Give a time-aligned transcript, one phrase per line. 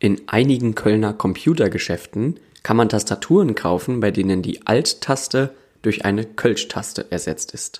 [0.00, 7.10] In einigen Kölner Computergeschäften kann man Tastaturen kaufen, bei denen die Alt-Taste durch eine Kölsch-Taste
[7.10, 7.78] ersetzt ist.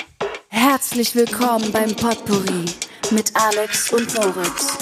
[0.48, 2.64] Herzlich willkommen beim Potpourri
[3.12, 4.78] mit Alex und Moritz.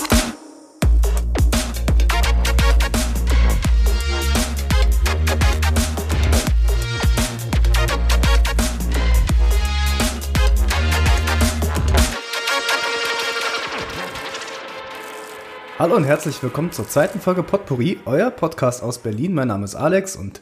[15.78, 19.34] Hallo und herzlich willkommen zur zweiten Folge Potpourri, euer Podcast aus Berlin.
[19.34, 20.40] Mein Name ist Alex und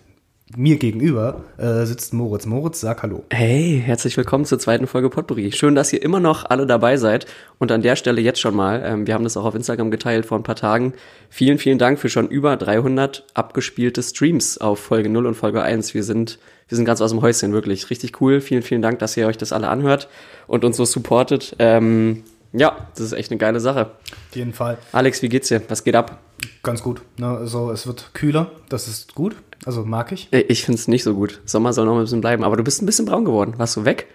[0.56, 2.46] mir gegenüber äh, sitzt Moritz.
[2.46, 3.24] Moritz, sag Hallo.
[3.30, 5.50] Hey, herzlich willkommen zur zweiten Folge Potpourri.
[5.50, 7.26] Schön, dass ihr immer noch alle dabei seid.
[7.58, 10.24] Und an der Stelle jetzt schon mal, ähm, wir haben das auch auf Instagram geteilt
[10.24, 10.92] vor ein paar Tagen.
[11.30, 15.94] Vielen, vielen Dank für schon über 300 abgespielte Streams auf Folge 0 und Folge 1.
[15.94, 17.90] Wir sind, wir sind ganz aus dem Häuschen, wirklich.
[17.90, 18.40] Richtig cool.
[18.40, 20.08] Vielen, vielen Dank, dass ihr euch das alle anhört
[20.46, 21.56] und uns so supportet.
[21.58, 22.22] Ähm,
[22.54, 23.90] ja, das ist echt eine geile Sache.
[24.30, 24.78] Auf jeden Fall.
[24.92, 25.60] Alex, wie geht's dir?
[25.68, 26.20] Was geht ab?
[26.62, 27.02] Ganz gut.
[27.18, 27.26] Ne?
[27.28, 29.36] Also es wird kühler, das ist gut.
[29.66, 30.32] Also mag ich.
[30.32, 31.40] Ich find's nicht so gut.
[31.44, 32.44] Sommer soll noch ein bisschen bleiben.
[32.44, 33.54] Aber du bist ein bisschen braun geworden.
[33.56, 34.06] Warst du weg?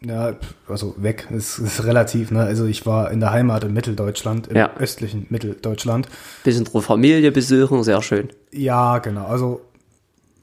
[0.00, 0.36] Ja,
[0.68, 2.30] also weg ist, ist relativ.
[2.30, 2.40] Ne?
[2.42, 4.70] Also ich war in der Heimat in Mitteldeutschland, im Ja.
[4.78, 6.08] östlichen Mitteldeutschland.
[6.44, 8.28] Bisschen Familie besuchen, sehr schön.
[8.52, 9.26] Ja, genau.
[9.26, 9.60] Also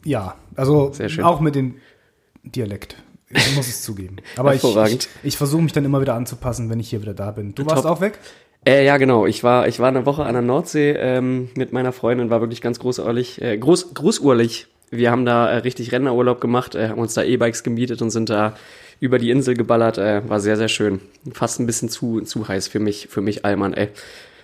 [0.04, 1.24] ja, also Sehr schön.
[1.24, 1.76] auch mit dem
[2.44, 2.98] Dialekt.
[3.36, 4.18] Ich muss es zugeben.
[4.38, 7.32] Aber ich, ich, ich versuche mich dann immer wieder anzupassen, wenn ich hier wieder da
[7.32, 7.54] bin.
[7.56, 7.92] Du warst Top.
[7.92, 8.20] auch weg?
[8.66, 9.26] Äh, ja, genau.
[9.26, 12.62] Ich war, ich war eine Woche an der Nordsee ähm, mit meiner Freundin, war wirklich
[12.62, 14.68] ganz großartig, äh, groß, großurlich.
[14.90, 18.30] Wir haben da äh, richtig Rentnerurlaub gemacht, äh, haben uns da E-Bikes gemietet und sind
[18.30, 18.56] da
[19.00, 19.98] über die Insel geballert.
[19.98, 21.02] Äh, war sehr, sehr schön.
[21.34, 23.90] Fast ein bisschen zu, zu heiß für mich, für mich Allmann, ey.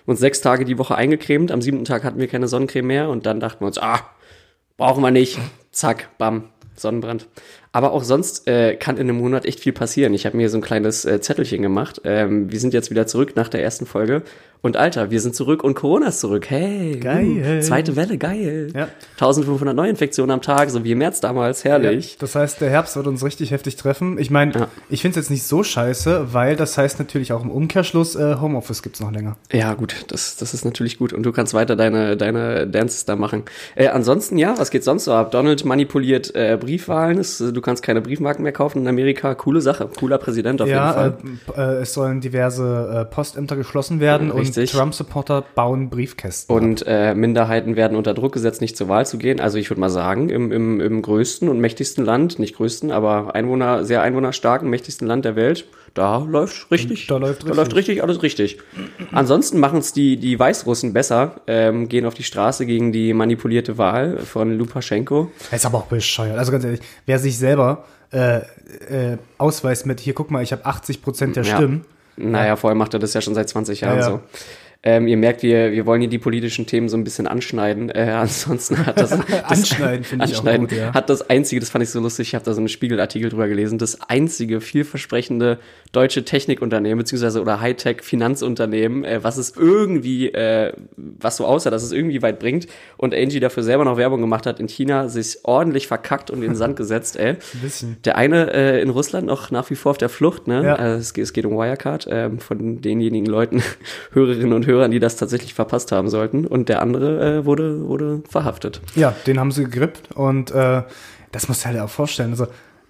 [0.04, 1.52] Uns sechs Tage die Woche eingecremt.
[1.52, 4.00] Am siebten Tag hatten wir keine Sonnencreme mehr und dann dachten wir uns, ah,
[4.76, 5.38] brauchen wir nicht.
[5.70, 7.26] Zack, bam, Sonnenbrand.
[7.72, 10.12] Aber auch sonst äh, kann in einem Monat echt viel passieren.
[10.12, 12.02] Ich habe mir so ein kleines äh, Zettelchen gemacht.
[12.04, 14.22] Ähm, wir sind jetzt wieder zurück nach der ersten Folge.
[14.64, 16.48] Und Alter, wir sind zurück und Corona ist zurück.
[16.48, 17.58] Hey, uh, geil.
[17.58, 18.70] Uh, zweite Welle, geil.
[18.72, 18.88] Ja.
[19.14, 22.12] 1500 Neuinfektionen am Tag, so wie im März damals, herrlich.
[22.12, 22.16] Ja.
[22.20, 24.18] Das heißt, der Herbst wird uns richtig heftig treffen.
[24.18, 24.68] Ich meine, ja.
[24.88, 28.36] ich finde es jetzt nicht so scheiße, weil das heißt natürlich auch im Umkehrschluss, äh,
[28.40, 29.36] Homeoffice gibt's noch länger.
[29.50, 31.12] Ja, gut, das, das ist natürlich gut.
[31.12, 33.42] Und du kannst weiter deine, deine Dances da machen.
[33.74, 35.32] Äh, ansonsten, ja, was geht sonst so ab?
[35.32, 37.18] Donald manipuliert äh, Briefwahlen.
[37.18, 39.34] Ist, du kannst keine Briefmarken mehr kaufen in Amerika.
[39.34, 39.88] Coole Sache.
[39.98, 41.16] Cooler Präsident auf jeden Fall.
[41.24, 44.78] Äh, ja, Äh, es sollen diverse äh, Postämter geschlossen werden und 60.
[44.78, 46.54] Trump-Supporter bauen Briefkästen.
[46.54, 49.40] Und äh, Minderheiten werden unter Druck gesetzt, nicht zur Wahl zu gehen.
[49.40, 53.34] Also ich würde mal sagen, im, im, im größten und mächtigsten Land, nicht größten, aber
[53.34, 57.06] Einwohner, sehr einwohnerstarken, mächtigsten Land der Welt, da läuft richtig.
[57.06, 57.50] Da läuft richtig.
[57.50, 58.58] Da läuft richtig, alles richtig.
[59.10, 63.76] Ansonsten machen es die, die Weißrussen besser, ähm, gehen auf die Straße gegen die manipulierte
[63.76, 65.30] Wahl von Lukaschenko.
[65.50, 66.38] Ist aber auch bescheuert.
[66.38, 70.64] Also ganz ehrlich, wer sich selber äh, äh, ausweist mit, hier guck mal, ich habe
[70.64, 71.84] 80 Prozent der Stimmen,
[72.16, 74.10] naja, vorher macht er das ja schon seit 20 Jahren Ja, ja.
[74.10, 74.20] so.
[74.84, 77.88] Ähm, ihr merkt, wir, wir wollen hier die politischen Themen so ein bisschen anschneiden.
[77.90, 80.92] Äh, ansonsten hat das, das Anschneiden finde ich auch anschneiden gut, ja.
[80.92, 83.46] hat das einzige, das fand ich so lustig, ich habe da so einen Spiegelartikel drüber
[83.48, 85.58] gelesen, das einzige vielversprechende
[85.92, 91.92] deutsche Technikunternehmen beziehungsweise oder Hightech-Finanzunternehmen, äh, was es irgendwie, äh, was so aussah, dass es
[91.92, 92.66] irgendwie weit bringt
[92.96, 96.50] und Angie dafür selber noch Werbung gemacht hat in China, sich ordentlich verkackt und in
[96.50, 97.30] den Sand gesetzt, ey.
[97.30, 97.96] Ein bisschen.
[98.04, 100.64] Der eine äh, in Russland noch nach wie vor auf der Flucht, ne?
[100.64, 100.74] Ja.
[100.76, 103.62] Äh, es, geht- es geht um Wirecard, ähm, von denjenigen Leuten,
[104.12, 106.46] Hörerinnen und Hörern, die das tatsächlich verpasst haben sollten.
[106.46, 108.80] Und der andere äh, wurde, wurde verhaftet.
[108.94, 110.82] Ja, den haben sie gegrippt und äh,
[111.30, 112.30] das musst du halt auch vorstellen.
[112.30, 112.46] Also,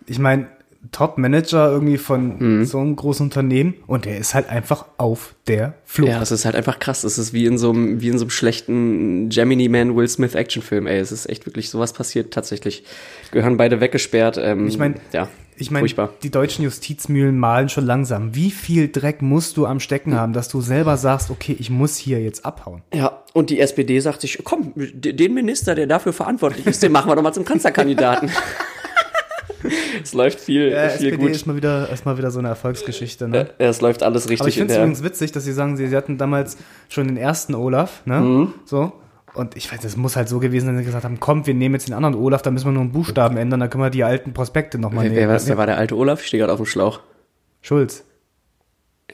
[0.06, 0.46] ich meine,
[0.90, 2.64] Top-Manager irgendwie von Mhm.
[2.64, 6.10] so einem großen Unternehmen und der ist halt einfach auf der Flucht.
[6.10, 7.04] Ja, es ist halt einfach krass.
[7.04, 10.34] Es ist wie in so einem, wie in so einem schlechten Gemini Man Will Smith
[10.34, 10.98] Actionfilm, ey.
[10.98, 12.84] Es ist echt wirklich sowas passiert tatsächlich.
[13.30, 14.38] Gehören beide weggesperrt.
[14.42, 15.28] Ähm, Ich mein, ja,
[15.62, 16.10] Ich meine, furchtbar.
[16.22, 18.34] die deutschen Justizmühlen malen schon langsam.
[18.34, 21.96] Wie viel Dreck musst du am Stecken haben, dass du selber sagst, okay, ich muss
[21.96, 22.82] hier jetzt abhauen?
[22.92, 27.10] Ja, und die SPD sagt sich, komm, den Minister, der dafür verantwortlich ist, den machen
[27.10, 28.30] wir doch mal zum Kanzlerkandidaten.
[30.02, 31.30] es läuft viel, Ja, viel SPD gut.
[31.30, 33.50] ist mal wieder, ist mal wieder so eine Erfolgsgeschichte, ne?
[33.58, 35.76] Äh, Es läuft alles richtig Aber ich in finde es übrigens witzig, dass sie sagen,
[35.76, 36.56] sie, sie hatten damals
[36.88, 38.20] schon den ersten Olaf, ne?
[38.20, 38.54] Mhm.
[38.64, 38.92] So.
[39.34, 41.54] Und ich weiß, das muss halt so gewesen sein, dass sie gesagt haben, komm, wir
[41.54, 43.90] nehmen jetzt den anderen Olaf, da müssen wir nur einen Buchstaben ändern, dann können wir
[43.90, 45.32] die alten Prospekte nochmal Wer, wer, nehmen.
[45.40, 46.20] war- wer war der alte Olaf?
[46.20, 47.00] Ich stehe gerade auf dem Schlauch.
[47.62, 48.04] Schulz.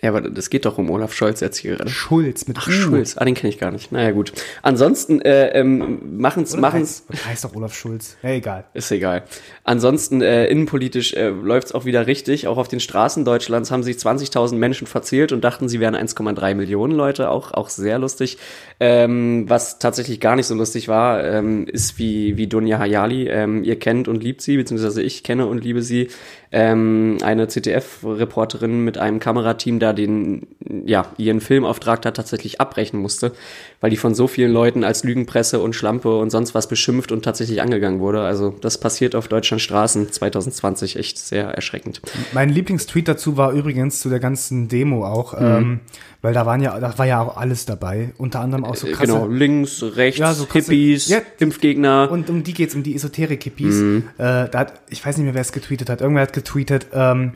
[0.03, 1.91] Ja, aber das geht doch um Olaf Scholz jetzt hier gerade.
[1.91, 2.71] Schulz mit Ach, U.
[2.71, 3.17] Schulz.
[3.17, 3.91] Ah, den kenne ich gar nicht.
[3.91, 4.33] Naja, gut.
[4.62, 7.05] Ansonsten äh, ähm, machen's, Oder machen's.
[7.09, 8.17] heißt, heißt doch Olaf Schulz.
[8.23, 8.65] Ja, egal.
[8.75, 9.25] Ist egal.
[9.65, 12.47] Ansonsten äh, innenpolitisch äh, läuft's auch wieder richtig.
[12.47, 16.55] Auch auf den Straßen Deutschlands haben sich 20.000 Menschen verzählt und dachten, sie wären 1,3
[16.55, 17.31] Millionen Leute.
[17.31, 18.39] Auch auch sehr lustig.
[18.79, 23.29] Ähm, was tatsächlich gar nicht so lustig war, ähm, ist wie wie Dunja Hayali.
[23.29, 26.09] Ähm, ihr kennt und liebt sie, beziehungsweise ich kenne und liebe sie.
[26.50, 30.47] Ähm, eine CTF-Reporterin mit einem Kamerateam da den,
[30.87, 33.33] ja, ihren Filmauftrag da tatsächlich abbrechen musste,
[33.81, 37.23] weil die von so vielen Leuten als Lügenpresse und Schlampe und sonst was beschimpft und
[37.23, 38.23] tatsächlich angegangen wurde.
[38.23, 42.00] Also das passiert auf Deutschland Straßen 2020 echt sehr erschreckend.
[42.33, 45.81] Mein Lieblingstweet dazu war übrigens zu der ganzen Demo auch, ähm,
[46.23, 48.12] weil da waren ja, da war ja auch alles dabei.
[48.19, 49.12] Unter anderem auch so Äh, krasse.
[49.12, 51.19] Genau, links, rechts, Ja, so krasse- Hippies, Ja.
[51.38, 52.09] Impfgegner.
[52.11, 53.75] Und um die geht's, um die Esoterik-Hippies.
[53.76, 54.05] Mhm.
[54.19, 56.00] Äh, da hat, ich weiß nicht mehr, wer es getweetet hat.
[56.00, 57.32] Irgendwer hat getweetet, ähm,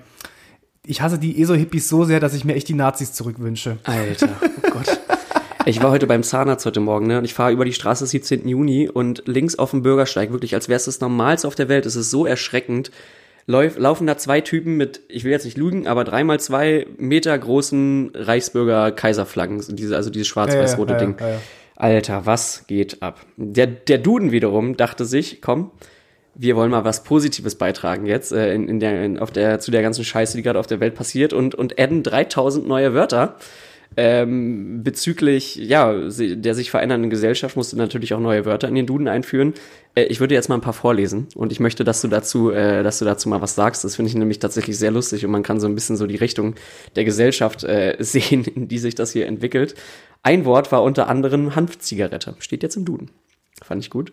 [0.84, 3.78] ich hasse die ESO-Hippies so sehr, dass ich mir echt die Nazis zurückwünsche.
[3.84, 4.28] Alter,
[4.66, 4.98] oh Gott.
[5.64, 7.18] Ich war heute beim Zahnarzt heute Morgen, ne?
[7.18, 8.48] Und ich fahre über die Straße 17.
[8.48, 11.86] Juni und links auf dem Bürgersteig, wirklich, als wäre es das Normalste auf der Welt.
[11.86, 12.90] Es ist so erschreckend.
[13.46, 17.36] Läuf, laufen da zwei Typen mit, ich will jetzt nicht lügen, aber dreimal zwei Meter
[17.36, 21.16] großen Reichsbürger-Kaiserflaggen, diese, also dieses schwarz-weiß-rote Ja, ja, Ding.
[21.18, 21.40] ja.
[21.76, 23.20] Alter, was geht ab?
[23.36, 25.72] Der, der Duden wiederum dachte sich, komm,
[26.34, 29.70] wir wollen mal was Positives beitragen jetzt äh, in, in der, in, auf der, zu
[29.70, 33.36] der ganzen Scheiße, die gerade auf der Welt passiert und, und adden 3000 neue Wörter.
[33.96, 39.08] Ähm, bezüglich ja der sich verändernden Gesellschaft musste natürlich auch neue Wörter in den Duden
[39.08, 39.54] einführen.
[39.94, 42.82] Äh, ich würde jetzt mal ein paar vorlesen und ich möchte, dass du dazu, äh,
[42.82, 43.84] dass du dazu mal was sagst.
[43.84, 46.16] Das finde ich nämlich tatsächlich sehr lustig und man kann so ein bisschen so die
[46.16, 46.54] Richtung
[46.96, 49.74] der Gesellschaft äh, sehen, in die sich das hier entwickelt.
[50.22, 52.34] Ein Wort war unter anderem Hanfzigarette.
[52.38, 53.10] Steht jetzt im Duden.
[53.62, 54.12] Fand ich gut.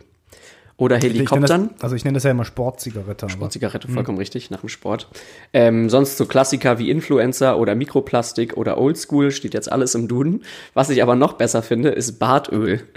[0.80, 1.70] Oder Ich nenne Helikoptern.
[1.76, 3.26] das, also ich nenne das ja immer Sportzigarette.
[3.26, 5.10] aber- Sportzigarette, vollkommen richtig, nach dem Sport.
[5.54, 10.44] Ähm, sonst so Klassiker wie Influencer oder Mikroplastik oder Oldschool, steht jetzt alles im Duden.
[10.74, 12.82] Was ich aber noch besser finde, ist Bartöl.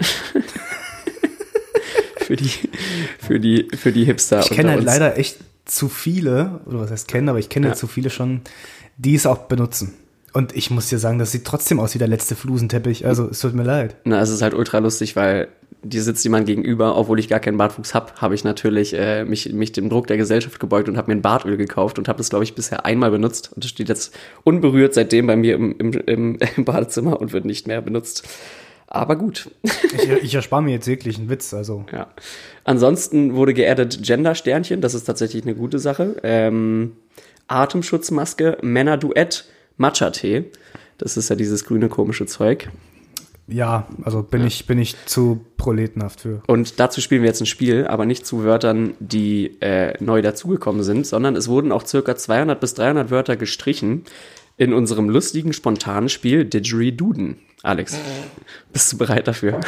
[2.17, 2.49] für die,
[3.19, 4.39] für die, für die Hipster.
[4.39, 7.73] Ich kenne halt leider echt zu viele, oder was heißt kennen, aber ich kenne Ja.
[7.73, 8.41] zu viele schon,
[8.97, 9.93] die es auch benutzen.
[10.33, 13.05] Und ich muss dir sagen, das sieht trotzdem aus wie der letzte Flusenteppich.
[13.05, 13.97] Also es tut mir leid.
[14.03, 15.47] Na, es ist halt ultra lustig, weil
[15.83, 19.51] dir sitzt jemand gegenüber, obwohl ich gar keinen Bartwuchs hab, habe ich natürlich äh, mich,
[19.53, 22.29] mich dem Druck der Gesellschaft gebeugt und habe mir ein Bartöl gekauft und habe das,
[22.29, 23.51] glaube ich, bisher einmal benutzt.
[23.53, 27.45] Und das steht jetzt unberührt seitdem bei mir im, im, im, im Badezimmer und wird
[27.45, 28.27] nicht mehr benutzt.
[28.87, 29.49] Aber gut.
[29.63, 31.53] Ich, ich erspare mir jetzt jeglichen Witz.
[31.53, 32.07] Also Ja.
[32.63, 36.17] Ansonsten wurde geaddet Gender-Sternchen, das ist tatsächlich eine gute Sache.
[36.23, 36.93] Ähm,
[37.47, 39.45] Atemschutzmaske, Männerduett,
[39.77, 40.45] Matcha-Tee.
[40.97, 42.69] Das ist ja dieses grüne komische Zeug.
[43.47, 46.41] Ja, also bin ich bin ich zu proletenhaft für.
[46.47, 50.83] Und dazu spielen wir jetzt ein Spiel, aber nicht zu Wörtern, die äh, neu dazugekommen
[50.83, 54.03] sind, sondern es wurden auch circa 200 bis 300 Wörter gestrichen
[54.55, 57.13] in unserem lustigen, spontanen Spiel Didgeridoo.
[57.63, 57.97] Alex,
[58.71, 59.59] bist du bereit dafür?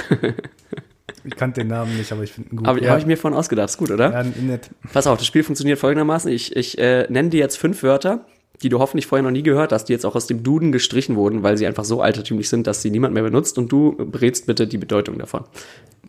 [1.24, 2.68] Ich kannte den Namen nicht, aber ich finde ihn gut.
[2.68, 4.12] Aber ja, habe ich mir von ausgedacht, ist gut, oder?
[4.12, 4.70] ja, nett.
[4.94, 6.32] Pass auf, das Spiel funktioniert folgendermaßen.
[6.32, 8.26] Ich, ich äh, nenne dir jetzt fünf Wörter,
[8.62, 11.16] die du hoffentlich vorher noch nie gehört hast, die jetzt auch aus dem Duden gestrichen
[11.16, 14.46] wurden, weil sie einfach so altertümlich sind, dass sie niemand mehr benutzt und du berätst
[14.46, 15.44] bitte die Bedeutung davon.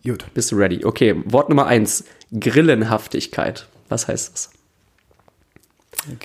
[0.04, 0.24] Gut.
[0.34, 0.84] Bist du ready?
[0.84, 2.04] Okay, Wort Nummer eins.
[2.38, 3.66] Grillenhaftigkeit.
[3.88, 4.50] Was heißt das?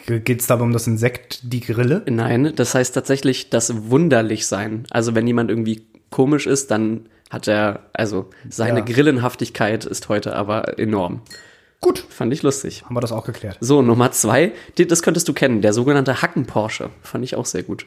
[0.06, 2.04] Geht es dabei um das Insekt, die Grille?
[2.08, 4.86] Nein, das heißt tatsächlich das wunderlich sein.
[4.92, 8.86] Also wenn jemand irgendwie komisch ist, dann hat er, also seine Ja.
[8.86, 11.22] Grillenhaftigkeit ist heute aber enorm.
[11.82, 12.00] Gut.
[12.10, 12.84] Fand ich lustig.
[12.86, 13.58] Haben wir das auch geklärt.
[13.60, 16.92] So, Nummer zwei, das könntest du kennen, der sogenannte Hacken-Porsche.
[17.02, 17.86] Fand ich auch sehr gut.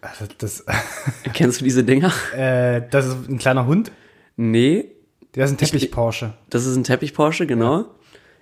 [0.00, 0.64] Also das,
[1.34, 2.12] Kennst du diese Dinger?
[2.36, 3.92] äh, das ist ein kleiner Hund.
[4.36, 4.86] Nee,
[5.34, 6.32] Der ist ein Teppich-Porsche.
[6.48, 7.84] das ist ein Teppich-Porsche, genau.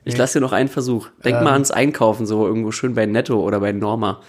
[0.05, 1.09] Ich lasse dir noch einen Versuch.
[1.25, 1.45] Denk Ähm.
[1.45, 4.23] mal ans Einkaufen, so irgendwo schön bei Netto oder bei Norma.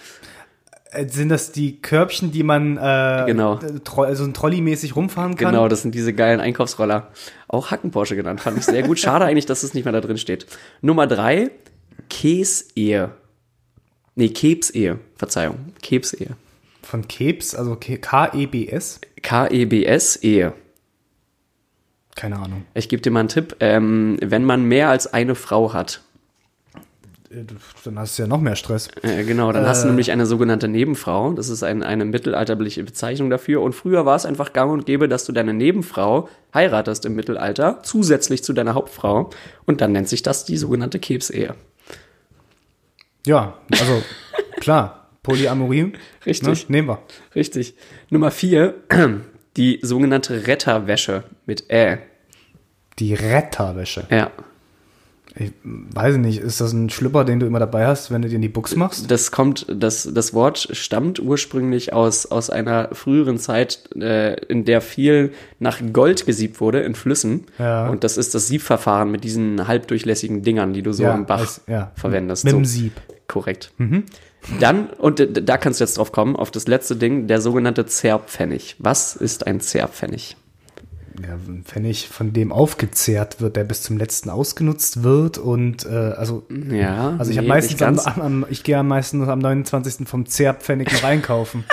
[0.92, 3.58] Äh, Sind das die Körbchen, die man äh, Genau.
[3.96, 5.52] also ein Trolley-mäßig rumfahren kann?
[5.52, 7.08] Genau, das sind diese geilen Einkaufsroller.
[7.48, 8.40] Auch Hacken-Porsche genannt.
[8.40, 8.98] Fand ich sehr gut.
[8.98, 10.46] Schade eigentlich, dass es nicht mehr da drin steht.
[10.80, 11.50] Nummer drei,
[12.08, 13.10] Käsehe.
[14.14, 14.98] Nee, Kebsehe.
[15.16, 15.72] Verzeihung.
[15.82, 16.36] Kebsehe.
[16.82, 19.00] Von Kebs, also K-E-B-S?
[19.22, 20.52] K-E-B-S-Ehe.
[22.16, 22.64] Keine Ahnung.
[22.74, 23.56] Ich gebe dir mal einen Tipp.
[23.60, 26.02] Ähm, wenn man mehr als eine Frau hat,
[27.84, 28.88] Dann hast du ja noch mehr Stress.
[29.02, 31.32] Äh, genau, dann hast du nämlich eine sogenannte Nebenfrau.
[31.32, 33.62] Das ist ein, eine mittelalterliche Bezeichnung dafür.
[33.62, 37.84] Und früher war es einfach gang und gäbe, dass du deine Nebenfrau heiratest im Mittelalter,
[37.84, 39.30] zusätzlich zu deiner Hauptfrau.
[39.64, 41.54] Und dann nennt sich das die sogenannte Kebsehe.
[43.24, 44.02] Ja, also
[44.58, 45.92] klar, Polyamorie.
[46.26, 46.68] Richtig.
[46.68, 46.76] Ne?
[46.78, 47.02] Nehmen wir.
[47.36, 47.76] Richtig.
[48.08, 48.74] Nummer vier,
[49.56, 51.98] die sogenannte Retterwäsche mit Ä.
[52.98, 54.08] Die Retterwäsche.
[54.10, 54.32] Ja.
[55.36, 58.34] Ich weiß nicht, ist das ein Schlüpper, den du immer dabei hast, wenn du dir
[58.36, 59.10] in die Buchs machst?
[59.10, 64.80] Das kommt, das, das Wort stammt ursprünglich aus, aus einer früheren Zeit, äh, in der
[64.80, 67.44] viel nach Gold gesiebt wurde in Flüssen.
[67.58, 67.88] Ja.
[67.88, 71.40] Und das ist das Siebverfahren mit diesen halbdurchlässigen Dingern, die du so Ja, im Bach
[71.40, 71.92] als- ja.
[71.94, 72.44] verwendest.
[72.44, 72.58] Mit so.
[72.58, 72.92] dem Sieb.
[73.28, 73.72] Korrekt.
[74.58, 78.74] Dann, und da kannst du jetzt drauf kommen, auf das letzte Ding, der sogenannte Zerbpfennig.
[78.78, 80.36] Was ist ein Zerbpfennig?
[81.22, 85.88] Ja, ein Pfennig, von dem aufgezehrt wird, der bis zum letzten ausgenutzt wird und äh,
[85.88, 87.16] also Ja.
[87.18, 90.08] also ich habe nee, meistens nicht am, am, ich gehe am meisten am 29.
[90.08, 91.64] vom Zehrpfennig noch einkaufen.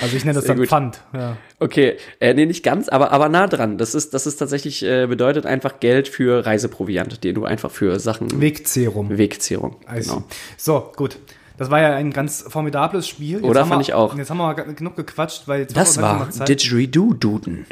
[0.00, 0.68] Also ich nenne das Sehr dann gut.
[0.68, 1.00] Pfand.
[1.12, 1.36] Ja.
[1.58, 3.78] Okay, äh, nee, nicht ganz, aber, aber nah dran.
[3.78, 7.98] Das ist, das ist tatsächlich, äh, bedeutet einfach Geld für Reiseproviant, den du einfach für
[7.98, 9.18] Sachen, Wegzehrung.
[9.18, 10.00] Wegzehrung, see.
[10.02, 10.22] genau.
[10.56, 11.18] So, gut.
[11.56, 13.38] Das war ja ein ganz formidables Spiel.
[13.38, 14.16] Jetzt Oder, fand wir, ich auch.
[14.16, 16.28] Jetzt haben wir mal genug gequatscht, weil jetzt Das war.
[16.46, 17.66] Didgeridoo-Duden.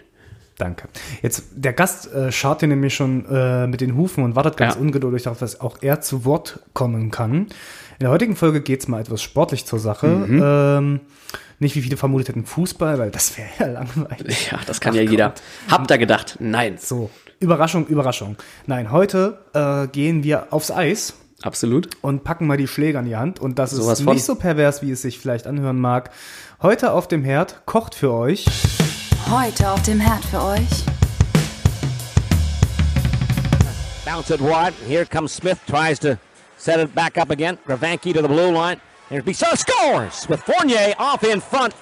[0.58, 0.88] Danke.
[1.22, 4.74] Jetzt, der Gast äh, schaut hier nämlich schon äh, mit den Hufen und wartet ganz
[4.74, 4.80] Ja.
[4.80, 7.34] ungeduldig darauf, dass auch er zu Wort kommen kann.
[7.98, 10.06] In der heutigen Folge geht's mal etwas sportlich zur Sache.
[10.06, 10.42] Mhm.
[10.44, 11.00] Ähm,
[11.58, 14.50] nicht wie viele vermutet hätten Fußball, weil das wäre ja langweilig.
[14.50, 15.34] Ja, das kann Ach ja jeder.
[15.70, 16.36] Habt ihr gedacht?
[16.38, 16.76] Nein.
[16.78, 17.10] So,
[17.40, 18.36] Überraschung, Überraschung.
[18.66, 21.88] Nein, heute äh, gehen wir aufs Eis Absolut.
[22.02, 23.40] und packen mal die Schläger in die Hand.
[23.40, 26.10] Und das Sowas ist nicht so pervers, wie es sich vielleicht anhören mag.
[26.62, 28.46] Heute auf dem Herd kocht für euch
[29.28, 30.84] Heute auf dem Herd für euch
[34.04, 34.72] Bounce it wide.
[34.86, 35.60] Here comes Smith.
[35.66, 36.16] Tries to
[36.56, 37.58] set it back up again.
[37.66, 38.80] Gravanke to the blue line.
[39.08, 41.74] Here's Bissau scores with Fournier off in front.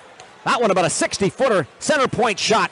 [0.46, 2.70] That one about a 60-footer center point shot.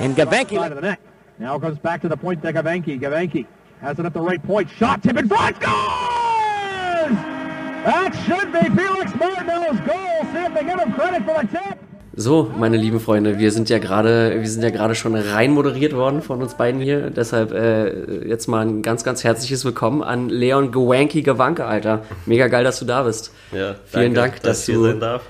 [0.00, 0.98] And Gavanke side of the net.
[1.38, 3.00] Now comes back to the point to Gavanki.
[3.00, 3.46] Gavanki
[3.80, 4.68] has it at the right point.
[4.70, 7.14] Shot, tip in front, scores!
[7.84, 10.32] That should be Felix Martinel's goal.
[10.32, 11.83] See if they give him credit for the tip.
[12.16, 15.96] So, meine lieben Freunde, wir sind ja gerade, wir sind ja gerade schon rein moderiert
[15.96, 17.10] worden von uns beiden hier.
[17.10, 22.02] Deshalb äh, jetzt mal ein ganz, ganz herzliches Willkommen an Leon Gewanky Gewanke, Alter.
[22.24, 23.32] Mega geil, dass du da bist.
[23.50, 25.22] Ja, Vielen danke, Dank, dass ich hier du- sein darf.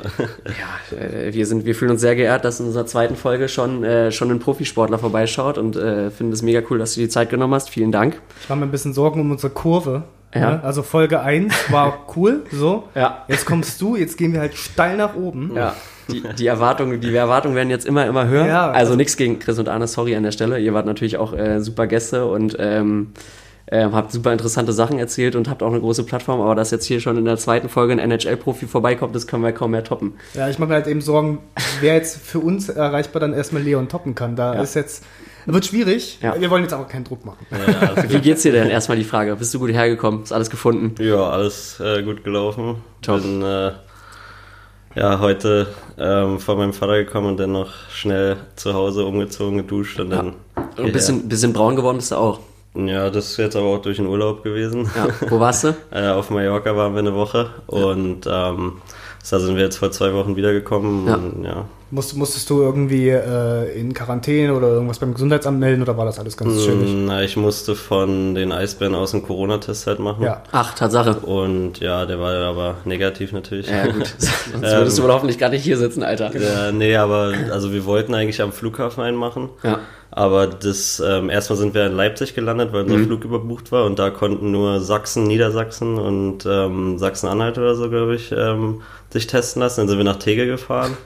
[0.45, 3.83] Ja, äh, wir sind, wir fühlen uns sehr geehrt, dass in unserer zweiten Folge schon,
[3.83, 7.11] äh, schon ein Profisportler vorbeischaut und äh, finden es mega cool, dass du dir die
[7.13, 7.71] Zeit genommen hast.
[7.71, 8.21] Vielen Dank.
[8.43, 10.03] Ich mache mir ein bisschen Sorgen um unsere Kurve.
[10.35, 10.51] Ja.
[10.57, 10.61] Ne?
[10.65, 12.89] Also Folge 1 war cool, so.
[12.95, 13.25] Ja.
[13.29, 15.53] Jetzt kommst du, jetzt gehen wir halt steil nach oben.
[15.55, 15.75] Ja,
[16.11, 18.47] die, die Erwartungen, die Erwartungen werden jetzt immer, immer höher.
[18.47, 20.59] Ja, also also- nichts gegen Chris und Arne, sorry an der Stelle.
[20.59, 23.13] Ihr wart natürlich auch äh, super Gäste und ähm,
[23.71, 26.85] ähm, habt super interessante Sachen erzählt und habt auch eine große Plattform, aber dass jetzt
[26.85, 30.13] hier schon in der zweiten Folge ein NHL-Profi vorbeikommt, das können wir kaum mehr toppen.
[30.35, 31.39] Ja, ich mache mir halt eben Sorgen,
[31.81, 34.37] wer jetzt für uns erreichbar dann erstmal Leon toppen kann.
[34.37, 34.61] Da Ja.
[34.63, 35.03] ist jetzt,
[35.47, 36.19] wird schwierig.
[36.21, 36.39] Ja.
[36.39, 37.47] Wir wollen jetzt aber keinen Druck machen.
[38.09, 38.69] Wie geht's dir denn?
[38.69, 39.35] Erstmal die Frage.
[39.37, 40.25] Bist du gut hergekommen?
[40.25, 40.95] Ist alles gefunden?
[41.03, 42.77] ja, alles äh, gut gelaufen.
[43.01, 43.23] Top.
[43.23, 43.73] Bin äh,
[44.95, 45.67] ja, heute
[45.99, 50.35] ähm, von meinem Vater gekommen und dann noch schnell zu Hause umgezogen, geduscht und dann.
[50.77, 52.41] Ein bisschen, bisschen braun geworden bist du auch.
[52.75, 54.91] Ja, das ist jetzt aber auch durch den Urlaub gewesen.
[54.97, 55.07] Ja.
[55.31, 55.75] Wo warst du?
[55.93, 58.83] Äh, auf Mallorca waren wir eine Woche und ähm,
[59.31, 61.07] da sind wir jetzt vor zwei Wochen wiedergekommen.
[61.07, 61.15] Ja.
[61.15, 61.65] Und, ja.
[61.91, 66.19] Musst, musstest du irgendwie äh, in Quarantäne oder irgendwas beim Gesundheitsamt melden oder war das
[66.19, 66.93] alles ganz chillig?
[67.07, 70.25] Na, ich musste von den Eisbären aus einen Corona-Test halt machen.
[70.25, 70.43] Ja.
[70.51, 71.21] Ach, Tatsache.
[71.21, 73.69] Und ja, der war aber negativ natürlich.
[73.69, 74.07] Ja, gut.
[74.19, 76.37] Sonst würdest du wohl hoffentlich gar nicht hier sitzen, Alter.
[76.37, 79.51] Ja, nee, aber also wir wollten eigentlich am Flughafen einen machen.
[79.63, 79.79] Ja.
[80.17, 83.99] Aber das ähm, erstmal sind wir in Leipzig gelandet, weil unser Flug überbucht war und
[83.99, 89.61] da konnten nur Sachsen, Niedersachsen und ähm, Sachsen-Anhalt oder so, glaube ich, ähm, sich testen
[89.61, 89.81] lassen.
[89.81, 90.97] Dann sind wir nach Tegel gefahren.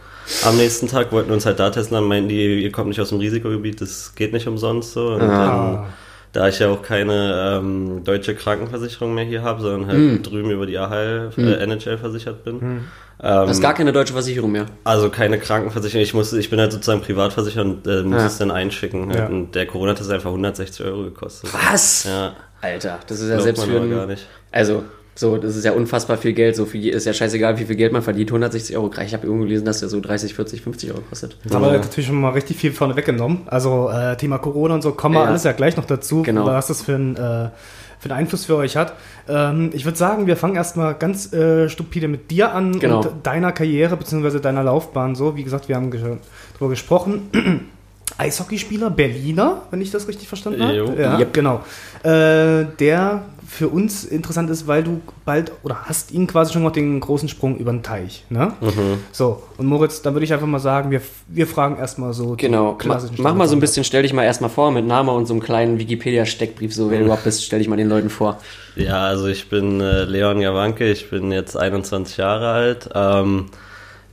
[0.45, 3.01] Am nächsten Tag wollten wir uns halt da testen, dann meinten die, ihr kommt nicht
[3.01, 5.13] aus dem Risikogebiet, das geht nicht umsonst so.
[5.13, 5.87] Und dann,
[6.39, 10.67] da ich ja auch keine ähm, deutsche Krankenversicherung mehr hier habe, sondern halt drüben über
[10.67, 12.61] die AHL, äh, NHL versichert bin.
[12.61, 12.81] Ähm,
[13.21, 14.67] Das ist gar keine deutsche Versicherung mehr.
[14.85, 16.03] also keine Krankenversicherung.
[16.03, 18.27] Ich musste, ich bin halt sozusagen privat versichert und äh, muss Ja.
[18.27, 19.11] es dann einschicken.
[19.11, 19.27] Ja.
[19.27, 21.51] Und der Corona-Test hat einfach 160 Euro gekostet.
[21.53, 22.05] Was?
[22.05, 24.27] Ja, Alter, das ist ja glaubt selbst man für einen, gar nicht.
[24.53, 24.85] Also,
[25.19, 26.55] so, das ist ja unfassbar viel Geld.
[26.55, 28.31] So viel ist ja scheißegal, wie viel Geld man verdient.
[28.31, 28.89] 160 Euro.
[29.05, 31.37] Ich habe irgendwo gelesen, dass der so 30, 40, 50 Euro kostet.
[31.43, 33.41] Jetzt haben wir natürlich schon mal richtig viel vorne weggenommen.
[33.47, 35.27] Also äh, Thema Corona und so, kommen wir Ja.
[35.29, 36.47] alles ja gleich noch dazu, Genau.
[36.47, 37.49] was das für ein, äh,
[37.99, 38.93] für einen Einfluss für euch hat.
[39.29, 43.01] Ähm, ich würde sagen, wir fangen erstmal ganz äh, stupide mit dir an Genau.
[43.01, 44.39] und deiner Karriere bzw.
[44.39, 45.17] deiner Laufbahn.
[45.17, 46.01] So, wie gesagt, wir haben ge
[46.55, 47.29] darüber gesprochen.
[48.17, 50.95] Eishockeyspieler, Berliner, wenn ich das richtig verstanden habe.
[50.99, 51.33] Ja, Yep.
[51.35, 51.61] genau.
[52.03, 56.71] Äh, der für uns interessant ist, weil du bald oder hast ihn quasi schon noch
[56.71, 58.25] den großen Sprung über den Teich.
[58.29, 58.53] Ne?
[58.61, 58.99] Mhm.
[59.11, 62.45] So, und Moritz, dann würde ich einfach mal sagen, wir, wir fragen erstmal so die
[62.45, 62.73] Genau.
[62.73, 65.27] Ma klassischen mach mal so ein bisschen, stell dich mal erstmal vor mit Name und
[65.27, 68.39] so einem kleinen Wikipedia-Steckbrief, so wer du überhaupt bist, stell dich mal den Leuten vor.
[68.77, 72.91] Ja, also ich bin äh, Leon Jawanke, ich bin jetzt 21 Jahre alt.
[72.95, 73.47] Ähm,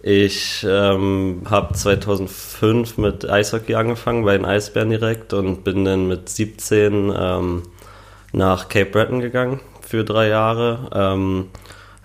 [0.01, 6.29] ich ähm, habe 2005 mit Eishockey angefangen, bei den Eisbären direkt und bin dann mit
[6.29, 7.63] 17 ähm,
[8.35, 10.89] nach Cape Breton gegangen für drei Jahre.
[10.93, 11.47] Ähm,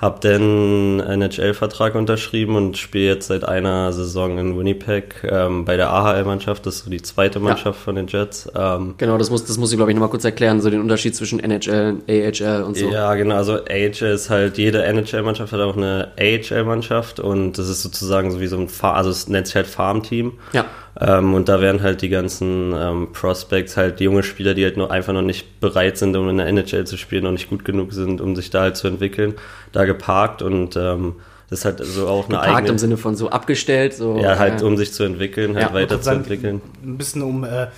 [0.01, 5.77] habe dann einen NHL-Vertrag unterschrieben und spiele jetzt seit einer Saison in Winnipeg ähm, bei
[5.77, 6.65] der AHL-Mannschaft.
[6.65, 8.51] Das ist so die zweite Mannschaft von den Jets.
[8.57, 11.15] Ähm, Genau, das muss, das muss ich, glaube ich, nochmal kurz erklären, so den Unterschied
[11.15, 12.89] zwischen NHL, AHL und so.
[12.91, 13.37] Ja, genau.
[13.37, 18.41] Also AHL ist halt, jede NHL-Mannschaft hat auch eine AHL-Mannschaft und das ist sozusagen so
[18.41, 20.33] wie so ein, Fa also es nennt sich halt Farmteam.
[20.55, 20.65] Ja.
[21.01, 24.77] Ähm, und da werden halt die ganzen ähm, Prospects, halt die junge Spieler, die halt
[24.77, 27.65] noch einfach noch nicht bereit sind, um in der NHL zu spielen, noch nicht gut
[27.65, 29.35] genug sind, um sich da halt zu entwickeln,
[29.73, 31.15] da geparkt und ähm,
[31.49, 32.73] Das ist halt so auch eine Geparkt eigene.
[32.73, 34.19] im Sinne von so abgestellt, so.
[34.19, 36.61] ja, halt äh, um sich zu entwickeln, halt Ja, weiterzuentwickeln.
[36.85, 37.69] Ein bisschen um äh,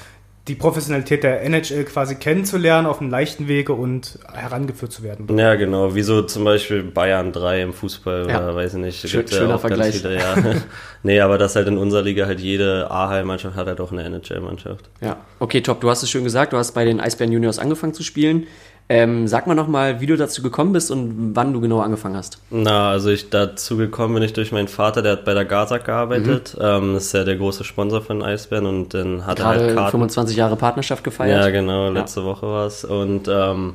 [0.49, 5.39] die Professionalität der NHL quasi kennenzulernen auf einem leichten Wege und herangeführt zu werden.
[5.39, 8.39] Ja, genau, wie so zum Beispiel Bayern 3 im Fußball Ja.
[8.39, 9.09] oder weiß ich nicht.
[9.09, 10.01] Schön- Gibt ja schöner ganz Vergleich.
[10.01, 10.35] Viele, ja.
[11.05, 14.91] nee, aber das halt in unserer Liga halt jede A-Heil-Mannschaft hat halt auch eine NHL-Mannschaft.
[15.01, 15.81] Ja, okay, top.
[15.81, 18.49] Du hast es schön gesagt, du hast bei den Eisbären Juniors angefangen zu spielen.
[18.89, 22.39] Ähm, sag mal nochmal, wie du dazu gekommen bist und wann du genau angefangen hast.
[22.51, 25.87] Na, also ich dazu gekommen bin ich durch meinen Vater, der hat bei der Gazak
[25.87, 26.57] gearbeitet.
[26.61, 29.75] Ähm, das ist ja der große Sponsor von Eisbären und dann hat er Gerade halt
[29.77, 29.91] Karten.
[29.93, 31.41] 25 Jahre Partnerschaft gefeiert.
[31.41, 32.85] Ja, genau, letzte Woche war es.
[32.85, 33.75] Und ähm,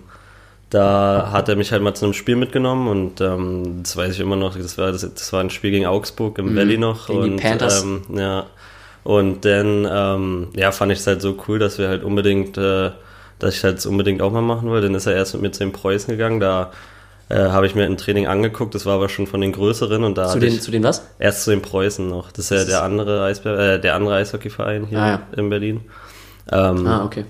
[0.69, 4.19] da hat er mich halt mal zu einem Spiel mitgenommen und ähm, das weiß ich
[4.19, 7.07] immer noch, das war, das, das war ein Spiel gegen Augsburg im Valley noch.
[7.07, 7.13] Mhm.
[7.13, 7.83] Gegen die und, Panthers.
[7.83, 8.45] Ähm, ja.
[9.03, 12.91] Und dann ähm, ja, fand ich es halt so cool, dass wir halt unbedingt, äh,
[13.39, 14.87] dass ich halt unbedingt auch mal machen wollte.
[14.87, 16.71] Dann ist er erst mit mir zu den Preußen gegangen, da
[17.29, 20.17] äh, habe ich mir ein Training angeguckt, das war aber schon von den größeren und
[20.17, 21.05] da Zu den, zu den was?
[21.19, 22.31] erst zu den Preußen noch.
[22.31, 25.21] Das ist ja der andere Eisbär, äh, der andere Eishockeyverein hier Ah, ja.
[25.35, 25.81] in Berlin.
[26.51, 27.25] Ähm, Ah, okay.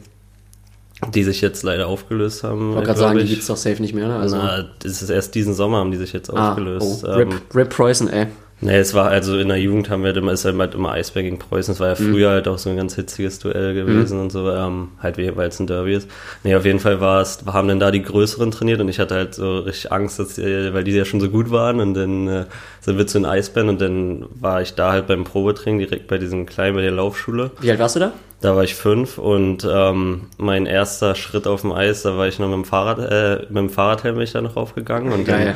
[1.13, 2.69] die sich jetzt leider aufgelöst haben.
[2.69, 3.29] Ich wollte gerade sagen, die ich.
[3.31, 4.15] gibt's doch safe nicht mehr, ne?
[4.17, 7.03] Also, Na, das ist erst diesen Sommer haben die sich jetzt ah, aufgelöst.
[7.05, 8.27] oh, Rip, Ähm, Rip Preußen, ey.
[8.61, 11.23] Nee, es war also in der Jugend haben wir halt immer, ist halt immer Eisbär
[11.23, 11.73] gegen Preußen.
[11.73, 12.11] Es war ja Mhm.
[12.11, 15.59] früher halt auch so ein ganz hitziges Duell gewesen und so, ähm, halt weil es
[15.59, 16.09] ein Derby ist.
[16.43, 19.15] Nee, auf jeden Fall war es, haben dann da die Größeren trainiert und ich hatte
[19.15, 22.27] halt so richtig Angst, dass die, weil die ja schon so gut waren und dann
[22.27, 22.45] äh,
[22.81, 26.17] sind wir zu den Eisbären und dann war ich da halt beim Probetraining direkt bei
[26.17, 27.51] diesem kleinen, bei der Laufschule.
[27.61, 28.11] Wie alt warst du da?
[28.39, 32.37] Da war ich fünf und ähm, mein erster Schritt auf dem Eis, da war ich
[32.37, 35.55] noch mit dem Fahrrad, äh, mit dem Fahrradhelm bin ich da noch aufgegangen und Geil.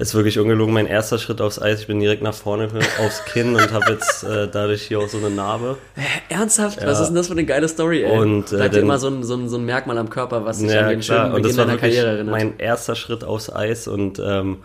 [0.00, 1.82] ist wirklich ungelogen mein erster Schritt aufs Eis.
[1.82, 2.68] Ich bin direkt nach vorne
[2.98, 5.78] aufs Kinn und habe jetzt äh, dadurch hier auch so eine Narbe.
[6.28, 6.84] Ernsthaft?
[6.84, 8.18] Was ist denn das für eine geile Story, ey?
[8.18, 10.70] Und, äh, Bleibt immer so ein, so, ein, so ein Merkmal am Körper, was dich
[10.70, 12.32] an Ja den klar, schönen und das Beginn deiner Karriere erinnert.
[12.32, 14.58] mein erster Schritt aufs Eis und ähm,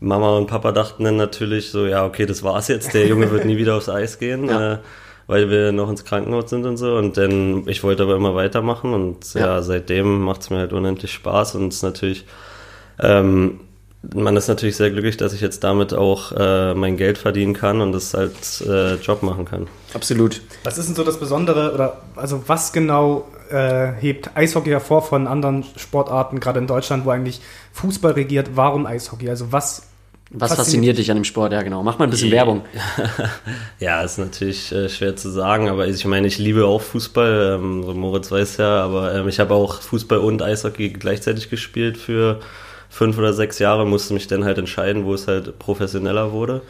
[0.00, 3.44] Mama und Papa dachten dann natürlich so, ja okay, das war's jetzt, der Junge wird
[3.44, 4.48] nie wieder aufs Eis gehen.
[4.48, 4.72] Ja.
[4.72, 4.78] Äh,
[5.32, 6.94] weil wir noch ins Krankenhaus sind und so.
[6.96, 9.62] Und dann, ich wollte aber immer weitermachen und ja, Ja.
[9.62, 12.26] seitdem macht es mir halt unendlich Spaß und es ist natürlich,
[13.00, 13.60] ähm,
[14.14, 17.80] man ist natürlich sehr glücklich, dass ich jetzt damit auch äh, mein Geld verdienen kann
[17.80, 19.68] und das als äh, Job machen kann.
[19.94, 20.42] Absolut.
[20.64, 25.26] Was ist denn so das Besondere oder also was genau äh, hebt Eishockey hervor von
[25.26, 27.40] anderen Sportarten, gerade in Deutschland, wo eigentlich
[27.72, 28.50] Fußball regiert?
[28.54, 29.30] Warum Eishockey?
[29.30, 29.86] Also was
[30.34, 31.52] Was fasziniert dich an dem Sport?
[31.52, 31.82] Ja, genau.
[31.82, 32.62] Mach mal ein bisschen Werbung.
[33.78, 37.82] Ja, ist natürlich äh, schwer zu sagen, aber ich meine, ich liebe auch Fußball, ähm,
[37.82, 42.38] so Moritz weiß ja, aber ähm, ich habe auch Fußball und Eishockey gleichzeitig gespielt für
[42.88, 46.62] fünf oder sechs Jahre, musste mich dann halt entscheiden, wo es halt professioneller wurde.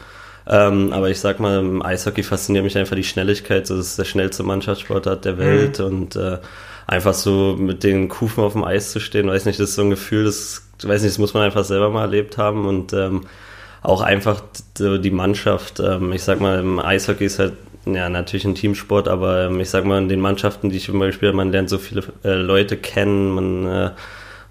[0.47, 3.99] Ähm, aber ich sag mal, im Eishockey fasziniert mich einfach die Schnelligkeit, so das ist
[3.99, 6.39] der schnellste Mannschaftssportart der Welt und äh,
[6.87, 9.83] einfach so mit den Kufen auf dem Eis zu stehen, weiß nicht, das ist so
[9.83, 13.21] ein Gefühl, das, weiß nicht, das muss man einfach selber mal erlebt haben und ähm,
[13.83, 14.41] auch einfach
[14.79, 15.79] die Mannschaft.
[15.79, 17.53] Ähm, ich sag mal, im Eishockey ist halt
[17.85, 21.05] ja natürlich ein Teamsport, aber ähm, ich sag mal, in den Mannschaften, die ich immer
[21.07, 23.89] gespielt habe, man lernt so viele äh, Leute kennen, man äh,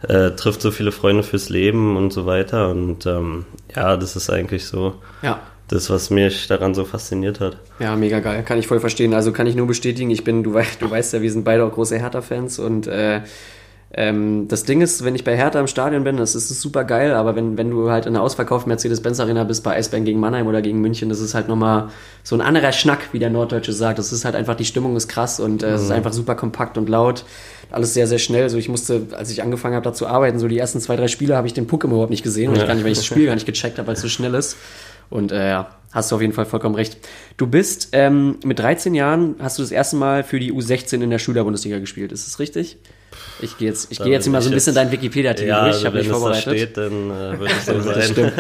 [0.09, 2.69] äh, trifft so viele Freunde fürs Leben und so weiter.
[2.69, 5.41] Und ähm, ja, das ist eigentlich so Ja.
[5.69, 7.57] das, was mich daran so fasziniert hat.
[7.79, 8.43] Ja, mega geil.
[8.43, 9.15] Kann ich voll verstehen.
[9.15, 11.65] Also kann ich nur bestätigen, ich bin, du, wei du weißt ja, wir sind beide
[11.65, 13.23] auch große Hertha-Fans und äh,
[13.95, 17.13] ähm, das Ding ist, wenn ich bei Hertha im Stadion bin, das ist super geil,
[17.13, 20.63] aber wenn, wenn du halt in einer ausverkauften Mercedes-Benz-Arena bist, bei Eisbären gegen Mannheim oder
[20.63, 21.91] gegen München, das ist halt nochmal
[22.23, 23.99] so ein anderer Schnack, wie der Norddeutsche sagt.
[23.99, 26.79] Das ist halt einfach, die Stimmung ist krass und äh, es ist einfach super kompakt
[26.79, 27.27] und laut.
[27.71, 28.49] Alles sehr, sehr schnell.
[28.49, 31.09] So, ich musste, als ich angefangen habe, da zu arbeiten, so die ersten zwei, drei
[31.09, 32.99] Spiele habe ich den Puck immer überhaupt nicht gesehen und ich gar nicht, wenn ich
[32.99, 34.57] das Spiel gar nicht gecheckt habe, weil es so schnell ist.
[35.11, 36.97] Und äh, ja, hast du auf jeden Fall vollkommen recht.
[37.37, 41.11] Du bist ähm, mit 13 Jahren hast du das erste Mal für die U16 in
[41.11, 42.13] der Schülerbundesliga gespielt.
[42.13, 42.79] Ist das richtig?
[43.41, 45.79] Ich gehe jetzt, ich gehe jetzt mal so ein bisschen dein Wikipedia-Artikel Ja, durch.
[45.79, 46.43] Ich habe mich vorbereitet.
[46.43, 48.33] steht, dann äh, wird es so sein.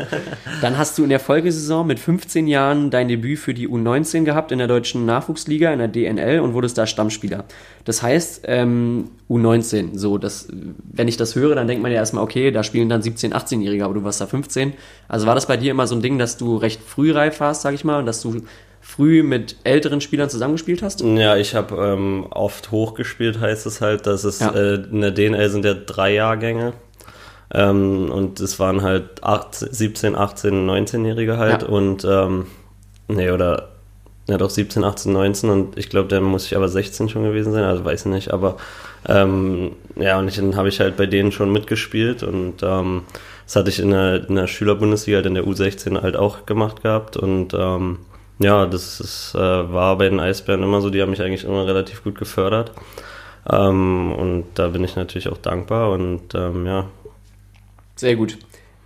[0.60, 4.52] Dann hast du in der Folgesaison mit 15 Jahren dein Debüt für die U19 gehabt
[4.52, 7.44] in der deutschen Nachwuchsliga, in der DNL und wurdest da Stammspieler.
[7.84, 10.48] Das heißt, ähm, U19, so, das,
[10.92, 13.84] wenn ich das höre, dann denkt man ja erstmal, okay, da spielen dann 17-, 18-Jährige,
[13.84, 14.74] aber du warst da 15.
[15.08, 17.62] Also war das bei dir immer so ein Ding, dass du recht früh reif warst,
[17.62, 18.42] sag ich mal, und dass du
[18.96, 21.00] früh mit älteren Spielern zusammengespielt hast?
[21.00, 24.50] Ja, ich habe ähm, oft hochgespielt, heißt es halt, dass es Ja.
[24.54, 26.72] äh, in der DNL sind ja drei Jahrgänge.
[27.54, 31.68] Ähm, und es waren halt 18, 17, 18, 19-Jährige halt Ja.
[31.68, 32.46] und ähm,
[33.08, 33.68] nee, oder
[34.28, 37.52] ja doch 17, 18, 19 und ich glaube, dann muss ich aber 16 schon gewesen
[37.52, 38.56] sein, also weiß ich nicht, aber
[39.06, 43.02] ähm, ja, und ich, dann habe ich halt bei denen schon mitgespielt und ähm,
[43.44, 46.82] das hatte ich in der, in der Schülerbundesliga halt in der U16 halt auch gemacht
[46.82, 47.98] gehabt und ähm,
[48.38, 51.66] ja, das ist, äh, war bei den Eisbären immer so, die haben mich eigentlich immer
[51.66, 52.72] relativ gut gefördert.
[53.50, 56.88] Ähm, und da bin ich natürlich auch dankbar und ähm, ja.
[57.96, 58.38] Sehr gut.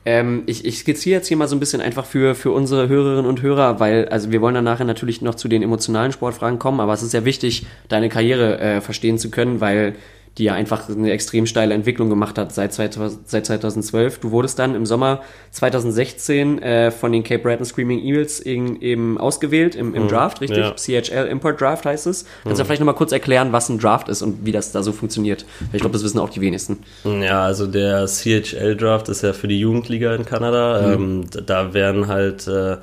[0.04, 3.26] Ähm, ich, ich skizziere jetzt hier mal so ein bisschen einfach für, für unsere Hörerinnen
[3.26, 6.78] und Hörer, weil, also wir wollen dann nachher natürlich noch zu den emotionalen Sportfragen kommen,
[6.80, 9.96] aber es ist ja wichtig, deine Karriere äh, verstehen zu können, weil
[10.38, 14.18] die ja einfach eine extrem steile Entwicklung gemacht hat seit, 2000, seit 2012.
[14.18, 19.18] Du wurdest dann im Sommer 2016 äh, von den Cape Breton Screaming Eagles eben, eben
[19.18, 20.08] ausgewählt im, im Mhm.
[20.08, 20.58] Draft, richtig?
[20.58, 20.72] Ja.
[20.74, 22.26] CHL Import Draft heißt es.
[22.44, 24.92] Kannst du vielleicht nochmal kurz erklären, was ein Draft ist und wie das da so
[24.92, 25.46] funktioniert?
[25.72, 26.78] Ich glaube, das wissen auch die wenigsten.
[27.04, 30.92] Ja, also der CHL-Draft ist ja für die Jugendliga in Kanada.
[30.92, 32.76] Ähm, d- da werden halt, äh,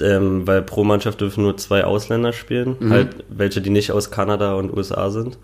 [0.00, 4.54] ähm, weil pro Mannschaft dürfen nur zwei Ausländer spielen, halt welche, die nicht aus Kanada
[4.54, 5.38] und USA sind.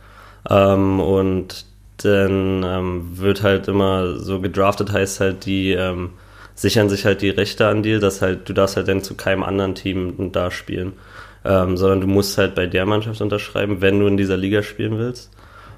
[0.48, 1.66] Ähm, und
[1.98, 6.10] dann ähm, wird halt immer so gedraftet, heißt halt, die ähm,
[6.54, 9.42] sichern sich halt die Rechte an dir, dass halt, du darfst halt dann zu keinem
[9.42, 10.92] anderen Team da spielen.
[11.44, 14.98] Ähm, sondern du musst halt bei der Mannschaft unterschreiben, wenn du in dieser Liga spielen
[14.98, 15.30] willst.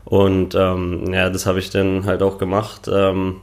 [0.04, 3.36] Und ähm, ja, das habe ich dann halt auch gemacht ähm,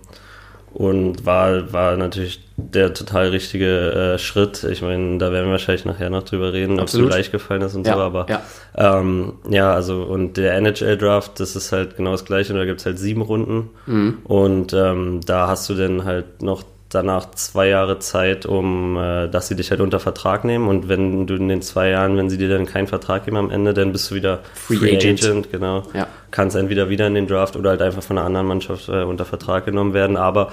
[0.78, 4.64] und war, war natürlich der total richtige äh, Schritt.
[4.64, 7.64] Ich meine, da werden wir wahrscheinlich nachher noch drüber reden, ob es mir leicht gefallen
[7.64, 8.42] ist und Ja, so, aber ja.
[8.76, 12.80] ähm, ja, also und der NHL-Draft, das ist halt genau das gleiche, und da gibt
[12.80, 14.20] es halt sieben Runden Mhm.
[14.26, 19.48] und ähm, da hast du dann halt noch danach zwei Jahre Zeit, um, äh, dass
[19.48, 22.38] sie dich halt unter Vertrag nehmen und wenn du in den zwei Jahren, wenn sie
[22.38, 25.52] dir dann keinen Vertrag geben am Ende, dann bist du wieder Free Agent.
[25.52, 25.84] genau.
[25.94, 26.08] Ja.
[26.32, 29.26] Kannst entweder wieder in den Draft oder halt einfach von einer anderen Mannschaft äh, unter
[29.26, 30.52] Vertrag genommen werden, aber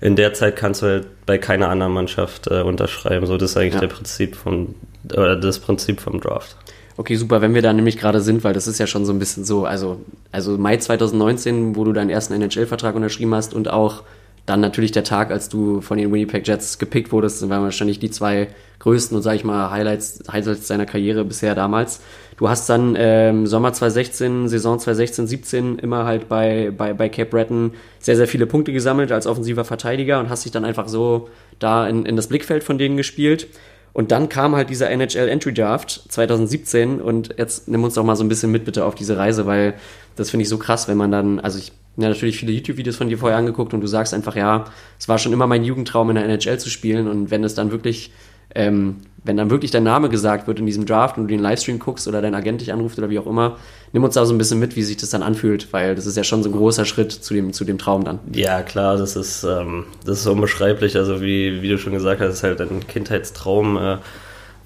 [0.00, 3.26] in der Zeit kannst du halt bei keiner anderen Mannschaft äh, unterschreiben.
[3.26, 3.80] So, das ist eigentlich Ja.
[3.80, 4.74] der Prinzip vom,
[5.12, 6.56] oder das Prinzip vom Draft.
[6.98, 9.18] Okay, super, wenn wir da nämlich gerade sind, weil das ist ja schon so ein
[9.18, 10.00] bisschen so, also,
[10.32, 14.02] also Mai 2019, wo du deinen ersten NHL-Vertrag unterschrieben hast und auch
[14.46, 18.10] dann natürlich der Tag, als du von den Winnipeg Jets gepickt wurdest, sind wahrscheinlich die
[18.10, 22.00] zwei größten und sag ich mal Highlights, Highlights deiner Karriere bisher damals.
[22.36, 27.30] Du hast dann ähm, Sommer 2016, Saison 2016, 17 immer halt bei, bei, bei Cape
[27.30, 31.28] Breton sehr, sehr viele Punkte gesammelt als offensiver Verteidiger und hast dich dann einfach so
[31.58, 33.48] da in, in das Blickfeld von denen gespielt.
[33.94, 38.14] Und dann kam halt dieser NHL Entry Draft 2017 und jetzt nimm uns doch mal
[38.14, 39.74] so ein bisschen mit bitte auf diese Reise, weil
[40.14, 43.08] das finde ich so krass, wenn man dann, also ich ja natürlich viele YouTube-Videos von
[43.08, 44.64] dir vorher angeguckt und du sagst einfach, ja,
[44.98, 47.70] es war schon immer mein Jugendtraum in der NHL zu spielen und wenn es dann
[47.70, 48.12] wirklich,
[48.54, 51.78] ähm, wenn dann wirklich dein Name gesagt wird in diesem Draft und du den Livestream
[51.78, 53.56] guckst oder dein Agent dich anruft oder wie auch immer,
[53.92, 56.16] nimm uns da so ein bisschen mit, wie sich das dann anfühlt, weil das ist
[56.16, 58.18] ja schon so ein großer Schritt zu dem, zu dem Traum dann.
[58.32, 60.96] Ja, klar, das ist, ähm, das ist unbeschreiblich.
[60.96, 63.96] Also wie, wie du schon gesagt hast, ist halt ein Kindheitstraum, äh,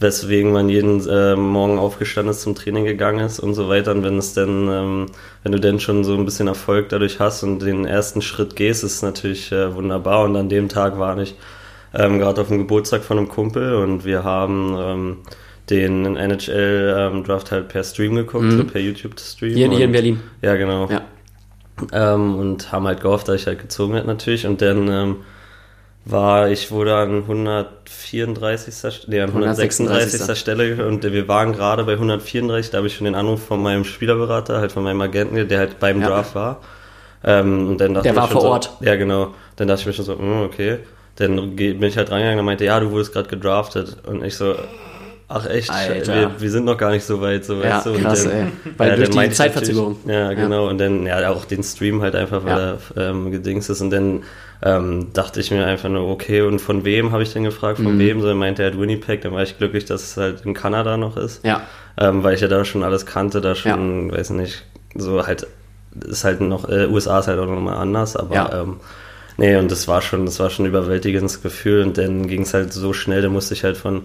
[0.01, 3.93] weswegen man jeden äh, Morgen aufgestanden ist, zum Training gegangen ist und so weiter.
[3.93, 5.07] Und wenn es dann, ähm,
[5.43, 8.83] wenn du dann schon so ein bisschen Erfolg dadurch hast und den ersten Schritt gehst,
[8.83, 10.25] ist es natürlich äh, wunderbar.
[10.25, 11.35] Und an dem Tag war ich
[11.95, 15.17] ähm, gerade auf dem Geburtstag von einem Kumpel und wir haben ähm,
[15.69, 19.53] den NHL-Draft halt per Stream geguckt, so per YouTube-Stream.
[19.53, 19.57] Mhm.
[19.57, 20.21] Hier, hier in Berlin.
[20.41, 21.03] Ja, genau Ja.
[21.93, 24.47] ähm, und haben halt gehofft, dass ich halt gezogen werde natürlich.
[24.47, 25.17] Und dann ähm,
[26.05, 28.75] war ich wurde an 134.
[28.75, 30.21] St- Nee, an 136.
[30.21, 30.39] 136.
[30.39, 32.71] Stelle und wir waren gerade bei 134.
[32.71, 35.79] Da habe ich schon den Anruf von meinem Spielerberater, halt von meinem Agenten, der halt
[35.79, 36.09] beim Ja.
[36.09, 36.61] Draft war.
[37.23, 38.71] Ähm, und dann dachte Der ich war schon vor so, Ort.
[38.81, 39.35] Ja, genau.
[39.57, 40.79] Dann dachte ich mir schon so, hm, okay.
[41.17, 43.99] Dann bin ich halt reingegangen und meinte, ja, du wurdest gerade gedraftet.
[44.07, 44.55] Und ich so,
[45.29, 47.91] ach echt, wir, wir sind noch gar nicht so weit, so Ja, weißt du.
[47.91, 48.47] Und krass, dann- ey.
[48.79, 49.99] Weil ja, durch die Zeitverzögerung.
[50.07, 50.33] Ja, Ja.
[50.33, 50.69] genau.
[50.69, 52.79] Und dann, ja, auch den Stream halt einfach, weil Ja.
[52.97, 53.83] er ähm, gedings ist.
[53.83, 54.23] Und dann
[54.63, 57.79] ähm, dachte ich mir einfach nur, okay, und von wem habe ich denn gefragt?
[57.79, 57.99] Von Mhm.
[57.99, 58.21] wem?
[58.21, 61.17] So, er meinte er Winnipeg, dann war ich glücklich, dass es halt in Kanada noch
[61.17, 61.45] ist.
[61.45, 61.63] Ja.
[61.99, 65.47] Ähm, weil ich ja da schon alles kannte, da schon, weiß nicht, so halt,
[66.07, 68.61] ist halt noch, äh, USA ist halt auch nochmal anders, aber Ja.
[68.63, 68.77] ähm,
[69.39, 72.53] nee, und das war schon, das war schon ein überwältigendes Gefühl und dann ging es
[72.55, 74.03] halt so schnell, da musste ich halt von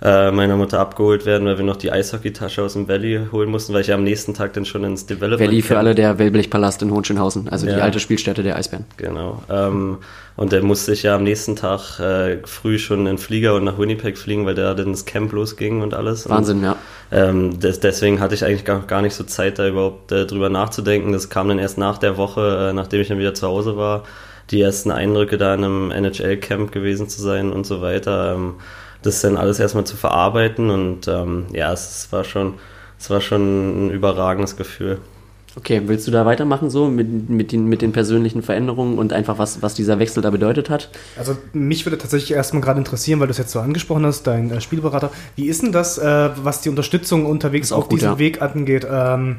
[0.00, 3.74] äh, meiner Mutter abgeholt werden, weil wir noch die Eishockeytasche aus dem Valley holen mussten,
[3.74, 6.82] weil ich ja am nächsten Tag dann schon ins Development Valley für alle der Wellblichpalast
[6.82, 7.78] in Hohenschönhausen, also die Ja.
[7.78, 8.84] alte Spielstätte der Eisbären.
[8.96, 9.42] Genau.
[9.50, 9.98] Ähm,
[10.36, 13.64] und dann musste ich ja am nächsten Tag äh, früh schon in den Flieger und
[13.64, 16.28] nach Winnipeg fliegen, weil da dann das Camp losging und alles.
[16.28, 16.72] Wahnsinn, ja.
[16.72, 16.78] Und,
[17.10, 20.48] ähm, des, deswegen hatte ich eigentlich gar, gar nicht so Zeit, da überhaupt äh, drüber
[20.48, 21.10] nachzudenken.
[21.12, 24.04] Das kam dann erst nach der Woche, äh, nachdem ich dann wieder zu Hause war,
[24.52, 28.34] die ersten Eindrücke da in einem NHL-Camp gewesen zu sein und so weiter.
[28.36, 28.54] Ähm,
[29.02, 32.54] das dann alles erstmal zu verarbeiten und ähm, ja, es war schon,
[32.98, 34.98] es war schon ein überragendes Gefühl.
[35.56, 39.38] Okay, willst du da weitermachen so mit, mit, den, mit den persönlichen Veränderungen und einfach
[39.38, 40.88] was, was dieser Wechsel da bedeutet hat?
[41.16, 44.52] Also mich würde tatsächlich erstmal gerade interessieren, weil du es jetzt so angesprochen hast, dein
[44.52, 45.10] äh, Spielberater.
[45.34, 48.18] Wie ist denn das, äh, was die Unterstützung unterwegs auf gut, diesem ja.
[48.18, 48.86] Weg angeht?
[48.88, 49.36] Ähm,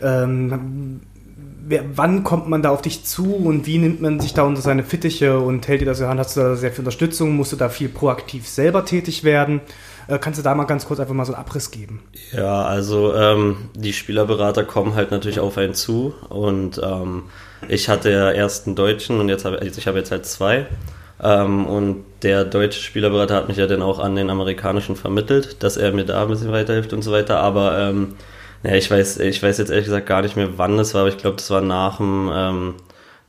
[0.00, 1.00] ähm,
[1.68, 4.60] wer, wann kommt man da auf dich zu und wie nimmt man sich da unter
[4.60, 6.20] seine Fittiche und hält dir das in der Hand?
[6.20, 7.34] Hast du da sehr viel Unterstützung?
[7.34, 9.60] Musst du da viel proaktiv selber tätig werden?
[10.08, 12.02] Äh, kannst du da mal ganz kurz einfach mal so einen Abriss geben?
[12.32, 17.24] Ja, also ähm, die Spielerberater kommen halt natürlich auf einen zu und ähm,
[17.68, 20.66] ich hatte ja erst einen Deutschen und jetzt habe also ich habe jetzt halt zwei
[21.22, 25.78] Ähm, und der deutsche Spielerberater hat mich ja dann auch an den amerikanischen vermittelt, dass
[25.78, 27.40] er mir da ein bisschen weiterhilft und so weiter.
[27.40, 28.14] Aber ähm,
[28.66, 31.10] ja, ich weiß, ich weiß jetzt ehrlich gesagt gar nicht mehr, wann das war, aber
[31.10, 32.74] ich glaube, das war nach dem, ähm,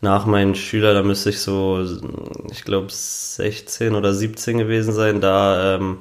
[0.01, 1.85] nach meinen Schüler, da müsste ich so,
[2.51, 5.21] ich glaube, 16 oder 17 gewesen sein.
[5.21, 5.99] Da ähm,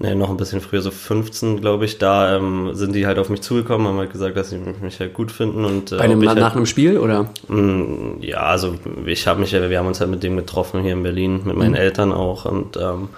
[0.00, 3.28] ne, noch ein bisschen früher, so 15, glaube ich, da ähm, sind die halt auf
[3.28, 6.18] mich zugekommen, haben halt gesagt, dass sie mich halt gut finden und äh, Bei einem,
[6.18, 7.30] nach halt, einem Spiel oder?
[7.48, 10.82] Mh, mm, ja, also ich habe mich ja, wir haben uns halt mit dem getroffen
[10.82, 11.76] hier in Berlin, mit meinen mhm.
[11.76, 13.10] Eltern auch und ähm,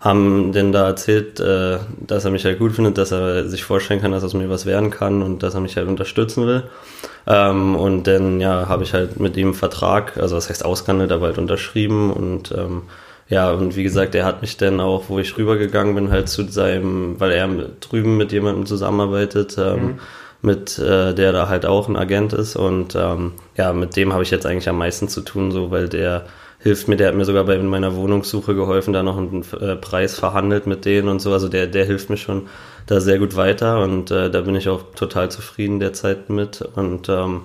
[0.00, 4.00] haben denn da erzählt, äh, dass er mich halt gut findet, dass er sich vorstellen
[4.00, 6.62] kann, dass aus mir was werden kann und dass er mich halt unterstützen will.
[7.26, 11.10] Ähm, und dann ja, habe ich halt mit ihm einen Vertrag, also das heißt ausgehandelt,
[11.10, 12.82] aber halt unterschrieben und ähm,
[13.28, 16.44] ja, und wie gesagt, er hat mich dann auch, wo ich rübergegangen bin, halt zu
[16.44, 17.46] seinem, weil er
[17.80, 19.98] drüben mit jemandem zusammenarbeitet, ähm, mhm.
[20.40, 22.56] mit äh, der da halt auch ein Agent ist.
[22.56, 25.90] Und ähm, ja, mit dem habe ich jetzt eigentlich am meisten zu tun, so weil
[25.90, 26.24] der
[26.60, 30.18] hilft mir, der hat mir sogar bei meiner Wohnungssuche geholfen, da noch einen äh, Preis
[30.18, 31.32] verhandelt mit denen und so.
[31.32, 32.48] Also der, der hilft mir schon
[32.86, 36.62] da sehr gut weiter und äh, da bin ich auch total zufrieden derzeit mit.
[36.62, 37.42] Und ähm,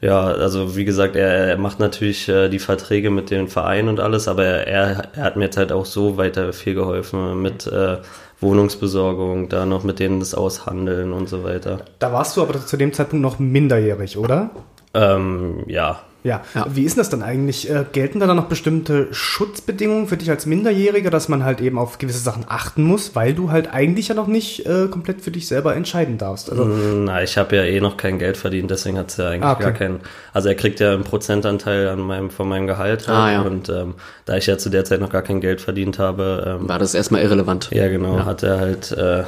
[0.00, 4.00] ja, also wie gesagt, er, er macht natürlich äh, die Verträge mit den Vereinen und
[4.00, 7.98] alles, aber er, er hat mir jetzt halt auch so weiter viel geholfen mit äh,
[8.40, 11.80] Wohnungsbesorgung, da noch mit denen das Aushandeln und so weiter.
[11.98, 14.50] Da warst du aber zu dem Zeitpunkt noch minderjährig, oder?
[14.94, 16.42] Ähm, ja, ja.
[16.54, 16.66] ja.
[16.68, 17.70] Wie ist das dann eigentlich?
[17.70, 21.78] Äh, gelten da dann noch bestimmte Schutzbedingungen für dich als Minderjähriger, dass man halt eben
[21.78, 25.30] auf gewisse Sachen achten muss, weil du halt eigentlich ja noch nicht äh, komplett für
[25.30, 26.50] dich selber entscheiden darfst?
[26.50, 29.28] Also, mm, Na, ich habe ja eh noch kein Geld verdient, deswegen hat es ja
[29.28, 29.62] eigentlich ah, okay.
[29.62, 30.00] gar keinen.
[30.32, 33.42] Also er kriegt ja einen Prozentanteil an meinem, von meinem Gehalt ah, ja.
[33.42, 36.68] und ähm, da ich ja zu der Zeit noch gar kein Geld verdient habe, ähm,
[36.68, 37.70] war das erstmal irrelevant.
[37.72, 38.24] Ja, genau, ja.
[38.24, 39.22] hat er halt, äh,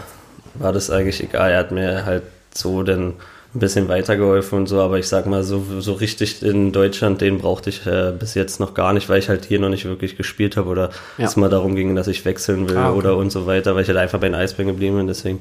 [0.54, 1.52] war das eigentlich egal.
[1.52, 3.14] Er hat mir halt so denn
[3.52, 7.38] ein bisschen weitergeholfen und so, aber ich sag mal, so, so richtig in Deutschland, den
[7.38, 10.16] brauchte ich äh, bis jetzt noch gar nicht, weil ich halt hier noch nicht wirklich
[10.16, 11.26] gespielt habe oder ja.
[11.26, 12.98] es mal darum ging, dass ich wechseln will ah, okay.
[12.98, 15.40] oder und so weiter, weil ich halt einfach bei den Eisbären geblieben bin, deswegen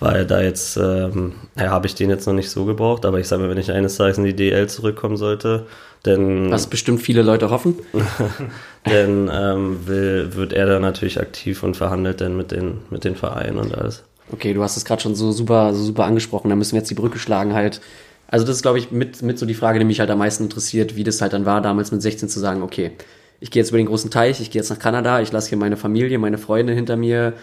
[0.00, 3.20] war er da jetzt, ähm, ja, habe ich den jetzt noch nicht so gebraucht, aber
[3.20, 5.66] ich sage mal, wenn ich eines Tages in die DL zurückkommen sollte,
[6.02, 6.50] dann...
[6.50, 7.76] Was bestimmt viele Leute hoffen.
[8.84, 13.16] dann ähm, will, wird er da natürlich aktiv und verhandelt dann mit den, mit den
[13.16, 14.02] Vereinen und alles.
[14.32, 16.48] Okay, du hast es gerade schon so super, so super angesprochen.
[16.48, 17.80] Da müssen wir jetzt die Brücke schlagen halt.
[18.26, 20.44] Also das ist, glaube ich, mit, mit so die Frage, die mich halt am meisten
[20.44, 22.92] interessiert, wie das halt dann war, damals mit 16 zu sagen, okay,
[23.40, 25.58] ich gehe jetzt über den großen Teich, ich gehe jetzt nach Kanada, ich lasse hier
[25.58, 27.34] meine Familie, meine Freunde hinter mir,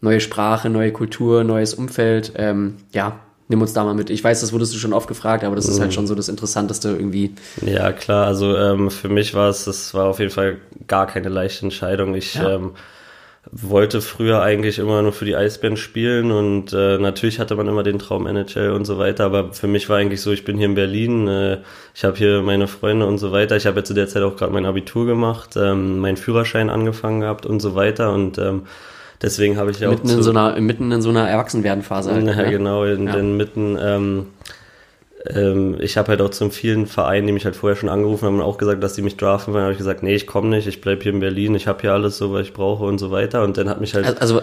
[0.00, 2.32] neue Sprache, neue Kultur, neues Umfeld.
[2.36, 4.10] Ähm, ja, nimm uns da mal mit.
[4.10, 5.94] Ich weiß, das wurdest du schon oft gefragt, aber das ist halt mhm.
[5.94, 7.34] schon so das Interessanteste irgendwie.
[7.66, 8.26] Ja, klar.
[8.26, 12.14] Also ähm, für mich war es, das war auf jeden Fall gar keine leichte Entscheidung.
[12.14, 12.54] Ich ja.
[12.54, 12.72] ähm,
[13.50, 17.82] wollte früher eigentlich immer nur für die Eisbären spielen und äh, natürlich hatte man immer
[17.82, 20.66] den Traum NHL und so weiter, aber für mich war eigentlich so, ich bin hier
[20.66, 21.58] in Berlin, äh,
[21.94, 23.56] ich habe hier meine Freunde und so weiter.
[23.56, 27.20] Ich habe ja zu der Zeit auch gerade mein Abitur gemacht, ähm, meinen Führerschein angefangen
[27.20, 28.62] gehabt und so weiter und ähm,
[29.22, 32.12] deswegen habe ich ja mitten auch in so einer mitten in so einer Erwachsenwerdenphase.
[32.12, 32.50] Halt, ja, ne?
[32.50, 33.12] genau, in ja.
[33.12, 34.26] den mitten ähm,
[35.24, 38.56] ich habe halt auch zu vielen Vereinen, die mich halt vorher schon angerufen haben, auch
[38.56, 39.64] gesagt, dass die mich draften wollen.
[39.64, 41.92] habe ich gesagt, nee, ich komme nicht, ich bleibe hier in Berlin, ich habe hier
[41.92, 43.42] alles so, was ich brauche und so weiter.
[43.42, 44.06] Und dann hat mich halt.
[44.06, 44.42] Also, also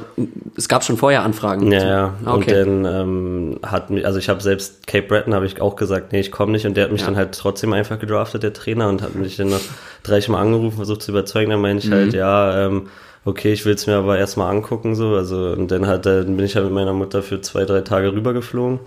[0.57, 1.71] es gab schon vorher Anfragen.
[1.71, 2.13] Ja, ja.
[2.25, 2.63] Ah, okay.
[2.63, 6.11] Und dann ähm, hat mich, also ich habe selbst Cape Breton habe ich auch gesagt,
[6.11, 6.65] nee, ich komme nicht.
[6.65, 7.07] Und der hat mich ja.
[7.07, 9.61] dann halt trotzdem einfach gedraftet, der Trainer, und hat mich dann noch
[10.03, 11.51] dreimal angerufen, versucht zu überzeugen.
[11.51, 12.03] Dann meine ich halt, mhm.
[12.05, 12.87] halt, ja, ähm,
[13.23, 15.15] okay, ich will es mir aber erstmal angucken, so.
[15.15, 18.11] Also, und dann hat, dann bin ich halt mit meiner Mutter für zwei, drei Tage
[18.11, 18.79] rübergeflogen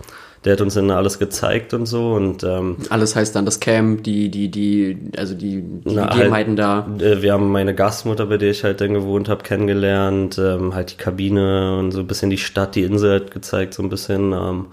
[0.45, 4.03] der hat uns dann alles gezeigt und so und ähm, alles heißt dann das Camp,
[4.03, 7.05] die die die also die, die na, Gegebenheiten halt, da.
[7.05, 10.91] Äh, wir haben meine Gastmutter, bei der ich halt dann gewohnt habe, kennengelernt, ähm, halt
[10.91, 14.31] die Kabine und so ein bisschen die Stadt, die Insel halt gezeigt so ein bisschen
[14.31, 14.67] ähm,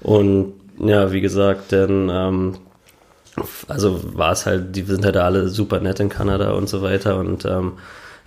[0.00, 2.54] und ja, wie gesagt, dann ähm,
[3.68, 7.18] also war es halt, die sind halt alle super nett in Kanada und so weiter
[7.18, 7.72] und ähm,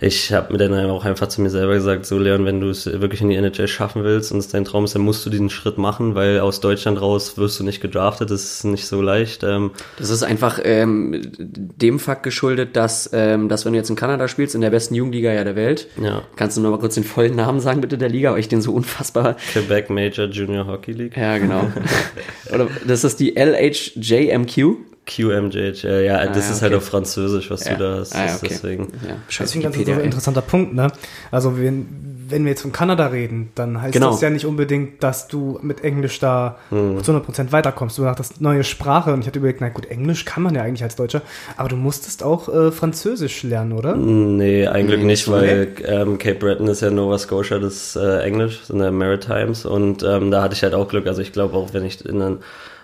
[0.00, 2.86] ich habe mir dann auch einfach zu mir selber gesagt, so Leon, wenn du es
[2.86, 5.50] wirklich in die NHL schaffen willst und es dein Traum ist, dann musst du diesen
[5.50, 9.42] Schritt machen, weil aus Deutschland raus wirst du nicht gedraftet, das ist nicht so leicht.
[9.42, 9.72] Ähm.
[9.98, 14.28] Das ist einfach ähm, dem Fakt geschuldet, dass, ähm, dass wenn du jetzt in Kanada
[14.28, 16.22] spielst, in der besten Jugendliga ja der Welt, ja.
[16.36, 18.62] kannst du noch mal kurz den vollen Namen sagen bitte der Liga, weil ich den
[18.62, 19.36] so unfassbar...
[19.52, 21.16] Quebec Major Junior Hockey League.
[21.16, 21.72] Ja, genau.
[22.54, 24.76] Oder das ist die LHJMQ.
[25.08, 27.74] QMJHL, ja, ah, das ja, ist halt auf Französisch, was ja.
[27.74, 28.14] du da hast.
[28.14, 28.48] Ah, okay.
[28.50, 28.88] Deswegen.
[29.06, 30.88] Ja, deswegen ganz ein interessanter Punkt, ne?
[31.30, 31.86] Also wenn,
[32.28, 34.10] wenn wir jetzt von Kanada reden, dann heißt genau.
[34.10, 37.02] das ja nicht unbedingt, dass du mit Englisch da hm.
[37.02, 37.96] zu 100% weiterkommst.
[37.96, 40.82] Du sagst neue Sprache und ich hatte überlegt, na gut, Englisch kann man ja eigentlich
[40.82, 41.22] als Deutscher,
[41.56, 43.96] aber du musstest auch äh, Französisch lernen, oder?
[43.96, 48.60] Nee, eigentlich nee, nicht, weil ähm, Cape Breton ist ja Nova Scotia, das äh, Englisch,
[48.64, 51.06] sind der Maritimes und ähm, da hatte ich halt auch Glück.
[51.06, 52.38] Also ich glaube auch, wenn ich in einen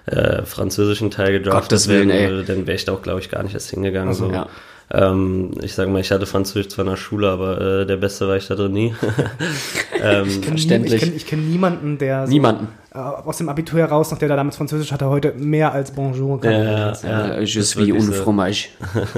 [0.07, 3.55] äh, französischen Teil gedraftet werden würde, dann wäre ich da auch, glaube ich, gar nicht
[3.55, 4.09] erst hingegangen.
[4.09, 4.33] Also, so.
[4.33, 4.49] ja.
[4.93, 8.29] Ähm, ich sag mal, ich hatte Französisch zwar in der Schule, aber äh, der Beste
[8.29, 8.95] war ich da drin nie.
[10.03, 11.01] ähm, Ich kenne Verständlich.
[11.01, 12.69] kenn, ich kenn niemanden, der so, Niemanden.
[12.95, 16.39] äh, aus dem Abitur heraus, noch der da damals Französisch hatte, heute mehr als Bonjour
[16.39, 16.53] kann.
[16.53, 18.69] ja, ja, Äh, je das ist suis un fromage.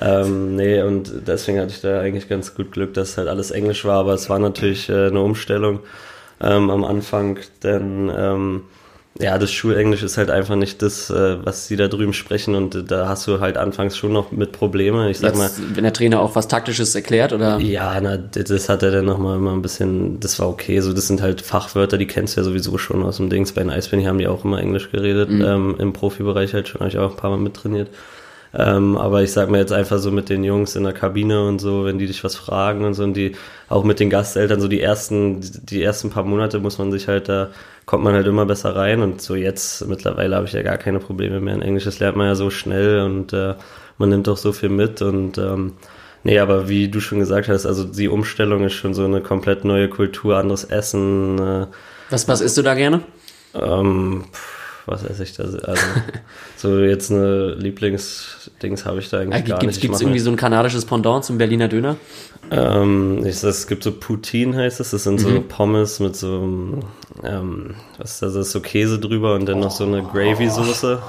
[0.00, 3.84] Ähm, nee, und deswegen hatte ich da eigentlich ganz gut Glück, dass halt alles Englisch
[3.84, 5.80] war, aber es war natürlich äh, eine Umstellung
[6.40, 8.62] ähm, am Anfang, denn ähm,
[9.20, 12.74] ja, das Schulenglisch ist halt einfach nicht das, äh, was sie da drüben sprechen und
[12.74, 15.10] äh, da hast du halt anfangs schon noch mit Probleme.
[15.10, 18.68] Ich sag mal, Jetzt, wenn der Trainer auch was Taktisches erklärt oder ja, na, das
[18.68, 20.80] hat er dann nochmal immer ein bisschen, das war okay.
[20.80, 23.52] So, das sind halt Fachwörter, die kennst du ja sowieso schon aus dem Dings.
[23.52, 26.88] Bei den Eisbären haben die auch immer Englisch geredet, ähm, im Profibereich halt schon, habe
[26.88, 27.88] ich auch ein paar Mal mittrainiert.
[28.54, 31.58] Ähm, aber ich sag mir jetzt einfach so mit den Jungs in der Kabine und
[31.58, 33.32] so, wenn die dich was fragen und so und die
[33.68, 37.28] auch mit den Gasteltern, so die ersten, die ersten paar Monate muss man sich halt
[37.28, 37.48] da,
[37.86, 40.98] kommt man halt immer besser rein und so jetzt mittlerweile habe ich ja gar keine
[40.98, 41.84] Probleme mehr in Englisch.
[41.84, 43.54] Das lernt man ja so schnell und äh,
[43.98, 45.74] man nimmt auch so viel mit und ähm,
[46.24, 49.64] Nee, aber wie du schon gesagt hast, also die Umstellung ist schon so eine komplett
[49.64, 51.36] neue Kultur, anderes Essen.
[51.40, 51.66] Äh,
[52.10, 53.00] was, was isst du da gerne?
[53.54, 55.44] ähm, pff, was esse ich da?
[55.44, 55.82] Also
[56.56, 59.84] so jetzt eine Lieblingsdings habe ich da eigentlich Äh, gar Gibt nicht.
[59.84, 61.96] Ich es irgendwie so ein kanadisches Pendant zum Berliner Döner?
[62.50, 65.48] Ähm, ich, es gibt so Poutine heißt es, das sind so Mhm.
[65.48, 66.80] Pommes mit so,
[67.22, 71.00] ähm, was ist das, ist so Käse drüber und dann noch so eine Gravy-Soße.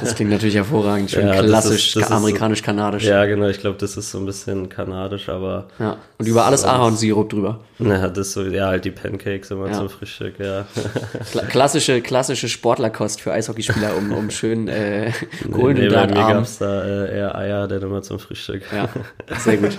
[0.00, 1.10] Das klingt natürlich hervorragend.
[1.10, 3.04] Schön Ja, klassisch, ist- das ist so- amerikanisch-kanadisch.
[3.04, 5.96] Ja, genau, ich glaube, das ist so ein bisschen kanadisch, aber Ja.
[6.18, 7.60] Und über alles Ahornsirup drüber.
[7.78, 9.72] na, das so, ja, halt die Pancakes immer Ja.
[9.74, 10.66] zum Frühstück, ja.
[11.32, 16.28] Kla klassische, klassische Sportlerkost für Eishockeyspieler, um, um schön äh, Nee, bei mir Kohlenhydratarm.
[16.32, 18.62] gab's da äh, eher Eier, denn immer zum Frühstück.
[18.74, 18.88] Ja,
[19.38, 19.76] sehr gut.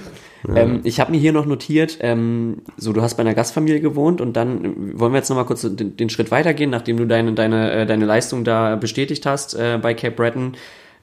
[0.56, 4.22] Ähm, ich habe mir hier noch notiert, ähm, so du hast bei einer Gastfamilie gewohnt
[4.22, 7.34] und dann äh, wollen wir jetzt nochmal kurz den, den Schritt weitergehen, nachdem du deine,
[7.34, 10.54] deine, äh, deine Leistung da bestätigt hast äh, bei Cape Breton.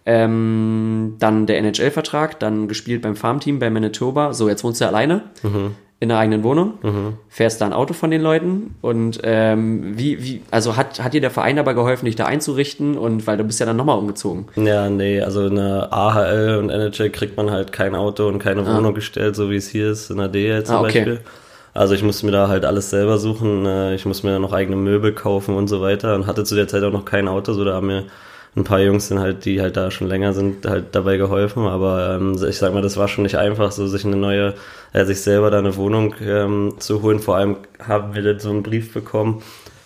[0.06, 4.34] Ähm, dann der NHL-Vertrag, dann gespielt beim Farmteam bei Manitoba.
[4.34, 5.22] So, jetzt wohnst du alleine
[6.04, 6.74] in der eigenen Wohnung,
[7.28, 11.20] fährst da ein Auto von den Leuten und ähm, wie, wie, also hat, hat dir
[11.20, 14.46] der Verein dabei geholfen, dich da einzurichten und weil du bist ja dann nochmal umgezogen.
[14.56, 18.66] Ja, nee, also in der AHL und NHL kriegt man halt kein Auto und keine
[18.66, 20.92] Wohnung gestellt, so wie es hier ist, in der DL zum Ah, okay.
[21.04, 21.20] Beispiel.
[21.72, 24.52] Also ich musste mir da halt alles selber suchen, äh, ich musste mir da noch
[24.52, 27.52] eigene Möbel kaufen und so weiter und hatte zu der Zeit auch noch kein Auto,
[27.52, 28.04] so da haben mir
[28.56, 31.66] ein paar Jungs sind halt, die halt da schon länger sind, halt dabei geholfen.
[31.66, 34.54] Aber ähm, ich sag mal, das war schon nicht einfach, so sich eine neue,
[34.92, 37.18] äh, sich selber da eine Wohnung ähm, zu holen.
[37.18, 39.42] Vor allem haben wir dann so einen Brief bekommen,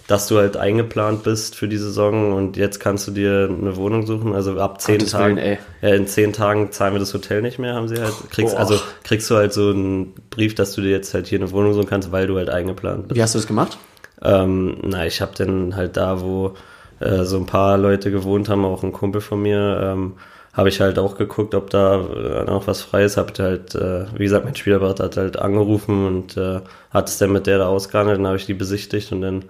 [0.06, 4.06] dass du halt eingeplant bist für die Saison und jetzt kannst du dir eine Wohnung
[4.06, 4.34] suchen.
[4.34, 5.58] Also ab zehn Gottes Tagen, Willen, ey.
[5.82, 8.14] ja, in zehn Tagen zahlen wir das Hotel nicht mehr, haben sie halt.
[8.30, 8.60] Kriegst, Boah.
[8.60, 11.74] also kriegst du halt so einen Brief, dass du dir jetzt halt hier eine Wohnung
[11.74, 13.16] suchen kannst, weil du halt eingeplant bist.
[13.16, 13.78] Wie hast du das gemacht?
[14.22, 16.54] Ähm, na, ich habe dann halt da, wo
[17.00, 20.14] äh, so ein paar Leute gewohnt haben, auch ein Kumpel von mir, ähm,
[20.54, 23.16] habe ich halt auch geguckt, ob da äh, noch was frei ist.
[23.16, 27.30] Hab halt, äh, wie gesagt, mein Spielerberater hat halt angerufen und äh, hat es dann
[27.30, 28.18] mit der da ausgehandelt.
[28.18, 29.44] Dann habe ich die besichtigt und dann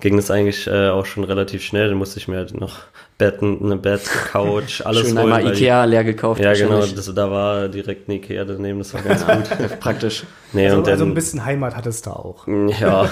[0.00, 1.88] ging es eigentlich äh, auch schon relativ schnell.
[1.88, 2.78] Dann musste ich mir halt noch
[3.18, 5.32] Betten, eine Bett, Couch, alles Schön holen.
[5.34, 6.40] einmal Ikea leer gekauft.
[6.40, 9.80] Ja, genau, das, da war direkt ein Ikea daneben, das war ganz gut.
[9.80, 10.24] Praktisch.
[10.54, 12.46] Nee, Also, und dann, also ein bisschen Heimat hattest du auch.
[12.80, 13.06] ja,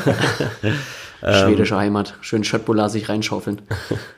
[1.22, 1.48] Ähm.
[1.48, 2.16] Schwedische Heimat.
[2.20, 3.62] Schön Schöttbullar sich reinschaufeln.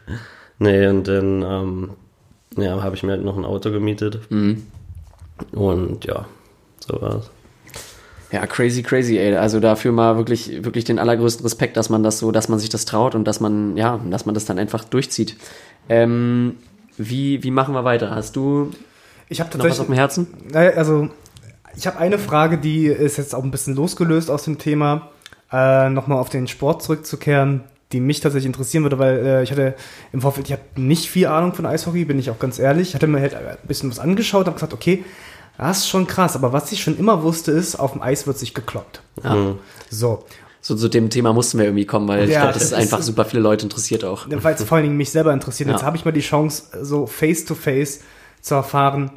[0.58, 1.90] nee, und dann, ähm,
[2.56, 4.20] ja, habe ich mir halt noch ein Auto gemietet.
[5.52, 6.26] Und ja,
[6.86, 7.30] so war's.
[8.32, 9.36] Ja, crazy, crazy, ey.
[9.36, 12.68] Also dafür mal wirklich, wirklich den allergrößten Respekt, dass man das so, dass man sich
[12.68, 15.36] das traut und dass man, ja, dass man das dann einfach durchzieht.
[15.88, 16.56] Ähm,
[16.96, 18.10] wie, wie machen wir weiter?
[18.10, 18.70] Hast du
[19.28, 20.26] Ich habe noch was auf dem tatsächlich, Herzen?
[20.52, 21.10] naja, also
[21.76, 25.10] ich habe eine Frage, die ist jetzt auch ein bisschen losgelöst aus dem Thema,
[25.52, 29.74] äh, nochmal auf den Sport zurückzukehren, die mich tatsächlich interessieren würde, weil äh, ich hatte
[30.12, 32.88] im Vorfeld, ich habe nicht viel Ahnung von Eishockey, bin ich auch ganz ehrlich.
[32.88, 35.04] Ich hatte mir halt ein bisschen was angeschaut, habe gesagt, okay,
[35.58, 38.38] das ist schon krass, aber was ich schon immer wusste, ist, auf dem Eis wird
[38.38, 39.02] sich gekloppt.
[39.22, 39.54] Ja.
[39.90, 40.24] So,
[40.60, 42.74] So zu dem Thema mussten wir irgendwie kommen, weil ich Ja, glaube, das das ist
[42.78, 44.26] einfach ist- super viele Leute interessiert auch.
[44.28, 45.68] weil es vor allen Dingen mich selber interessiert.
[45.68, 45.76] Ja.
[45.76, 48.00] Jetzt habe ich mal die Chance, so face to face
[48.40, 49.10] zu erfahren,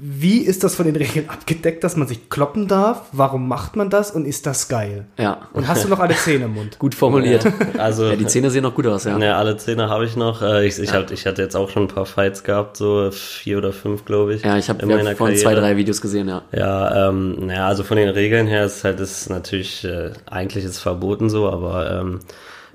[0.00, 3.02] wie ist das von den Regeln abgedeckt, dass man sich kloppen darf?
[3.12, 5.06] Warum macht man das und ist das geil?
[5.18, 6.78] Ja, Und hast du noch alle Zähne im Mund?
[6.78, 7.46] gut formuliert.
[7.78, 9.18] Also, Ja, die Zähne sehen noch gut aus, ja.
[9.18, 10.42] Ja, alle Zähne habe ich noch.
[10.42, 13.58] Äh, Ich, ich, hab, ich hatte jetzt auch schon ein paar Fights gehabt, so vier
[13.58, 14.42] oder fünf, glaube ich.
[14.42, 15.34] Ja, ich habe ja, von Karriere.
[15.36, 16.42] zwei, drei Videos gesehen, ja.
[16.52, 20.72] Ja, ähm, naja, also von den Regeln her ist halt das natürlich, äh, eigentlich ist
[20.72, 22.20] es verboten so, aber ähm,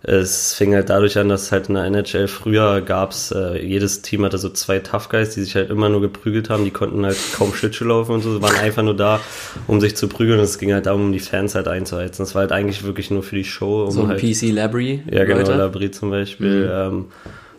[0.04, 4.26] es fing halt dadurch an, dass halt in der NHL früher gab's äh, jedes Team
[4.26, 7.18] hatte so zwei Tough Guys, die sich halt immer nur geprügelt haben, die konnten halt
[7.38, 9.20] kaum Schlittschuh laufen und so, waren einfach nur da,
[9.68, 12.26] um sich zu prügeln und es ging halt darum, um die Fans halt einzuheizen.
[12.26, 15.04] Das war halt eigentlich wirklich nur für die Show, um So ein halt PC Labry.
[15.12, 15.54] ja, genau, Leute.
[15.54, 16.70] Labri zum Beispiel.
[16.74, 17.06] Ähm,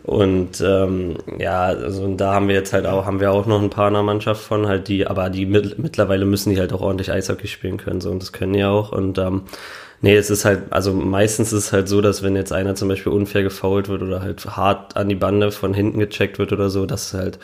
[0.05, 3.61] Und ähm, ja, also und da haben wir jetzt halt auch, haben wir auch noch
[3.61, 6.73] ein paar in der Mannschaft von, halt die, aber die mit, mittlerweile müssen die halt
[6.73, 8.91] auch ordentlich Eishockey spielen können, so und das können die auch.
[8.91, 9.43] Und ähm,
[10.03, 12.89] nee, es ist halt, also meistens ist es halt so, dass wenn jetzt einer zum
[12.89, 16.69] Beispiel unfair gefoult wird oder halt hart an die Bande von hinten gecheckt wird oder
[16.69, 17.39] so, dass halt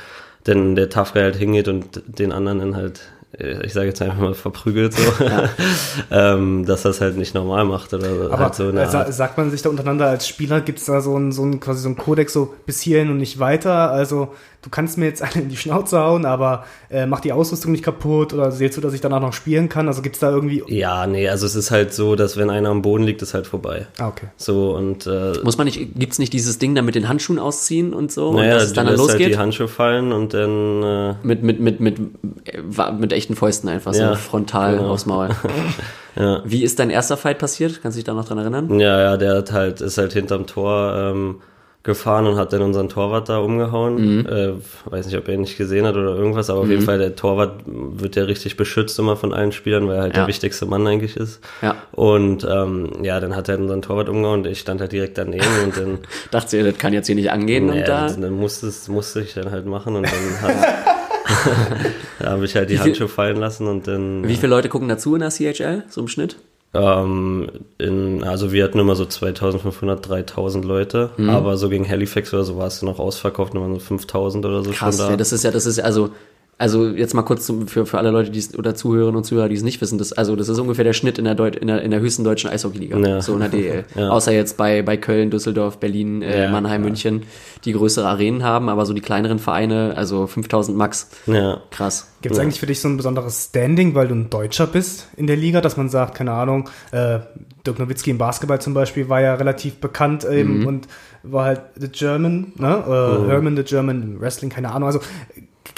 [0.45, 3.01] denn der Tough Guy halt hingeht und den anderen dann halt
[3.37, 5.49] äh, ich sage jetzt einfach mal verprügelt so, ja.
[6.11, 9.61] ähm, dass das halt nicht normal macht oder Aber halt so sa sagt man sich
[9.61, 12.33] da untereinander als Spieler, gibt es da so ein, so ein quasi so ein Kodex
[12.33, 13.91] so bis hierhin und nicht weiter?
[13.91, 17.71] Also du kannst mir jetzt alle in die Schnauze hauen, aber äh, mach die Ausrüstung
[17.71, 19.87] nicht kaputt oder seht du, dass ich danach noch spielen kann?
[19.87, 20.63] Also gibt es da irgendwie.
[20.67, 23.47] Ja, nee, also es ist halt so, dass wenn einer am Boden liegt, ist halt
[23.47, 23.87] vorbei.
[23.97, 24.27] Ah, okay.
[24.37, 27.93] So und äh, Muss man nicht, gibt's nicht dieses Ding da mit den Handschuhen ausziehen
[27.93, 28.33] und so?
[28.33, 29.29] naja, und dass es dann, dann halt losgeht?
[29.29, 31.99] die Handschuhe fallen und dann äh, mit, mit, mit, mit,
[32.45, 34.91] äh, mit echten Fäusten einfach Ja, so frontal genau.
[34.91, 35.29] aufs Maul.
[36.15, 36.41] ja.
[36.45, 37.81] Wie ist dein erster Fight passiert?
[37.81, 38.79] Kannst du dich da noch dran erinnern?
[38.79, 41.35] Ja, ja, der hat halt, ist halt hinterm Tor ähm,
[41.81, 44.19] gefahren und hat dann unseren Torwart da umgehauen.
[44.19, 44.25] Mhm.
[44.27, 44.51] Äh,
[44.91, 47.15] weiß nicht, ob er ihn nicht gesehen hat oder irgendwas, aber auf jeden Fall der
[47.15, 50.21] Torwart wird ja richtig beschützt immer von allen Spielern, weil er halt Ja.
[50.21, 51.39] der wichtigste Mann eigentlich ist.
[51.61, 51.75] Ja.
[51.93, 55.45] Und ähm, ja, dann hat er unseren Torwart umgehauen und ich stand halt direkt daneben
[55.63, 55.97] und dann,
[56.31, 58.07] Dachte ihr, das kann jetzt hier nicht angehen naja, und da.
[58.21, 60.55] dann musste, es, musste ich dann halt machen und dann hat,
[62.19, 65.15] da habe ich halt die Handschuhe fallen lassen und dann Wie viele Leute gucken dazu
[65.15, 66.35] in der CHL, so im Schnitt?
[66.73, 67.49] Ähm,
[67.79, 71.29] in, also wir hatten immer so 2500, 3000 Leute, Mhm.
[71.29, 74.69] aber so gegen Halifax oder so war es noch ausverkauft, nur so 5000 oder so
[74.71, 75.11] Krass, schon da.
[75.11, 76.11] ja, das ist ja, das ist ja, also,
[76.59, 79.49] also jetzt mal kurz zum, für, für alle Leute, die es, oder Zuhörerinnen und Zuhörer,
[79.49, 81.67] die es nicht wissen, das, also das ist ungefähr der Schnitt in der, Deut in
[81.67, 83.21] der, in der höchsten deutschen Eishockeyliga, Ja.
[83.21, 83.85] so in der DL.
[83.95, 84.09] Ja.
[84.09, 87.23] Außer jetzt bei, bei Köln, Düsseldorf, Berlin, äh, Ja, Mannheim, München,
[87.65, 91.09] die größere Arenen haben, aber so die kleineren Vereine, also 5000 Max.
[91.25, 91.61] ja.
[91.71, 92.11] Krass.
[92.21, 95.25] Gibt es eigentlich für dich so ein besonderes Standing, weil du ein Deutscher bist in
[95.25, 97.19] der Liga, dass man sagt, keine Ahnung, äh,
[97.65, 100.87] Dirk Nowitzki im Basketball zum Beispiel war ja relativ bekannt eben und
[101.23, 102.83] war halt The German, ne?
[103.25, 104.87] Äh, Herman The German im Wrestling, keine Ahnung.
[104.87, 104.99] Also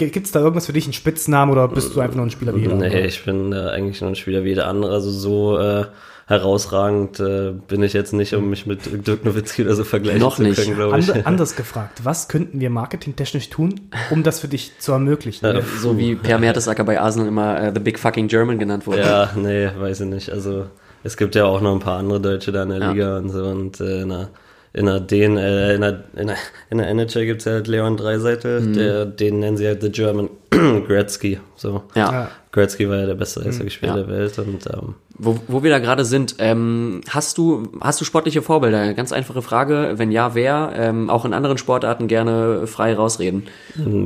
[0.09, 2.55] gibt es da irgendwas für dich, einen Spitznamen oder bist du einfach nur ein Spieler
[2.55, 2.89] wie jeder andere?
[2.89, 5.85] Nee, ich bin äh, eigentlich nur ein Spieler wie jeder andere, also so äh,
[6.27, 10.37] herausragend äh, bin ich jetzt nicht, um mich mit Dirk Nowitzki oder so vergleichen Noch
[10.37, 10.55] zu nicht.
[10.61, 11.09] können, glaube ich.
[11.09, 13.81] Ande, anders gefragt, was könnten wir marketingtechnisch tun,
[14.11, 15.45] um das für dich zu ermöglichen?
[15.45, 15.61] Ja.
[15.81, 19.01] So wie Per Mertesacker bei Arsenal immer äh, The Big Fucking German genannt wurde.
[19.01, 20.29] Ja, nee, weiß ich nicht.
[20.31, 20.67] Also
[21.03, 22.91] es gibt ja auch noch ein paar andere Deutsche da in der Ja.
[22.91, 24.29] Liga und so und äh, der
[24.73, 26.37] in der, den, äh, in der, in der,
[26.69, 28.73] in der NHL gibt's ja halt Leon Dreiseitel, Mhm.
[28.73, 31.39] der, den nennen sie halt The German Gretzky.
[31.55, 31.83] So.
[31.95, 32.29] Ja.
[32.51, 34.03] Gretzky war ja der beste Eishockeyspieler Ja.
[34.03, 38.05] der Welt und ähm, Wo, wo wir da gerade sind, ähm, hast du hast du
[38.05, 38.93] sportliche Vorbilder?
[38.93, 39.93] Ganz einfache Frage.
[39.95, 40.71] Wenn ja, wer?
[40.75, 43.43] Ähm, auch in anderen Sportarten gerne frei rausreden.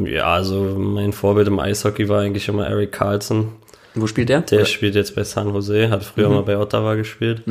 [0.05, 3.49] ja, also mein Vorbild im Eishockey war eigentlich immer Eric Carlson.
[3.95, 4.41] Wo spielt der?
[4.41, 6.35] Der spielt jetzt bei San Jose, hat früher Mhm.
[6.35, 7.43] mal bei Ottawa gespielt.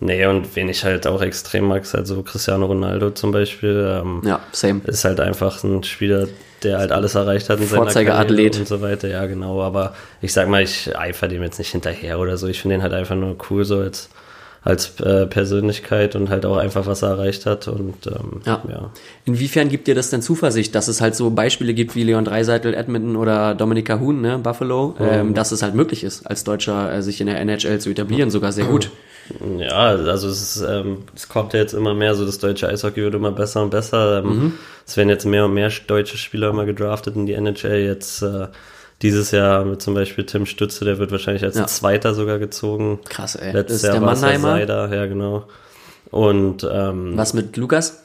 [0.00, 4.00] Nee, und wen ich halt auch extrem mag, ist halt so Cristiano Ronaldo zum Beispiel.
[4.02, 4.80] Ähm, Ja, same.
[4.86, 6.26] ist halt einfach ein Spieler,
[6.62, 8.28] der halt alles erreicht hat in seiner Vorzeigeathlet.
[8.36, 9.08] Karriere und so weiter.
[9.08, 9.62] Ja, genau.
[9.62, 12.46] Aber ich sag mal, ich eifer dem jetzt nicht hinterher oder so.
[12.48, 14.08] Ich finde den halt einfach nur cool so als
[14.62, 17.66] als äh, Persönlichkeit und halt auch einfach, was er erreicht hat.
[17.68, 18.62] Und ähm, Ja.
[18.68, 18.90] ja.
[19.24, 22.74] Inwiefern gibt dir das denn Zuversicht, dass es halt so Beispiele gibt wie Leon Dreiseitel,
[22.74, 27.02] Edmonton oder Dominika Huhn, ne, Buffalo, ähm, dass es halt möglich ist, als Deutscher äh,
[27.02, 28.90] sich in der NHL zu etablieren, sogar sehr gut.
[29.58, 33.00] Ja, also es, ist, ähm, es kommt ja jetzt immer mehr, so das deutsche Eishockey
[33.00, 34.18] wird immer besser und besser.
[34.24, 34.52] Ähm, Mhm.
[34.84, 37.78] Es werden jetzt mehr und mehr deutsche Spieler immer gedraftet in die NHL.
[37.78, 38.48] Jetzt äh,
[39.02, 41.66] dieses Jahr mit zum Beispiel Tim Stütze, der wird wahrscheinlich als Ja.
[41.66, 42.98] Zweiter sogar gezogen.
[43.08, 43.52] Krass, ey.
[43.52, 44.52] Letztes Jahr der war es ja Mannheimer.
[44.58, 45.44] Seider, ja genau.
[46.10, 48.04] Und ähm, Was mit Lukas?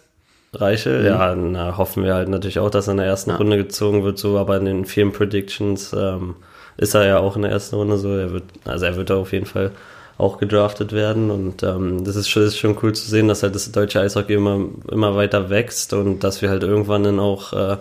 [0.54, 3.36] Reiche, ja, na, hoffen wir halt natürlich auch, dass er in der ersten Ja.
[3.36, 6.36] Runde gezogen wird, so, aber in den vielen Predictions ähm,
[6.78, 8.16] ist er ja auch in der ersten Runde so.
[8.16, 9.72] Er wird, also er wird da auf jeden Fall
[10.18, 13.54] auch gedraftet werden und ähm, das ist schon, ist schon cool zu sehen, dass halt
[13.54, 17.76] das deutsche Eishockey immer, immer weiter wächst und dass wir halt irgendwann dann auch äh,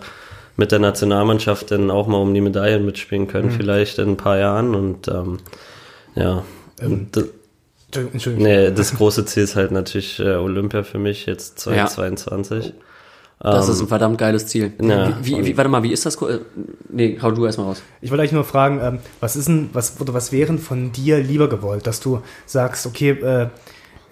[0.57, 4.37] mit der Nationalmannschaft dann auch mal um die Medaillen mitspielen können, vielleicht in ein paar
[4.37, 5.37] Jahren und ähm,
[6.15, 6.43] ja.
[6.81, 7.25] Und das,
[7.95, 8.47] Entschuldigung.
[8.47, 12.73] nee, das große Ziel ist halt natürlich äh, Olympia für mich jetzt 2022.
[13.39, 14.73] Das ist ein verdammt geiles Ziel.
[14.79, 16.15] Ähm, ja, wie, wie, wie, warte mal, wie ist das?
[16.21, 16.39] äh,
[16.89, 17.81] Nee, hau du erstmal raus.
[18.01, 21.19] Ich wollte eigentlich nur fragen, ähm, was ist denn, was, oder was wären von dir
[21.19, 23.49] lieber gewollt, dass du sagst, okay, äh,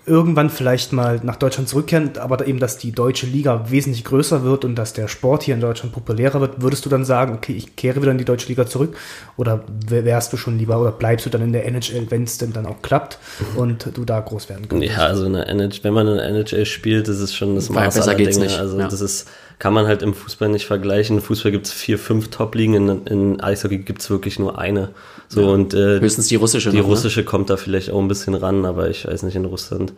[0.05, 4.65] irgendwann vielleicht mal nach Deutschland zurückkehren, aber eben, dass die deutsche Liga wesentlich größer wird
[4.65, 7.75] und dass der Sport hier in Deutschland populärer wird, würdest du dann sagen, okay, ich
[7.75, 8.97] kehre wieder in die deutsche Liga zurück?
[9.37, 12.37] Oder wär- wärst du schon lieber oder bleibst du dann in der NHL, wenn es
[12.37, 13.17] denn dann auch klappt
[13.55, 14.93] und du da groß werden könntest?
[14.97, 17.95] Ja, also eine NHL, wenn man in der NHL spielt, das ist schon das Maß
[17.95, 18.47] besser aller geht's Dinge.
[18.47, 18.87] nicht, Also ja.
[18.89, 19.29] das ist,
[19.59, 21.17] kann man halt im Fußball nicht vergleichen.
[21.17, 24.89] Im Fußball gibt's vier, fünf Top-Ligen, in, in Eishockey gibt's wirklich nur eine.
[25.33, 26.89] So und äh, Höchstens die russische die noch, ne?
[26.89, 29.93] russische kommt da vielleicht auch ein bisschen ran, aber ich weiß nicht, in Russland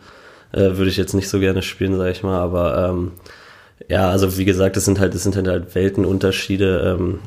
[0.52, 2.38] äh, würde ich jetzt nicht so gerne spielen, sag ich mal.
[2.38, 3.12] Aber ähm,
[3.88, 7.18] Ja, also wie gesagt, es sind halt, es sind halt Weltenunterschiede, ähm,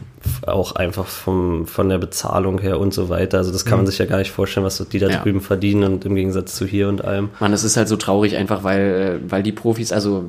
[0.45, 3.38] auch einfach vom, von der Bezahlung her und so weiter.
[3.38, 5.22] Also das kann man sich ja gar nicht vorstellen, was die da Ja.
[5.22, 7.30] drüben verdienen und im Gegensatz zu hier und allem.
[7.39, 10.26] Mann, es ist halt so traurig einfach, weil, äh, weil die Profis, also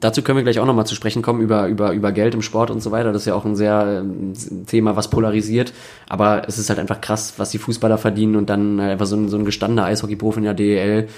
[0.00, 2.70] dazu können wir gleich auch nochmal zu sprechen kommen, über, über, über Geld im Sport
[2.70, 3.12] und so weiter.
[3.12, 4.32] Das ist ja auch ein sehr ähm,
[4.66, 5.72] Thema, was polarisiert.
[6.08, 9.16] Aber es ist halt einfach krass, was die Fußballer verdienen und dann äh, einfach so
[9.16, 11.08] ein, so ein gestandener Eishockey-Profi in der DEL,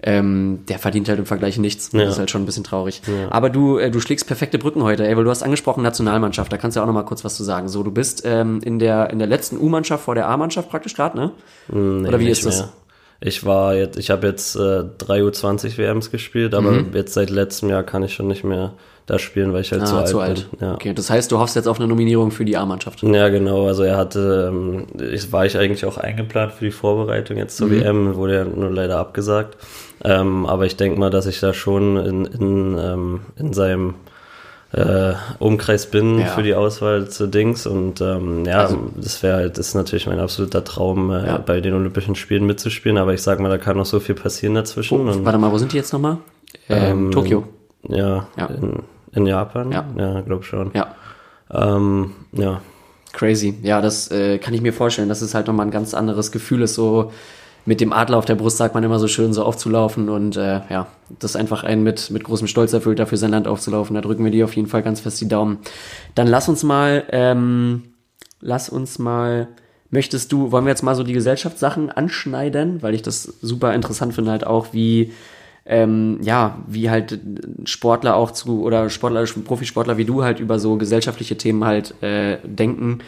[0.00, 1.90] ähm, der verdient halt im Vergleich nichts.
[1.90, 2.08] Das Ja.
[2.08, 3.02] ist halt schon ein bisschen traurig.
[3.30, 6.56] Aber du, äh, du schlägst perfekte Brücken heute, ey, weil du hast angesprochen Nationalmannschaft, da
[6.56, 7.68] kannst du ja auch nochmal kurz was zu sagen.
[7.68, 11.16] So, du bist ähm, in, der, in der letzten U-Mannschaft vor der A-Mannschaft praktisch gerade,
[11.18, 11.32] ne?
[11.72, 12.68] Nee, Oder wie ist das?
[13.20, 16.90] Ich war jetzt, ich habe jetzt äh, drei U20 WMs gespielt, aber Mhm.
[16.94, 18.74] jetzt seit letztem Jahr kann ich schon nicht mehr
[19.06, 20.60] da spielen, weil ich halt Ah, zu alt bin.
[20.68, 20.74] Ja.
[20.74, 23.02] Okay, das heißt, du hoffst jetzt auf eine Nominierung für die A-Mannschaft.
[23.02, 23.66] Ja, genau.
[23.66, 27.68] Also er hatte, ähm, ich, war ich eigentlich auch eingeplant für die Vorbereitung jetzt zur
[27.68, 27.80] Mhm.
[27.80, 29.56] WM, wurde ja nur leider abgesagt.
[30.04, 33.94] Ähm, aber ich denke mal, dass ich da schon in, in, ähm, in seinem
[34.72, 36.26] äh, Umkreis bin Ja.
[36.26, 40.06] für die Auswahl zu Dings und ähm, ja, Also- das wäre halt, das ist natürlich
[40.06, 41.38] mein absoluter Traum, äh, Ja.
[41.38, 44.54] bei den Olympischen Spielen mitzuspielen, aber ich sag mal, da kann noch so viel passieren
[44.54, 44.98] dazwischen.
[45.00, 46.18] Oh, und, warte mal, wo sind die jetzt nochmal?
[46.68, 47.44] Ähm, Ähm, Tokio.
[47.88, 48.46] ja, Ja.
[48.46, 49.72] In, in Japan?
[49.72, 49.84] Ja.
[49.96, 50.70] ja glaube schon.
[50.74, 50.94] Ja,
[51.50, 52.60] Ähm, ja.
[53.14, 53.54] crazy.
[53.62, 56.60] Ja, das äh, kann ich mir vorstellen, dass es halt nochmal ein ganz anderes Gefühl
[56.62, 57.10] ist, so
[57.64, 60.60] mit dem Adler auf der Brust, sagt man immer so schön, so aufzulaufen und äh,
[60.70, 60.86] ja,
[61.18, 63.94] das einfach einen mit, mit großem Stolz erfüllt, dafür sein Land aufzulaufen.
[63.94, 65.58] Da drücken wir dir auf jeden Fall ganz fest die Daumen.
[66.14, 67.82] Dann lass uns mal, ähm,
[68.40, 69.48] lass uns mal,
[69.90, 74.14] möchtest du, wollen wir jetzt mal so die Gesellschaftssachen anschneiden, weil ich das super interessant
[74.14, 75.12] finde halt auch, wie
[75.68, 77.20] ähm, ja, wie halt
[77.64, 82.38] Sportler auch zu, oder Sportler, Profisportler wie du halt über so gesellschaftliche Themen halt äh,
[82.42, 83.00] denken,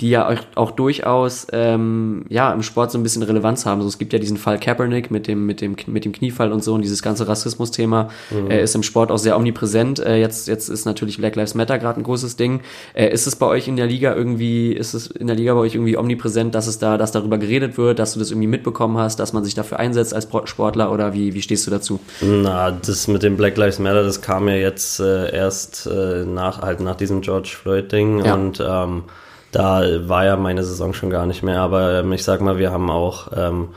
[0.00, 3.82] die ja auch, auch durchaus ähm, ja im Sport so ein bisschen Relevanz haben.
[3.82, 6.64] So, es gibt ja diesen Fall Kaepernick mit dem mit dem mit dem Kniefall und
[6.64, 8.08] so und dieses ganze Rassismus-Thema
[8.48, 9.98] äh, ist im Sport auch sehr omnipräsent.
[10.00, 12.60] Äh, jetzt jetzt ist natürlich Black Lives Matter gerade ein großes Ding.
[12.94, 15.60] Äh, ist es bei euch in der Liga irgendwie ist es in der Liga bei
[15.60, 18.98] euch irgendwie omnipräsent, dass es da dass darüber geredet wird, dass du das irgendwie mitbekommen
[18.98, 22.00] hast, dass man sich dafür einsetzt als Sportler oder wie wie stehst du dazu?
[22.20, 26.62] Na, das mit dem Black Lives Matter, das kam ja jetzt äh, erst äh, nach
[26.62, 28.34] halt nach diesem George Floyd Ding Ja.
[28.34, 29.04] und ähm,
[29.52, 31.60] da war ja meine Saison schon gar nicht mehr.
[31.60, 33.68] Aber ähm, ich sag mal, wir haben auch ähm,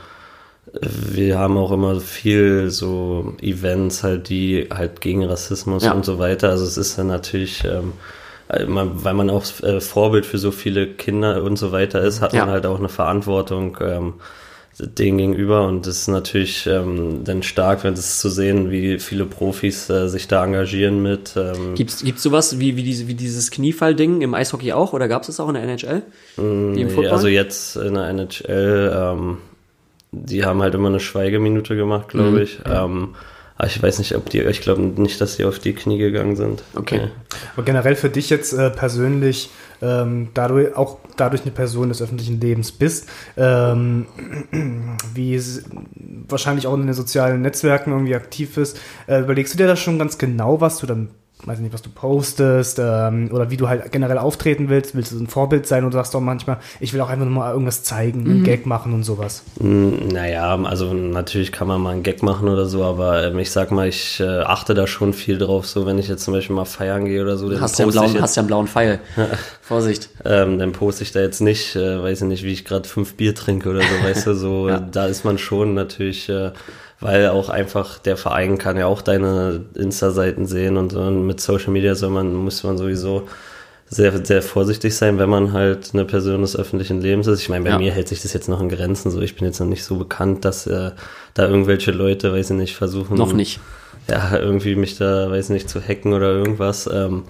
[0.82, 5.92] wir haben auch immer viel so Events halt, die halt gegen Rassismus Ja.
[5.92, 6.50] und so weiter.
[6.50, 7.92] Also es ist dann natürlich ähm,
[8.48, 12.20] äh, man- weil man auch äh, Vorbild für so viele Kinder und so weiter ist,
[12.20, 12.44] hat Ja.
[12.44, 14.14] man halt auch eine Verantwortung ähm,
[14.78, 19.24] denen gegenüber und es ist natürlich ähm, dann stark, wenn es zu sehen, wie viele
[19.24, 21.34] Profis äh, sich da engagieren mit.
[21.36, 25.28] Ähm, Gibt's gibt's sowas wie wie diese wie dieses Kniefall-Ding im Eishockey auch oder gab's
[25.28, 26.02] das auch in der NHL?
[26.36, 26.42] Wie
[26.82, 29.38] im nee, also jetzt in der NHL, ähm,
[30.12, 32.18] die haben halt immer eine Schweigeminute gemacht, Mhm.
[32.18, 32.58] glaube ich.
[32.66, 33.14] Ähm,
[33.58, 36.36] aber ich weiß nicht, ob die, ich glaube nicht, dass sie auf die Knie gegangen
[36.36, 36.62] sind.
[36.74, 37.08] Okay.
[37.54, 39.48] Aber generell für dich jetzt äh, persönlich,
[39.82, 44.06] ähm, dadurch, auch dadurch eine Person des öffentlichen Lebens bist, ähm,
[45.14, 45.40] wie
[46.28, 49.98] wahrscheinlich auch in den sozialen Netzwerken irgendwie aktiv ist, äh, überlegst du dir da schon
[49.98, 51.10] ganz genau, was du dann,
[51.44, 54.96] weiß nicht, was du postest ähm, oder wie du halt generell auftreten willst?
[54.96, 57.34] Willst du ein Vorbild sein oder sagst du auch manchmal, ich will auch einfach nur
[57.34, 59.42] mal irgendwas zeigen, einen Gag machen und sowas?
[59.60, 63.50] Mm, Naja, also natürlich kann man mal einen Gag machen oder so, aber ähm, ich
[63.50, 65.66] sag mal, ich äh, achte da schon viel drauf.
[65.66, 67.92] So, wenn ich jetzt zum Beispiel mal feiern gehe oder so, dann Hast ja einen
[67.92, 69.00] poste ich blauen, jetzt, hast ja einen blauen Pfeil.
[69.60, 70.08] Vorsicht.
[70.24, 73.14] ähm, dann poste ich da jetzt nicht, äh, weiß ich nicht, wie ich gerade fünf
[73.14, 74.80] Bier trinke oder so, weißt du, so, Ja.
[74.80, 76.52] da ist man schon natürlich, äh,
[77.00, 81.40] weil auch einfach der Verein kann ja auch deine Insta-Seiten sehen und so, und mit
[81.40, 83.26] Social Media soll man, muss man sowieso
[83.88, 87.40] sehr, sehr vorsichtig sein, wenn man halt eine Person des öffentlichen Lebens ist.
[87.40, 87.78] Ich meine, bei Ja.
[87.78, 89.96] mir hält sich das jetzt noch in Grenzen, so, ich bin jetzt noch nicht so
[89.96, 90.90] bekannt, dass äh,
[91.34, 93.16] da irgendwelche Leute, weiß ich nicht, versuchen.
[93.16, 93.60] Noch nicht.
[94.08, 96.88] Ja, irgendwie mich da, weiß nicht, zu hacken oder irgendwas.
[96.92, 97.24] Ähm,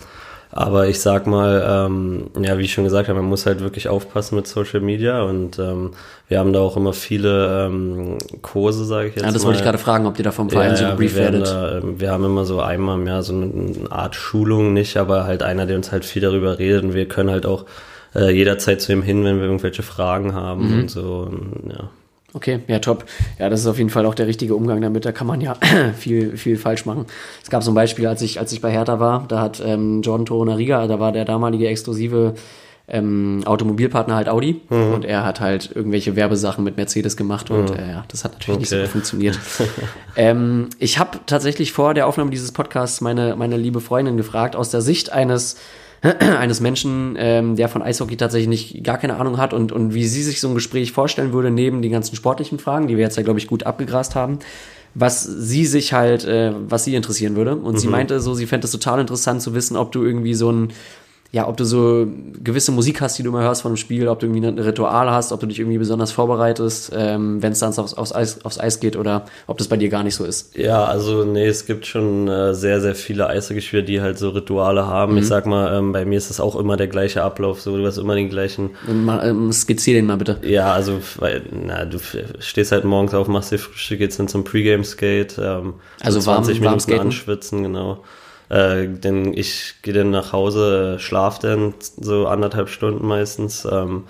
[0.51, 3.89] aber ich sag mal, ähm, ja, wie ich schon gesagt habe, man muss halt wirklich
[3.89, 5.91] aufpassen mit Social Media und ähm,
[6.29, 9.49] wir haben da auch immer viele ähm, Kurse, sage ich jetzt Ja, das mal.
[9.49, 11.47] wollte ich gerade fragen, ob dir da vom Verein Ja, so ja, wir, gebrieft werdet.
[11.47, 14.97] da, ähm, wir haben immer so einmal im Jahr so eine, eine Art Schulung, nicht,
[14.97, 17.65] aber halt einer, der uns halt viel darüber redet und wir können halt auch
[18.15, 20.81] äh, jederzeit zu ihm hin, wenn wir irgendwelche Fragen haben Mhm.
[20.83, 21.29] und so.
[21.31, 21.91] Und, ja.
[22.37, 23.07] Okay, ja, top.
[23.39, 25.07] Ja, das ist auf jeden Fall auch der richtige Umgang damit.
[25.07, 25.57] Da kann man ja
[25.99, 27.07] viel, viel falsch machen.
[27.43, 30.03] Es gab so ein Beispiel, als ich, als ich bei Hertha war, da hat ähm,
[30.03, 32.35] Jordan Torunariga, da war der damalige exklusive
[32.89, 34.93] ähm, Automobilpartner halt Audi Mhm.
[34.95, 38.61] und er hat halt irgendwelche Werbesachen mit Mercedes gemacht und äh, ja, das hat natürlich
[38.61, 38.85] nicht so Okay.
[38.85, 39.39] gut funktioniert.
[40.17, 44.71] ähm, ich habe tatsächlich vor der Aufnahme dieses Podcasts meine, meine liebe Freundin gefragt, aus
[44.71, 45.57] der Sicht eines
[46.39, 50.07] eines Menschen, ähm, der von Eishockey tatsächlich nicht gar keine Ahnung hat und, und wie
[50.07, 53.17] sie sich so ein Gespräch vorstellen würde, neben den ganzen sportlichen Fragen, die wir jetzt
[53.17, 54.39] ja, glaube ich, gut abgegrast haben.
[54.99, 57.55] was sie sich halt, äh, was sie interessieren würde.
[57.55, 57.79] Und Mhm.
[57.79, 60.73] sie meinte so, sie fände es total interessant zu wissen, ob du irgendwie so ein,
[61.37, 62.07] ja, ob du so
[62.43, 65.11] gewisse Musik hast, die du immer hörst von einem Spiel, ob du irgendwie ein Ritual
[65.11, 68.59] hast, ob du dich irgendwie besonders vorbereitest, ähm, wenn es dann aufs, aufs, Eis, aufs
[68.59, 70.57] Eis geht oder ob das bei dir gar nicht so ist.
[70.57, 74.87] Ja, also nee, es gibt schon äh, sehr, sehr viele Eishockeyspieler, die halt so Rituale
[74.87, 75.19] haben.
[75.19, 77.85] Ich sag mal, ähm, bei mir ist das auch immer der gleiche Ablauf, so du
[77.87, 78.71] hast immer den gleichen.
[78.91, 80.39] Mal, ähm, skizzier den mal bitte.
[80.43, 81.99] Ja, also weil, na, du
[82.39, 86.47] stehst halt morgens auf, machst dir Frühstück, gehst dann zum Pre-Game-Skate, ähm, Also so warm-
[86.47, 87.01] warm Minuten skaten?
[87.09, 87.99] anschwitzen, genau.
[88.49, 93.67] Äh, denn ich gehe dann nach Hause, äh, schlaf dann so anderthalb Stunden meistens.
[93.71, 94.05] Ähm,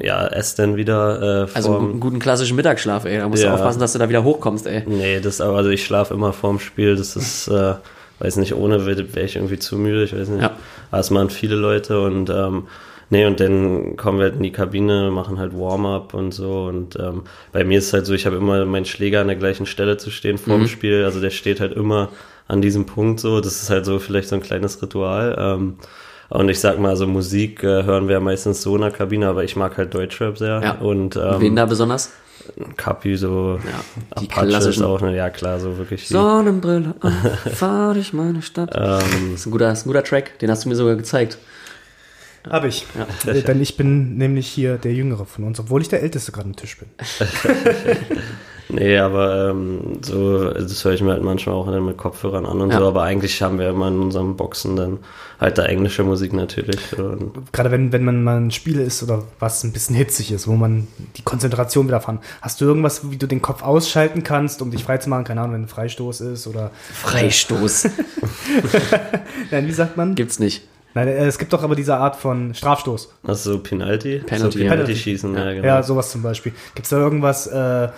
[0.00, 1.46] ja, ess dann wieder.
[1.48, 3.18] Äh, Also vorm- einen guten klassischen Mittagsschlaf, ey.
[3.18, 3.54] Da musst du Ja.
[3.54, 4.82] aufpassen, dass du da wieder hochkommst, ey.
[4.86, 6.96] Nee, das aber, also ich schlafe immer vorm Spiel.
[6.96, 7.74] Das ist, äh,
[8.18, 10.42] weiß nicht, ohne wäre wär ich irgendwie zu müde, ich weiß nicht.
[10.42, 10.50] Ja.
[10.90, 12.64] Aber das machen viele Leute und ähm,
[13.10, 16.64] nee, und dann kommen wir halt in die Kabine, machen halt Warm-up und so.
[16.64, 17.22] Und ähm,
[17.52, 19.96] bei mir ist es halt so, ich habe immer meinen Schläger an der gleichen Stelle
[19.98, 21.04] zu stehen vorm Spiel.
[21.04, 22.08] Also der steht halt immer
[22.50, 23.40] an diesem Punkt so.
[23.40, 25.36] Das ist halt so vielleicht so ein kleines Ritual.
[25.38, 25.76] Ähm,
[26.28, 29.28] und ich sag mal, so Musik äh, hören wir ja meistens so in der Kabine,
[29.28, 30.60] aber ich mag halt Deutschrap sehr.
[30.62, 30.72] Ja.
[30.74, 32.10] Und ähm, Wen da besonders?
[32.76, 33.60] Kapi so,
[34.18, 36.94] die Apache ist auch, ne, ja klar, so wirklich die, Sonnenbrille
[37.54, 38.70] fahr durch meine Stadt.
[38.74, 38.98] ähm,
[39.32, 41.38] Das ist ein guter, ist ein guter Track, den hast du mir sogar gezeigt.
[42.48, 42.86] Habe ich.
[43.26, 46.46] Äh, Denn ich bin nämlich hier der Jüngere von uns, obwohl ich der Älteste gerade
[46.48, 46.88] am Tisch bin.
[48.72, 52.60] nee, aber ähm, so, das höre ich mir halt manchmal auch dann mit Kopfhörern an
[52.60, 52.78] und Ja.
[52.78, 54.98] so, aber eigentlich haben wir immer in unserem Boxen dann
[55.40, 56.98] halt da englische Musik natürlich.
[56.98, 60.46] Und, Gerade wenn, wenn man mal ein Spiel ist oder was ein bisschen hitzig ist,
[60.46, 62.20] wo man die Konzentration wieder fahren.
[62.42, 65.24] Hast du irgendwas, wie du den Kopf ausschalten kannst, um dich freizumachen?
[65.24, 66.70] Keine Ahnung, wenn ein Freistoß ist oder.
[66.92, 67.88] Freistoß.
[69.50, 70.14] Nein, wie sagt man?
[70.14, 70.62] Gibt's nicht.
[70.94, 73.12] Nein, äh, es gibt doch aber diese Art von Strafstoß.
[73.26, 74.18] hast du so Penalty?
[74.18, 74.70] Penalty, so ja.
[74.70, 75.66] Penalty schießen, ja, genau.
[75.66, 76.52] Ja, sowas zum Beispiel.
[76.74, 77.88] Gibt es da irgendwas, äh,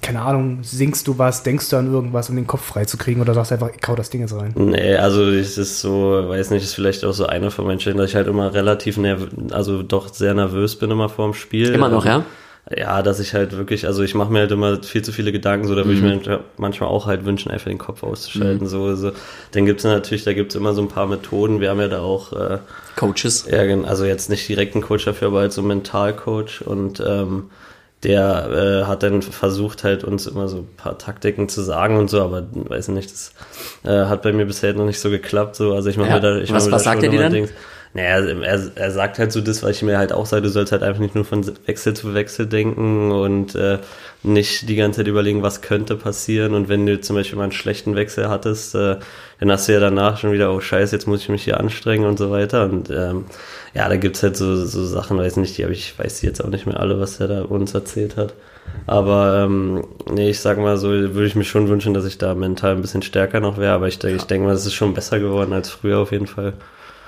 [0.00, 3.52] keine Ahnung, singst du was, denkst du an irgendwas, um den Kopf freizukriegen oder sagst
[3.52, 4.52] du einfach, ich kau das Ding jetzt rein?
[4.56, 7.96] Nee, also es ist so, weiß nicht, ist vielleicht auch so einer von meinen Stellen,
[7.96, 11.72] dass ich halt immer relativ nervös, also doch sehr nervös bin immer vorm Spiel.
[11.72, 12.24] Immer noch, ja?
[12.76, 15.66] Ja, dass ich halt wirklich, also ich mache mir halt immer viel zu viele Gedanken,
[15.66, 16.20] so da würde Mhm.
[16.20, 18.68] ich mir manchmal auch halt wünschen, einfach den Kopf auszuschalten.
[18.68, 19.10] So, so.
[19.50, 21.60] Dann gibt's natürlich, da gibt's immer so ein paar Methoden.
[21.60, 22.58] Wir haben ja da auch, äh,
[22.96, 23.46] Coaches.
[23.50, 27.50] ja, also jetzt nicht direkt einen Coach dafür, aber halt so einen Mentalcoach und ähm,
[28.04, 32.10] der äh, hat dann versucht halt uns immer so ein paar Taktiken zu sagen und
[32.10, 33.32] so, aber weiß nicht, das
[33.84, 35.56] äh, hat bei mir bisher noch nicht so geklappt.
[35.56, 36.14] So, also ich mache Ja.
[36.16, 37.32] mir da, ich Was- mach mir was da sagt schon er dir dann?
[37.32, 37.50] Dings.
[37.94, 40.72] Naja, er, er sagt halt so das, was ich mir halt auch sage, du sollst
[40.72, 43.78] halt einfach nicht nur von Wechsel zu Wechsel denken und äh,
[44.22, 46.54] nicht die ganze Zeit überlegen, was könnte passieren.
[46.54, 48.96] Und wenn du zum Beispiel mal einen schlechten Wechsel hattest, äh,
[49.40, 52.06] dann hast du ja danach schon wieder, oh scheiße, jetzt muss ich mich hier anstrengen
[52.06, 52.64] und so weiter.
[52.64, 53.26] Und ähm,
[53.74, 56.42] ja, da gibt's halt so, so Sachen, weiß nicht, die habe ich, weiß die jetzt
[56.42, 58.32] auch nicht mehr alle, was er da uns erzählt hat.
[58.86, 62.34] Aber ähm, nee, ich sag mal so, würde ich mir schon wünschen, dass ich da
[62.34, 64.94] mental ein bisschen stärker noch wäre, aber ich, denke- ich denke mal, es ist schon
[64.94, 66.54] besser geworden als früher auf jeden Fall.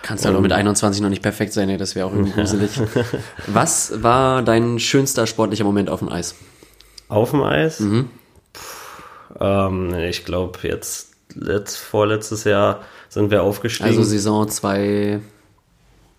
[0.05, 2.73] Kannst halt auch mit 21 noch nicht perfekt sein, ey, das wäre auch irgendwie gruselig.
[3.47, 6.35] Was war dein schönster sportlicher Moment auf dem Eis?
[7.09, 7.81] Auf dem Eis?
[7.81, 8.11] Mhm.
[8.53, 13.89] Puh, ähm, ich glaube jetzt, letzt, vorletztes Jahr sind wir aufgestiegen.
[13.89, 15.21] Also Saison 2,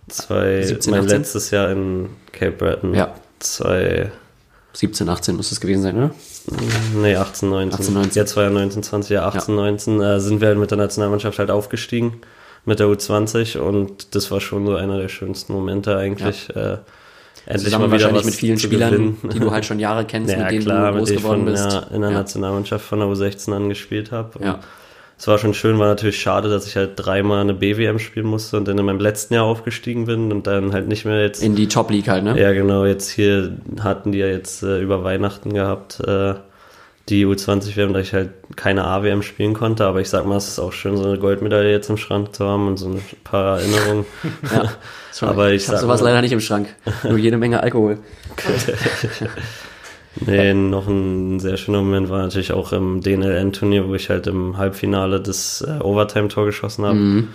[0.08, 1.20] zwei, 17, mein 18?
[1.20, 2.96] letztes Jahr in Cape Breton.
[2.96, 3.14] Ja.
[3.38, 4.12] Zwei,
[4.74, 6.12] 17, 18 muss es gewesen sein, oder?
[6.96, 7.80] nee, 18, 19.
[7.80, 8.12] 18, 19.
[8.20, 11.38] Jetzt war ja 19, 20, ja, 18, 19, äh, sind wir halt mit der Nationalmannschaft
[11.38, 12.22] halt aufgestiegen.
[12.66, 16.50] Mit der U20 und das war schon so einer der schönsten Momente eigentlich.
[16.56, 16.78] Äh,
[17.46, 19.18] endlich Zusammen mal wieder wahrscheinlich was mit vielen Spielern, gewinnen.
[19.34, 21.46] die du halt schon Jahre kennst, Ja, mit denen klar, du groß mit geworden von,
[21.54, 21.72] bist.
[21.74, 22.18] ja, in der Ja.
[22.18, 24.44] Nationalmannschaft von der U16 an gespielt habe.
[24.44, 24.60] Ja.
[25.18, 28.58] Es war schon schön, war natürlich schade, dass ich halt dreimal eine BWM spielen musste
[28.58, 31.42] und dann in meinem letzten Jahr aufgestiegen bin und dann halt nicht mehr jetzt.
[31.42, 32.38] In die Top League halt, ne?
[32.42, 36.34] ja, genau, jetzt hier hatten die ja jetzt äh, über Weihnachten gehabt, äh,
[37.10, 40.60] die U20-WM, da ich halt keine A-WM spielen konnte, aber ich sag mal, es ist
[40.60, 44.06] auch schön, so eine Goldmedaille jetzt im Schrank zu haben und so ein paar Erinnerungen.
[44.52, 44.72] Ja.
[45.14, 46.68] Schon, Aber ich ich habe sowas mal- leider nicht im Schrank.
[47.04, 48.00] Nur jede Menge Alkohol.
[50.26, 54.58] Nee, noch ein sehr schöner Moment war natürlich auch im DNLN-Turnier, wo ich halt im
[54.58, 56.96] Halbfinale das äh, Overtime-Tor geschossen habe.
[56.96, 57.28] Mhm.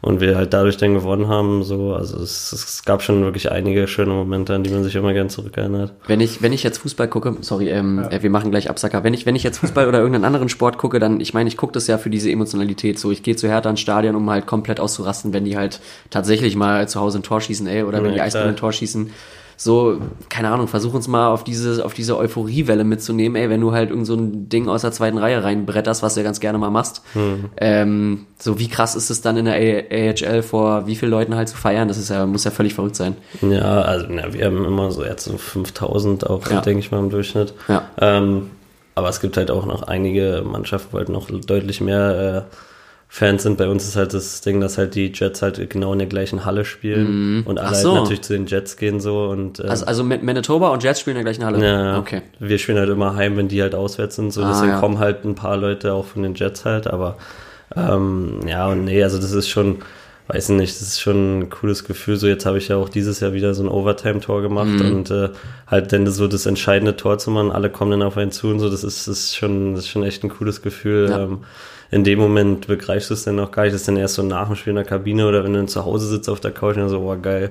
[0.00, 1.64] Und wir halt dadurch dann gewonnen haben.
[1.64, 5.12] So, also es, es gab schon wirklich einige schöne Momente, an die man sich immer
[5.12, 5.92] gern zurückerinnert.
[6.06, 9.02] Wenn ich, wenn ich jetzt Fußball gucke, sorry, ähm, äh, wir machen gleich Absacker.
[9.02, 11.56] Wenn ich, wenn ich jetzt Fußball oder irgendeinen anderen Sport gucke, dann, ich meine, ich
[11.56, 12.98] gucke das ja für diese Emotionalität.
[12.98, 15.80] So, ich gehe zu Hertha ins Stadion, um halt komplett auszurasten, wenn die halt
[16.10, 18.26] tatsächlich mal zu Hause ein Tor schießen, ey, oder wenn Ja, die klar.
[18.26, 19.10] Eisbären ein Tor schießen.
[19.60, 23.72] So, keine Ahnung, versuch uns mal auf diese, auf diese Euphoriewelle mitzunehmen, ey, wenn du
[23.72, 26.58] halt irgend so ein Ding aus der zweiten Reihe reinbretterst, was du ja ganz gerne
[26.58, 27.02] mal machst.
[27.56, 31.48] Ähm, so, wie krass ist es dann in der AHL vor wie vielen Leuten halt
[31.48, 31.88] zu feiern?
[31.88, 33.16] Das ist ja, muss ja völlig verrückt sein.
[33.42, 36.60] Ja, also na, wir haben immer so jetzt so 5000 auch, Ja.
[36.60, 37.52] denke ich mal, im Durchschnitt.
[37.66, 37.82] Ja.
[38.00, 38.50] Ähm,
[38.94, 42.54] aber es gibt halt auch noch einige Mannschaften, wo halt noch deutlich mehr äh,
[43.10, 43.56] Fans sind.
[43.56, 46.44] Bei uns ist halt das Ding, dass halt die Jets halt genau in der gleichen
[46.44, 47.92] Halle spielen und alle Ach so.
[47.92, 51.00] halt natürlich zu den Jets gehen so und äh, Also, also Ma- Manitoba und Jets
[51.00, 51.66] spielen in der gleichen Halle?
[51.66, 52.20] ja, Okay.
[52.38, 54.80] wir spielen halt immer heim, wenn die halt auswärts sind, so Ah, deswegen ja.
[54.80, 57.16] kommen halt ein paar Leute auch von den Jets halt, aber
[57.76, 59.78] ähm, ja und nee, also das ist schon,
[60.28, 62.16] weiß nicht, das ist schon ein cooles Gefühl.
[62.16, 64.92] So jetzt habe ich ja auch dieses Jahr wieder so ein Overtime-Tor gemacht Mhm.
[64.96, 65.30] und äh,
[65.66, 68.60] halt dann so das entscheidende Tor zu machen, alle kommen dann auf einen zu und
[68.60, 71.08] so, das ist, das ist schon, das ist schon echt ein cooles Gefühl.
[71.10, 71.20] Ja.
[71.24, 71.38] Ähm,
[71.90, 74.22] in dem Moment begreifst du es dann noch gar nicht, das ist dann erst so
[74.22, 76.50] nach dem Spiel in der Kabine oder wenn du dann zu Hause sitzt auf der
[76.50, 77.50] Couch und dann so, oh geil,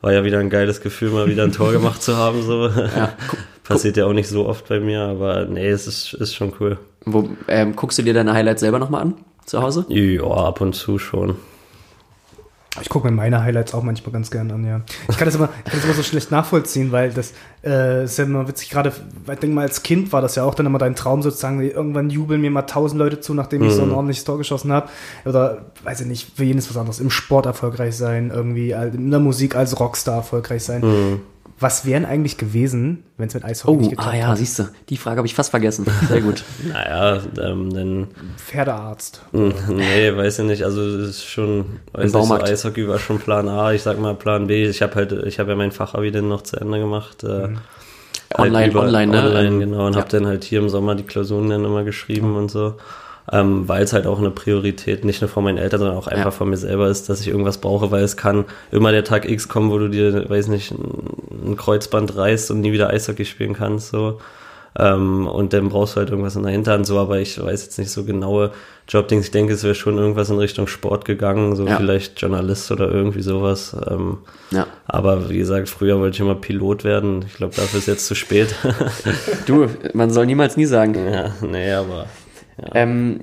[0.00, 2.42] war ja wieder ein geiles Gefühl, mal wieder ein Tor gemacht zu haben.
[2.42, 2.70] So.
[3.64, 6.78] Passiert ja auch nicht so oft bei mir, aber nee, es ist, ist schon cool.
[7.06, 9.14] Wo, ähm, guckst du dir deine Highlights selber nochmal an?
[9.46, 9.86] Zu Hause?
[9.88, 11.36] Ja, ab und zu schon.
[12.80, 14.80] Ich gucke mir meine Highlights auch manchmal ganz gern an, ja.
[15.08, 17.32] Ich kann das immer, ich kann das immer so schlecht nachvollziehen, weil das
[17.64, 20.54] äh, ist ja immer witzig, gerade, ich denke mal, als Kind war das ja auch
[20.54, 23.82] dann immer dein Traum sozusagen, irgendwann jubeln mir mal tausend Leute zu, nachdem ich so
[23.82, 24.88] ein ordentliches Tor geschossen habe.
[25.24, 29.10] Oder, weiß ich nicht, für jeden ist was anderes, im Sport erfolgreich sein, irgendwie in
[29.10, 31.20] der Musik als Rockstar erfolgreich sein.
[31.60, 34.38] Was wären eigentlich gewesen, wenn es mit Eishockey Oh, nicht geklappt ah ja, hat?
[34.38, 34.64] siehst du.
[34.88, 35.86] Die Frage habe ich fast vergessen.
[36.08, 36.42] Sehr gut.
[36.68, 39.22] Naja, ähm, dann, Pferdearzt.
[39.32, 42.34] nee, weiß ich nicht, also das ist schon, weiß nicht, so.
[42.34, 44.64] Eishockey war schon Plan A, ich sag mal Plan B.
[44.66, 47.22] Ich habe halt, ich habe ja mein Fachabi dann noch zu Ende gemacht.
[47.22, 47.58] Äh, halt
[48.36, 49.22] Online, über- online, ne?
[49.22, 50.00] Online, genau, und ja.
[50.00, 52.74] hab dann halt hier im Sommer die Klausuren dann immer geschrieben und so.
[53.32, 56.24] Ähm, weil es halt auch eine Priorität nicht nur von meinen Eltern, sondern auch einfach
[56.26, 56.30] Ja.
[56.30, 59.48] von mir selber ist, dass ich irgendwas brauche, weil es kann immer der Tag X
[59.48, 63.88] kommen, wo du dir, weiß nicht, ein Kreuzband reißt und nie wieder Eishockey spielen kannst,
[63.88, 64.18] so.
[64.78, 67.78] Ähm, und dann brauchst du halt irgendwas in der Hinterhand, so, aber ich weiß jetzt
[67.78, 68.50] nicht so genaue
[68.88, 69.26] Jobdings.
[69.26, 71.76] Ich denke, es wäre schon irgendwas in Richtung Sport gegangen, so Ja.
[71.76, 73.74] vielleicht Journalist oder irgendwie sowas.
[73.88, 74.18] Ähm,
[74.50, 74.66] Ja.
[74.86, 77.24] aber wie gesagt, früher wollte ich immer Pilot werden.
[77.26, 78.54] Ich glaube, dafür ist jetzt zu spät.
[79.46, 80.94] Du, man soll niemals nie sagen.
[81.10, 82.06] ja, nee, aber
[82.74, 83.20] Ähm,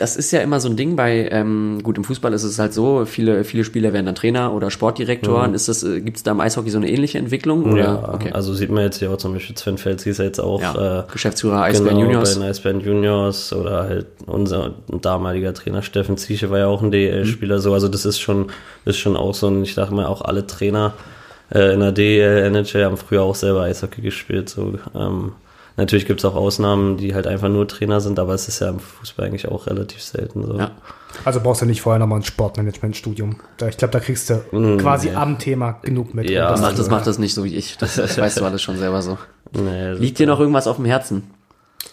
[0.00, 2.72] das ist ja immer so ein Ding bei, ähm, gut, im Fußball ist es halt
[2.72, 5.52] so, viele, viele Spieler werden dann Trainer oder Sportdirektoren.
[5.52, 7.70] Ist das, äh, gibt's da im Eishockey so eine ähnliche Entwicklung?
[7.70, 8.18] Oder?
[8.24, 10.62] ja, also sieht man jetzt hier auch zum Beispiel Sven Felski ist ja jetzt auch
[10.62, 11.00] ja.
[11.00, 12.34] äh, Geschäftsführer Eisbären genau, Juniors.
[12.34, 16.90] bei den Eisbären Juniors oder halt unser damaliger Trainer Steffen Ziesche war ja auch ein
[16.90, 18.46] DEL-Spieler so, also das ist schon,
[18.86, 20.94] ist schon auch so und ich dachte mal auch alle Trainer
[21.52, 25.32] äh, in der DEL, NHL haben früher auch selber Eishockey gespielt, so, ähm,
[25.76, 28.68] Natürlich gibt es auch Ausnahmen, die halt einfach nur Trainer sind, aber es ist ja
[28.68, 30.58] im Fußball eigentlich auch relativ selten so.
[30.58, 30.72] Ja.
[31.24, 33.36] Also brauchst du nicht vorher nochmal ein Sportmanagement-Studium.
[33.56, 36.28] Da- Ich glaube, da kriegst du quasi am Thema genug mit.
[36.30, 36.46] Ja.
[36.46, 37.76] um Das macht, das zu- macht das nicht so wie ich.
[37.78, 39.18] Das, das weißt du alles schon selber so.
[39.52, 41.30] Nee, Liegt dir noch irgendwas auf dem Herzen?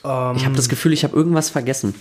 [0.03, 1.95] Ähm, Ich habe das Gefühl, ich habe irgendwas vergessen.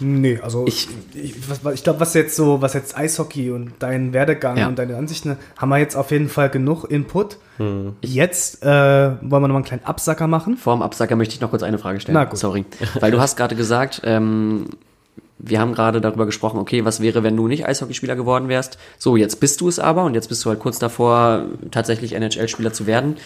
[0.00, 1.34] Nee, also Ich- ich,
[1.74, 4.68] ich, glaube, was jetzt so, was jetzt Eishockey und deinen Werdegang Ja.
[4.68, 7.36] und deine Ansichten, haben wir jetzt auf jeden Fall genug Input.
[7.58, 7.94] Hm.
[8.02, 10.56] Jetzt äh, wollen wir nochmal einen kleinen Absacker machen.
[10.56, 12.14] Vor dem Absacker möchte ich noch kurz eine Frage stellen.
[12.14, 12.38] Na gut.
[12.38, 12.64] Sorry.
[12.98, 14.66] Weil du hast gerade gesagt, ähm,
[15.38, 18.78] wir haben gerade darüber gesprochen, okay, was wäre, wenn du nicht Eishockeyspieler geworden wärst?
[18.98, 22.72] So, jetzt bist du es aber und jetzt bist du halt kurz davor, tatsächlich NHL-Spieler
[22.74, 23.16] zu werden.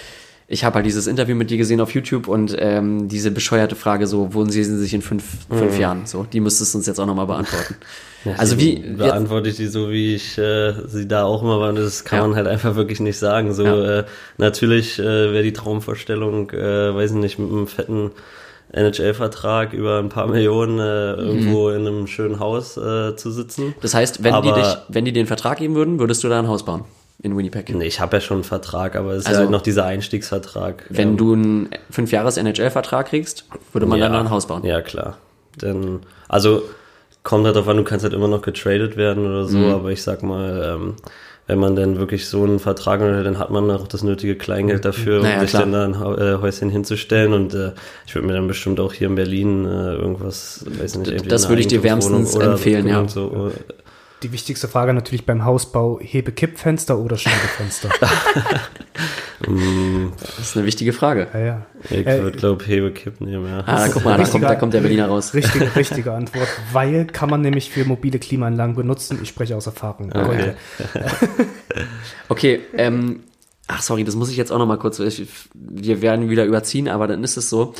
[0.46, 4.06] Ich habe halt dieses Interview mit dir gesehen auf YouTube und ähm, diese bescheuerte Frage
[4.06, 6.04] so, wo sehen sie sich in fünf, fünf Jahren?
[6.04, 7.76] So, die müsstest du uns jetzt auch nochmal beantworten.
[8.36, 11.72] also wie, beantworte ich die so, wie ich äh, sie da auch immer war.
[11.72, 12.26] Das kann Ja.
[12.26, 13.54] man halt einfach wirklich nicht sagen.
[13.54, 14.00] So Ja.
[14.00, 14.04] äh,
[14.36, 18.10] natürlich äh, wäre die Traumvorstellung, äh, weiß ich nicht, mit einem fetten
[18.72, 23.74] NHL-Vertrag über ein paar Millionen äh, irgendwo in einem schönen Haus äh, zu sitzen.
[23.80, 26.38] das heißt, wenn die Aber- dich, wenn die einen Vertrag geben würden, würdest du da
[26.38, 26.84] ein Haus bauen
[27.24, 27.74] in Winnipeg?
[27.74, 29.84] Nee, ich habe ja schon einen Vertrag, aber es ist Also- ja halt noch dieser
[29.86, 30.84] Einstiegsvertrag.
[30.90, 34.64] Wenn Ähm, du einen fünf Jahres NHL-Vertrag kriegst, würde man dann da ein Haus bauen.
[34.64, 35.16] Ja, klar.
[35.60, 36.62] Denn, also,
[37.22, 39.72] kommt halt darauf an, du kannst halt immer noch getradet werden oder so, Mhm.
[39.74, 40.94] aber ich sag mal, ähm,
[41.46, 44.84] wenn man dann wirklich so einen Vertrag hat, dann hat man auch das nötige Kleingeld
[44.84, 45.66] dafür, um Naja, sich klar.
[45.66, 47.72] dann da ein äh, Häuschen hinzustellen und äh,
[48.06, 51.48] ich würde mir dann bestimmt auch hier in Berlin äh, irgendwas, weiß nicht, irgendwie das
[51.50, 53.06] würde ich dir wärmstens empfehlen, ja.
[53.08, 53.50] So,
[54.24, 57.90] Die wichtigste Frage natürlich beim Hausbau, Hebe-Kippfenster oder Schiebefenster?
[59.46, 61.26] Das ist eine wichtige Frage.
[61.34, 61.66] ja, ja.
[61.90, 63.62] ich Äh, würde, glaube Hebekipp nehmen, ja.
[63.66, 65.34] Ah, guck mal, da kommt, da kommt der Berliner raus.
[65.34, 69.18] Richtige, richtige Antwort, weil kann man nämlich für mobile Klimaanlagen benutzen.
[69.22, 70.12] Ich spreche aus Erfahrung.
[70.12, 70.54] Okay.
[72.28, 73.24] Okay, ähm,
[73.66, 76.88] ach sorry, das muss ich jetzt auch noch mal kurz, ich, wir werden wieder überziehen,
[76.88, 77.74] aber dann ist es so,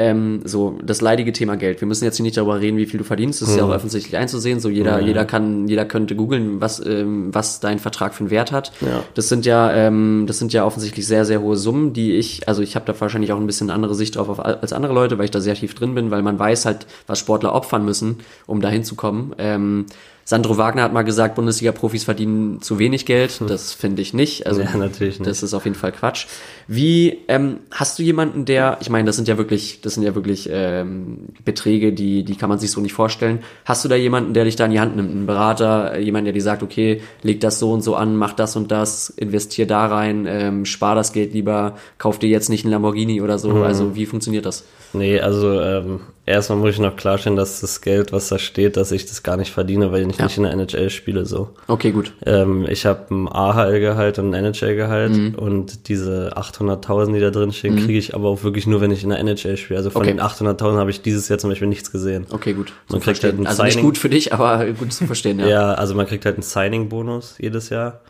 [0.00, 1.80] ähm, so das leidige Thema Geld.
[1.80, 3.42] Wir müssen jetzt hier nicht darüber reden, wie viel du verdienst.
[3.42, 3.70] Das ist ja Hm.
[3.70, 4.58] auch offensichtlich einzusehen.
[4.58, 8.50] So jeder, jeder kann, jeder könnte googeln, was, ähm, was dein Vertrag für einen Wert
[8.52, 8.72] hat.
[8.80, 9.02] Ja.
[9.14, 12.62] Das sind ja, ähm, das sind ja offensichtlich sehr, sehr hohe Summen, die ich, also
[12.62, 15.26] ich habe da wahrscheinlich auch ein bisschen andere Sicht drauf auf, als andere Leute, weil
[15.26, 18.60] ich da sehr tief drin bin, weil man weiß halt, was Sportler opfern müssen, um
[18.60, 19.34] da hinzukommen.
[19.38, 19.86] Ähm,
[20.24, 23.40] Sandro Wagner hat mal gesagt, Bundesliga-Profis verdienen zu wenig Geld.
[23.48, 24.46] Das finde ich nicht.
[24.46, 25.28] Also Ja, natürlich nicht.
[25.28, 26.26] das ist auf jeden Fall Quatsch.
[26.68, 30.14] Wie ähm, hast du jemanden, der, ich meine, das sind ja wirklich, das sind ja
[30.14, 33.40] wirklich ähm, Beträge, die, die kann man sich so nicht vorstellen.
[33.64, 36.34] Hast du da jemanden, der dich da in die Hand nimmt, einen Berater, jemanden, der
[36.34, 39.86] dir sagt, okay, leg das so und so an, mach das und das, investier da
[39.86, 43.50] rein, ähm, spar das Geld lieber, kauf dir jetzt nicht einen Lamborghini oder so.
[43.64, 44.64] Also wie funktioniert das?
[44.92, 46.00] Nee, also ähm,
[46.30, 49.36] erstmal muss ich noch klarstellen, dass das Geld, was da steht, dass ich das gar
[49.36, 50.24] nicht verdiene, weil ich Ja.
[50.24, 51.50] nicht in der NHL spiele so.
[51.66, 52.12] Okay, gut.
[52.24, 57.76] Ähm, ich habe ein AHL-Gehalt und ein NHL-Gehalt und diese 800.000, die da drin stehen,
[57.76, 59.78] kriege ich aber auch wirklich nur, wenn ich in der NHL spiele.
[59.78, 60.12] Also von Okay.
[60.12, 62.26] den 800.000 habe ich dieses Jahr zum Beispiel nichts gesehen.
[62.30, 62.72] Okay, gut.
[62.88, 63.40] Man kriegt halt verstehen.
[63.40, 65.46] ein also nicht gut für dich, aber gut zu verstehen, ja.
[65.48, 68.00] Ja, also man kriegt halt einen Signing-Bonus jedes Jahr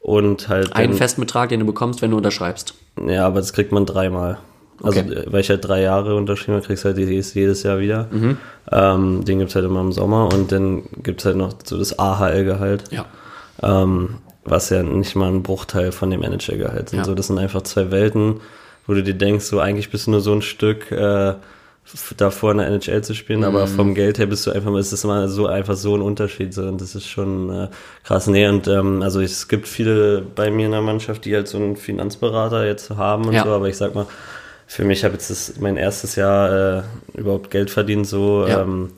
[0.00, 2.74] und halt Einen den- festen Betrag, den du bekommst, wenn du unterschreibst.
[3.06, 4.38] Ja, aber das kriegt man dreimal.
[4.82, 5.12] Also, Okay.
[5.12, 8.08] äh, weil ich halt drei Jahre unterschrieben habe, kriegst du halt jedes, jedes Jahr wieder.
[8.10, 8.36] Mhm.
[8.72, 12.84] Ähm, den gibt's halt immer im Sommer und dann gibt's halt noch so das AHL-Gehalt,
[12.90, 13.04] Ja.
[13.62, 17.00] ähm, was ja nicht mal ein Bruchteil von dem Manager-Gehalt sind.
[17.00, 17.04] Ja.
[17.04, 18.40] So, das sind einfach zwei Welten,
[18.86, 21.34] wo du dir denkst, so eigentlich bist du nur so ein Stück äh,
[22.16, 23.70] davor in der NHL zu spielen, aber Mhm.
[23.70, 26.62] vom Geld her bist du einfach, es ist immer so einfach so ein Unterschied so
[26.62, 27.68] und das ist schon äh,
[28.04, 28.28] krass.
[28.28, 31.58] Nee, und ähm, also es gibt viele bei mir in der Mannschaft, die halt so
[31.58, 33.44] einen Finanzberater jetzt haben und Ja.
[33.44, 34.06] so, aber ich sag mal,
[34.70, 36.82] für mich habe jetzt das, mein erstes Jahr äh,
[37.14, 38.62] überhaupt Geld verdient, so Ja.
[38.62, 38.92] ähm,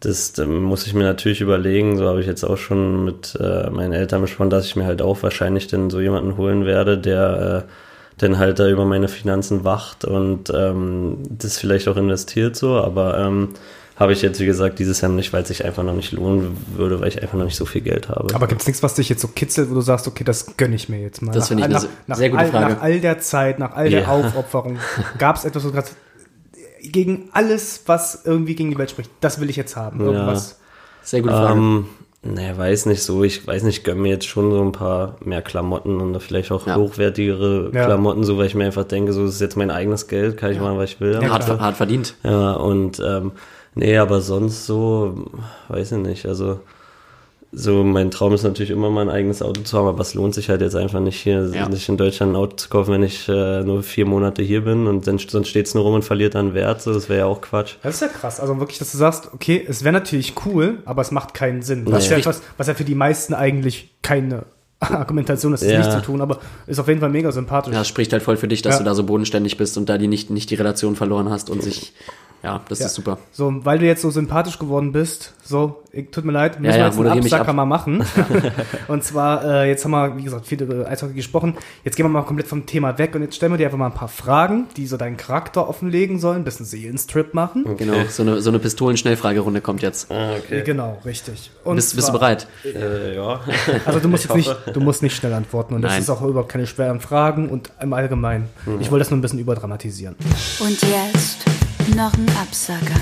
[0.00, 1.96] das ähm, muss ich mir natürlich überlegen.
[1.96, 5.00] So habe ich jetzt auch schon mit äh, meinen Eltern besprochen, dass ich mir halt
[5.00, 7.70] auch wahrscheinlich dann so jemanden holen werde, der äh,
[8.18, 12.74] dann halt da über meine Finanzen wacht und ähm, das vielleicht auch investiert so.
[12.76, 13.54] Aber ähm,
[13.96, 16.56] habe ich jetzt, wie gesagt, dieses Jahr nicht, weil es sich einfach noch nicht lohnen
[16.76, 18.34] würde, weil ich einfach noch nicht so viel Geld habe.
[18.34, 20.74] Aber gibt es nichts, was dich jetzt so kitzelt, wo du sagst, okay, das gönne
[20.74, 21.32] ich mir jetzt mal?
[21.32, 22.74] Das Nach- finde ich eine nach, se- nach sehr gute all, Frage.
[22.74, 24.08] Nach all der Zeit, nach all der Ja.
[24.08, 24.78] Aufopferung,
[25.18, 25.88] gab es etwas, wo du gerade
[26.82, 30.00] gegen alles, was irgendwie gegen die Welt spricht, das will ich jetzt haben.
[30.00, 30.58] Irgendwas.
[31.02, 31.58] Sehr gute Frage.
[31.58, 31.86] Ähm,
[32.22, 33.24] ne, weiß nicht so.
[33.24, 36.66] Ich weiß nicht, gönn mir jetzt schon so ein paar mehr Klamotten und vielleicht auch
[36.66, 36.76] Ja.
[36.76, 37.86] hochwertigere Ja.
[37.86, 40.52] Klamotten, so weil ich mir einfach denke, so das ist jetzt mein eigenes Geld, kann
[40.52, 41.18] ich machen, was ich will.
[41.20, 42.14] Ja, hart, hart verdient.
[42.22, 43.32] Ja, und ähm,
[43.76, 45.26] nee, aber sonst so,
[45.68, 46.26] weiß ich nicht.
[46.26, 46.58] Also
[47.52, 50.34] so mein Traum ist natürlich immer mal ein eigenes Auto zu haben, aber es lohnt
[50.34, 51.68] sich halt jetzt einfach nicht hier, Ja.
[51.68, 54.86] nicht in Deutschland ein Auto zu kaufen, wenn ich äh, nur vier Monate hier bin
[54.86, 56.82] und dann sonst steht es nur rum und verliert dann Wert.
[56.82, 57.74] So, das wäre ja auch Quatsch.
[57.82, 58.40] Das ist ja krass.
[58.40, 61.84] Also wirklich, dass du sagst, okay, es wäre natürlich cool, aber es macht keinen Sinn.
[61.86, 62.10] Was, Nee.
[62.10, 64.42] ja etwas, was ja für die meisten eigentlich keine
[64.80, 65.78] Argumentation ist, das Ja.
[65.78, 67.72] nicht zu tun, aber ist auf jeden Fall mega sympathisch.
[67.72, 68.78] Ja, spricht halt voll für dich, dass Ja.
[68.80, 71.62] du da so bodenständig bist und da die nicht, nicht die Relation verloren hast und
[71.62, 71.94] sich,
[72.42, 72.86] ja, das Ja.
[72.86, 73.18] ist super.
[73.32, 76.76] So, weil du jetzt so sympathisch geworden bist, so, ich, tut mir leid, müssen Ja,
[76.76, 77.54] wir ja, jetzt einen Absacker ab.
[77.56, 78.04] mal machen.
[78.88, 81.56] und zwar, äh, jetzt haben wir, wie gesagt, viel über Eishockey gesprochen.
[81.84, 83.86] Jetzt gehen wir mal komplett vom Thema weg und jetzt stellen wir dir einfach mal
[83.86, 87.64] ein paar Fragen, die so deinen Charakter offenlegen sollen, ein bisschen Seelenstrip machen.
[87.76, 90.10] Genau, so eine, so eine Pistolen-Schnellfragerunde kommt jetzt.
[90.10, 90.62] Ah, okay.
[90.64, 91.50] Genau, richtig.
[91.64, 92.46] Und Bist, bist du zwar- bereit?
[92.64, 93.40] Äh, ja.
[93.86, 96.02] Also du musst jetzt nicht, du musst nicht schnell antworten und das Nein.
[96.02, 98.48] ist auch überhaupt keine schweren Fragen und im Allgemeinen.
[98.80, 100.16] Ich wollte das nur ein bisschen überdramatisieren.
[100.60, 101.38] Und jetzt
[101.94, 103.00] noch ein Absacker.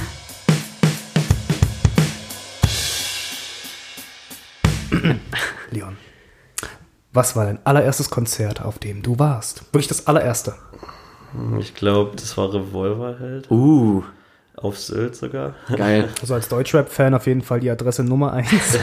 [5.70, 5.96] Leon,
[7.12, 9.64] was war dein allererstes Konzert, auf dem du warst?
[9.72, 10.54] Wirklich das allererste.
[11.58, 13.50] Ich glaube, das war Revolverheld.
[13.50, 14.02] Uh,
[14.56, 15.54] Auf Sylt sogar.
[15.74, 16.08] geil.
[16.20, 18.50] Also als Deutschrap-Fan auf jeden Fall die Adresse Nummer eins.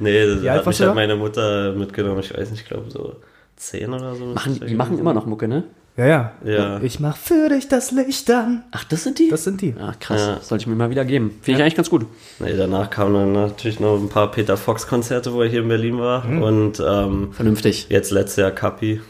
[0.00, 2.20] nee, das hat mich hat meine Mutter mitgenommen.
[2.20, 3.16] Ich weiß nicht, ich glaube so
[3.56, 4.26] zehn oder so.
[4.26, 5.64] Machen, die machen immer noch Mucke, ne?
[5.96, 6.32] Ja, ja.
[6.44, 6.80] Ja.
[6.82, 8.64] Ich mach für dich das Licht an.
[8.70, 9.28] Ach, das sind die?
[9.30, 9.74] Das sind die.
[9.80, 10.20] Ach, krass.
[10.20, 10.38] Ja.
[10.42, 11.30] Sollte ich mir mal wieder geben.
[11.42, 12.06] Finde ich eigentlich ganz gut.
[12.38, 15.68] Nee, danach kamen dann natürlich noch ein paar Peter Fox Konzerte, wo er hier in
[15.68, 16.24] Berlin war.
[16.26, 17.86] Und ähm, Vernünftig.
[17.88, 19.00] jetzt letztes Jahr Kapi.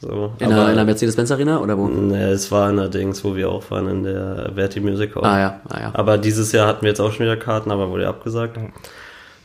[0.00, 0.32] So.
[0.38, 1.88] In der, Mercedes-Benz Arena oder wo?
[1.88, 5.24] Nee, es war allerdings, wo wir auch waren, in der Verti Music Hall.
[5.24, 5.90] Ah ja, ah ja.
[5.92, 8.56] Aber dieses Jahr hatten wir jetzt auch schon wieder Karten, aber wurde abgesagt.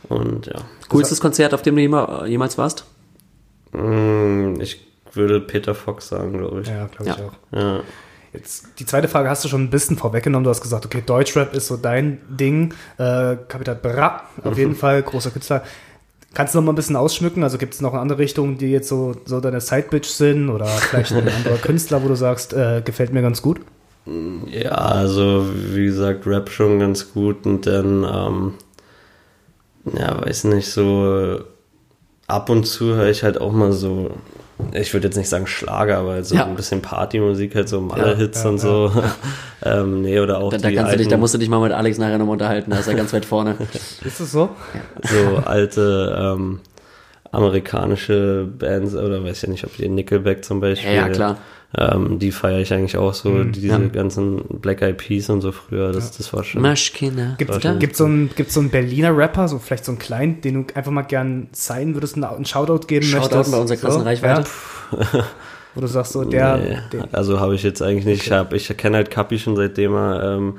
[0.08, 0.60] Und ja.
[0.88, 2.84] Coolstes Konzert, auf dem du jema- jemals warst?
[3.72, 4.86] Mm, Ich
[5.16, 6.68] würde Peter Fox sagen, glaube ich.
[6.68, 7.24] Ja, glaube ich Ja.
[7.26, 7.32] auch.
[7.58, 7.80] Ja.
[8.32, 10.42] Jetzt, die zweite Frage hast du schon ein bisschen vorweggenommen.
[10.42, 12.74] Du hast gesagt, okay, Deutschrap ist so dein Ding.
[12.98, 15.62] Äh, Kapital Bra, auf jeden Fall, großer Künstler.
[16.34, 17.44] Kannst du noch mal ein bisschen ausschmücken?
[17.44, 21.12] Also gibt es noch andere Richtungen, die jetzt so, so deine Sidebitch sind oder vielleicht
[21.12, 23.60] ein anderer Künstler, wo du sagst, äh, gefällt mir ganz gut?
[24.50, 28.54] Ja, also wie gesagt, Rap schon ganz gut und dann, ähm,
[29.96, 31.38] ja, weiß nicht, so
[32.26, 34.10] ab und zu höre ich halt auch mal so,
[34.72, 36.46] ich würde jetzt nicht sagen Schlager, aber so Ja.
[36.46, 38.90] ein bisschen Partymusik, halt so Malle-Hits ja, und so.
[39.64, 41.48] ähm, nee, oder auch Da, da, die kannst du dich, alten, da musst du dich
[41.48, 43.56] mal mit Alex nachher nochmal unterhalten, da ist er ganz weit vorne.
[44.04, 44.50] Ist das so?
[45.02, 46.60] so alte ähm,
[47.32, 50.90] amerikanische Bands oder weiß ja nicht, ob die Nickelback zum Beispiel.
[50.94, 51.38] Ja, ja, klar.
[51.76, 53.78] Ähm, die feiere ich eigentlich auch so, diese Ja.
[53.78, 56.62] ganzen Black Eyed Peas und so früher, das, das war schon.
[56.62, 57.34] Maschkinder.
[57.36, 60.40] Gibt Da- es so einen gibt's so einen Berliner Rapper, so vielleicht so einen kleinen,
[60.40, 63.52] den du einfach mal gern sein würdest, einen Shoutout geben Shoutout möchtest?
[63.52, 64.44] bei unserer krassen Reichweite.
[65.74, 66.56] Wo du sagst, so der.
[66.92, 68.26] Nee, also habe ich jetzt eigentlich nicht.
[68.26, 70.58] Ich, hab- ich kenne halt Kapi schon seitdem er, ähm,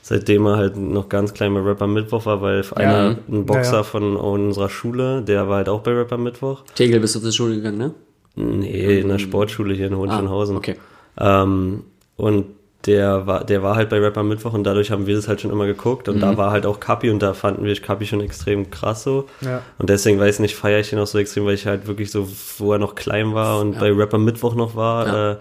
[0.00, 3.76] seitdem er halt noch ganz klein bei Rapper Mittwoch war, weil einer, ein Boxer Ja,
[3.78, 3.82] ja.
[3.82, 6.62] von unserer Schule, der war halt auch bei Rapper Mittwoch.
[6.74, 7.94] Tegel, bist du zur Schule gegangen, ne?
[8.36, 10.56] Nee, in der Sportschule hier in Hohenschönhausen.
[10.56, 10.76] Ah, okay.
[11.18, 11.84] Ähm,
[12.16, 12.46] und
[12.86, 15.50] der war, der war halt bei Rapper Mittwoch und dadurch haben wir das halt schon
[15.50, 16.20] immer geguckt und Mhm.
[16.20, 19.26] da war halt auch Kapi und da fanden wir Kapi schon extrem krass so.
[19.40, 19.62] Ja.
[19.78, 22.10] Und deswegen weiß ich nicht, feiere ich ihn auch so extrem, weil ich halt wirklich
[22.10, 22.28] so,
[22.58, 25.32] wo er noch klein war und bei Rapper Mittwoch noch war, Ja.
[25.32, 25.36] äh,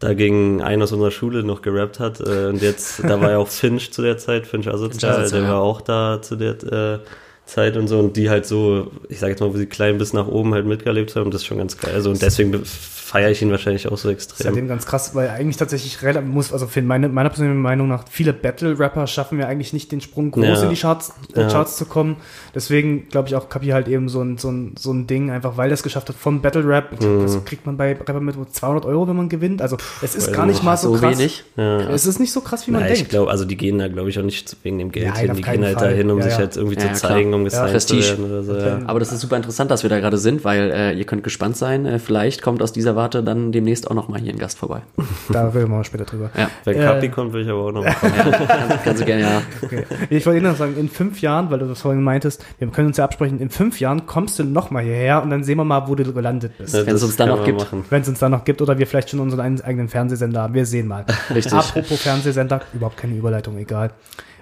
[0.00, 2.20] da gegen einen aus unserer Schule noch gerappt hat.
[2.20, 5.48] Äh, und jetzt, da war ja auch Finch zu der Zeit, Finch Asozial, der ja.
[5.48, 6.98] war auch da zu der äh,
[7.46, 10.12] Zeit und so und die halt so, ich sag jetzt mal, wo sie klein bis
[10.12, 11.94] nach oben halt mitgelebt haben, das ist schon ganz geil.
[11.94, 14.44] Also und deswegen feiere ich ihn wahrscheinlich auch so ist extrem.
[14.46, 18.04] seitdem ganz krass, weil eigentlich tatsächlich relativ muss, also für meine, meiner persönlichen Meinung nach,
[18.10, 20.62] viele Battle-Rapper schaffen ja eigentlich nicht den Sprung groß Ja.
[20.64, 21.48] in die Charts, äh, Ja.
[21.48, 22.16] Charts zu kommen.
[22.52, 25.56] Deswegen glaube ich auch Kapi halt eben so ein, so ein, so ein Ding, einfach
[25.56, 26.88] weil er es geschafft hat von Battle-Rap.
[26.94, 29.62] Ich glaub, Was kriegt man bei Rapper mit 200 Euro, wenn man gewinnt?
[29.62, 31.16] Also es ist weiß gar nicht mal so, So krass.
[31.16, 31.44] wenig.
[31.56, 33.10] Es ist nicht so krass, wie man Na, ich denkt.
[33.10, 35.34] glaube, also die gehen da, glaube ich, auch nicht wegen dem Geld Nein, hin.
[35.36, 35.90] Die gehen halt Fall.
[35.90, 36.38] dahin, um Ja, sich ja.
[36.38, 37.35] halt irgendwie Ja, zu ja, zeigen, klar.
[37.36, 38.02] Um gesigned Prestige.
[38.02, 38.56] zu werden oder so.
[38.56, 38.78] Ja.
[38.86, 41.56] Aber das ist super interessant, dass wir da gerade sind, weil äh, ihr könnt gespannt
[41.56, 41.86] sein.
[41.86, 44.82] Äh, vielleicht kommt aus dieser Warte dann demnächst auch noch mal hier ein Gast vorbei.
[45.28, 46.30] Da reden wir mal später drüber.
[46.36, 48.12] Ja, Wenn Äh, Kapi kommt, will ich aber auch noch mal kommen.
[48.48, 49.42] kannst, kannst du gerne, ja.
[49.62, 49.84] Okay.
[50.10, 52.88] Ich wollte Ihnen noch sagen, in fünf Jahren, weil du das vorhin meintest, wir können
[52.88, 55.64] uns ja absprechen, in fünf Jahren kommst du noch mal hierher und dann sehen wir
[55.64, 56.74] mal, wo du gelandet bist.
[56.74, 57.58] Ja, Wenn es uns dann noch gibt.
[57.60, 57.84] machen.
[57.90, 60.54] Wenn es uns da noch gibt oder wir vielleicht schon unseren eigenen Fernsehsender haben.
[60.54, 61.04] Wir sehen mal.
[61.34, 61.52] Richtig.
[61.52, 63.90] Apropos Fernsehsender, überhaupt keine Überleitung, egal.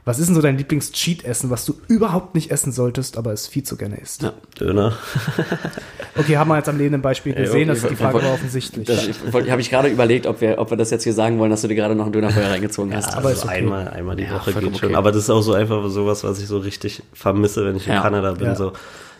[0.06, 3.62] Was ist denn so dein Lieblings-Cheat-Essen, was du überhaupt nicht essen solltest, aber es viel
[3.62, 4.22] zu gerne isst?
[4.22, 4.32] Ja.
[4.60, 4.92] Döner.
[6.16, 8.86] Okay, haben wir jetzt am lebenden Beispiel gesehen, das die Frage war offensichtlich.
[8.86, 9.08] Das
[9.50, 11.66] habe ich gerade überlegt, ob wir, ob wir das jetzt hier sagen wollen, dass du
[11.68, 13.16] dir gerade noch einen Dönerfeuer reingezogen hast.
[13.16, 13.54] aber also ist okay.
[13.56, 14.90] einmal, einmal die Ja, Woche geht schon.
[14.90, 14.94] okay.
[14.94, 17.94] Aber das ist auch so einfach sowas, was ich so richtig vermisse, wenn ich in
[17.94, 18.02] Ja.
[18.02, 18.46] Kanada bin.
[18.46, 18.54] Ja.
[18.54, 18.74] So,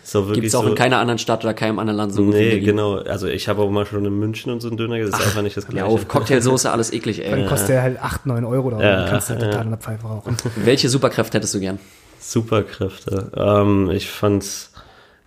[0.06, 2.34] so Gibt es auch so, in keiner anderen Stadt oder keinem anderen Land so gut
[2.34, 2.96] Nee, genau.
[2.98, 5.42] Also ich habe auch mal schon in München und so einen Döner, das ist einfach
[5.42, 5.86] nicht das Ja, gleiche.
[5.86, 7.46] auf Cocktailsoße, alles eklig, Dann ey.
[7.46, 8.80] kostet der halt 8, 9 Euro da.
[8.80, 9.48] Ja, dann kannst du halt ja.
[9.50, 10.36] total in der Pfeife rauchen.
[10.56, 11.78] Welche Superkräfte hättest du gern?
[12.20, 13.30] Superkräfte.
[13.36, 14.72] Ähm, ich fand's,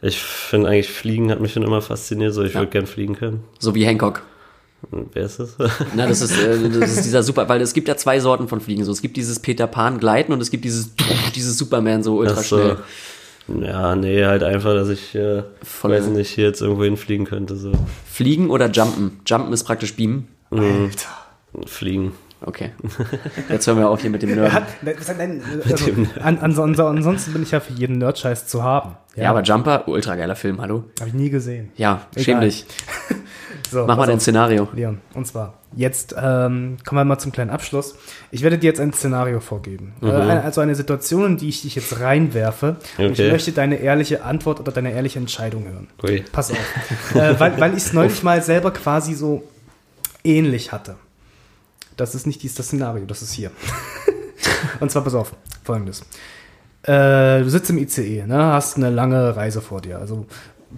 [0.01, 2.59] ich finde eigentlich Fliegen hat mich schon immer fasziniert, so ich Ja.
[2.61, 3.43] würde gern fliegen können.
[3.59, 4.21] So wie Hancock.
[4.91, 5.55] Wer ist das?
[5.95, 8.61] Na, das ist, äh, das ist dieser Super, weil es gibt ja zwei Sorten von
[8.61, 8.84] Fliegen.
[8.84, 10.91] So, es gibt dieses Peter Pan Gleiten und es gibt dieses,
[11.36, 12.75] dieses Superman so ultra Ach so.
[13.47, 17.55] Ja, nee, halt einfach, dass ich, äh, Voll- weiß nicht, hier jetzt irgendwo hinfliegen könnte,
[17.55, 17.71] so.
[18.05, 19.19] Fliegen oder Jumpen?
[19.25, 20.27] Jumpen ist praktisch Beamen.
[21.65, 22.11] Fliegen.
[22.41, 22.71] Okay.
[23.49, 24.63] Jetzt hören wir auf hier mit dem Nerd.
[24.83, 25.91] Nein, also,
[26.21, 28.95] an, an, ansonsten bin ich ja für jeden Nerdscheiß zu haben.
[29.15, 30.83] Ja, aber Jumper, ultra geiler Film, hallo?
[30.99, 31.71] Habe ich nie gesehen.
[31.77, 32.23] Ja, Egal.
[32.23, 32.65] schäm dich.
[33.70, 34.20] So, Mach mal dein.
[34.20, 34.68] Szenario.
[34.74, 37.95] Leon, und zwar, jetzt ähm, kommen wir mal zum kleinen Abschluss.
[38.32, 39.93] Ich werde dir jetzt ein Szenario vorgeben.
[40.01, 42.78] Äh, eine- also eine Situation, in die ich dich jetzt reinwerfe.
[42.97, 43.32] Und ich Okay.
[43.32, 45.88] möchte deine ehrliche Antwort oder deine ehrliche Entscheidung hören.
[46.03, 46.24] Ui.
[46.32, 46.57] Pass auf.
[47.15, 49.43] äh, weil weil ich es neulich mal selber quasi so
[50.24, 50.95] ähnlich hatte.
[51.97, 53.51] Das ist nicht dies das Szenario, das ist hier.
[54.80, 56.01] und zwar, pass auf, folgendes.
[56.84, 59.97] Äh, du sitzt im ICE, ne, hast eine lange Reise vor dir.
[59.99, 60.26] Also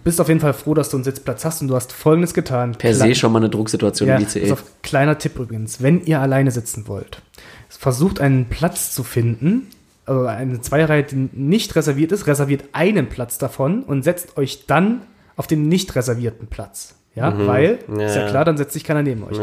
[0.04, 2.74] bist auf jeden Fall froh, dass du einen Sitzplatz hast und du hast folgendes getan.
[2.74, 4.52] Per se schon mal eine Drucksituation Ja, im ICE.
[4.52, 7.22] auf, kleiner Tipp übrigens, wenn ihr alleine sitzen wollt,
[7.70, 9.68] versucht einen Platz zu finden,
[10.06, 15.02] also eine Zweireihe, die nicht reserviert ist, reserviert einen Platz davon und setzt euch dann
[15.36, 16.96] auf den nicht reservierten Platz.
[17.16, 19.38] Ja, weil, Ja, ist ja klar, dann setzt sich keiner neben euch.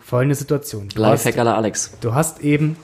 [0.00, 0.88] Folgende Situation.
[0.94, 1.92] Du hast, Lifehack la Alex.
[2.00, 2.76] du hast eben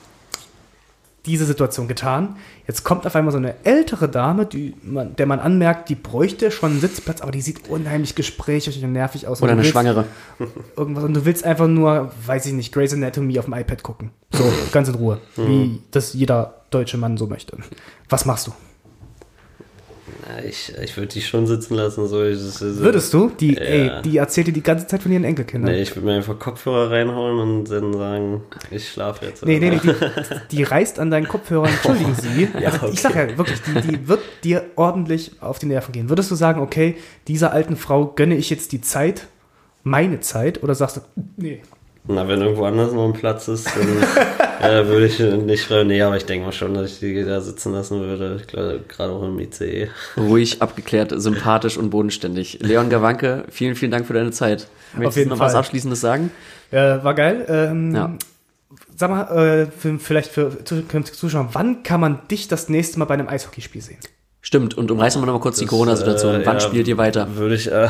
[1.27, 2.37] diese Situation getan.
[2.65, 6.49] Jetzt kommt auf einmal so eine ältere Dame, die man, der man anmerkt, die bräuchte
[6.49, 9.41] schon einen Sitzplatz, aber die sieht unheimlich gesprächig und nervig aus.
[9.41, 10.05] Oder eine willst- Schwangere.
[10.75, 14.11] irgendwas und du willst einfach nur, weiß ich nicht, Grey's Anatomy auf dem iPad gucken.
[14.31, 15.19] So, ganz in Ruhe.
[15.35, 17.57] Wie das jeder deutsche Mann so möchte.
[18.09, 18.51] Was machst du?
[20.47, 22.07] Ich ich würde die schon sitzen lassen.
[22.07, 22.23] So.
[22.23, 23.29] Ich, das ist- Würdest du?
[23.39, 23.61] Die, Ja.
[23.61, 25.71] ey, die erzählt dir die ganze Zeit von ihren Enkelkindern.
[25.71, 29.45] Nee, ich würde mir einfach Kopfhörer reinhauen und dann sagen, ich schlafe jetzt.
[29.45, 29.93] Nee, nee, nee, die,
[30.57, 32.47] die reißt an deinen Kopfhörern, entschuldigen Sie.
[32.59, 32.97] Ja, also, Ich okay.
[32.99, 36.09] sag ja wirklich, die, die wird dir ordentlich auf die Nerven gehen.
[36.09, 36.95] Würdest du sagen, okay,
[37.27, 39.27] dieser alten Frau gönne ich jetzt die Zeit,
[39.83, 41.01] meine Zeit, oder sagst du,
[41.37, 41.61] nee,
[42.07, 43.87] Na, wenn irgendwo anders noch ein Platz ist, dann
[44.61, 45.87] äh, würde ich nicht schreiben.
[45.87, 48.37] Nee, aber ich denke mal schon, dass ich die da sitzen lassen würde.
[48.39, 49.89] Ich glaube, gerade auch im ICE.
[50.17, 52.59] Ruhig, abgeklärt, sympathisch und bodenständig.
[52.61, 54.67] Leon Gawanke, vielen, vielen Dank für deine Zeit.
[54.95, 55.59] Möchtest jeden du noch was Fall.
[55.59, 56.31] Abschließendes sagen?
[56.71, 57.45] äh, war geil.
[57.49, 58.13] Ähm, Ja.
[58.95, 63.05] Sag mal, äh, für, vielleicht für zukünftige Zuschauer, wann kann man dich das nächste Mal
[63.05, 63.97] bei einem Eishockeyspiel sehen?
[64.41, 66.41] Stimmt, und umreißen wir noch mal kurz die Das, Corona-Situation.
[66.41, 67.27] äh, Wann ja, spielt ihr weiter?
[67.35, 67.89] Würde ich äh,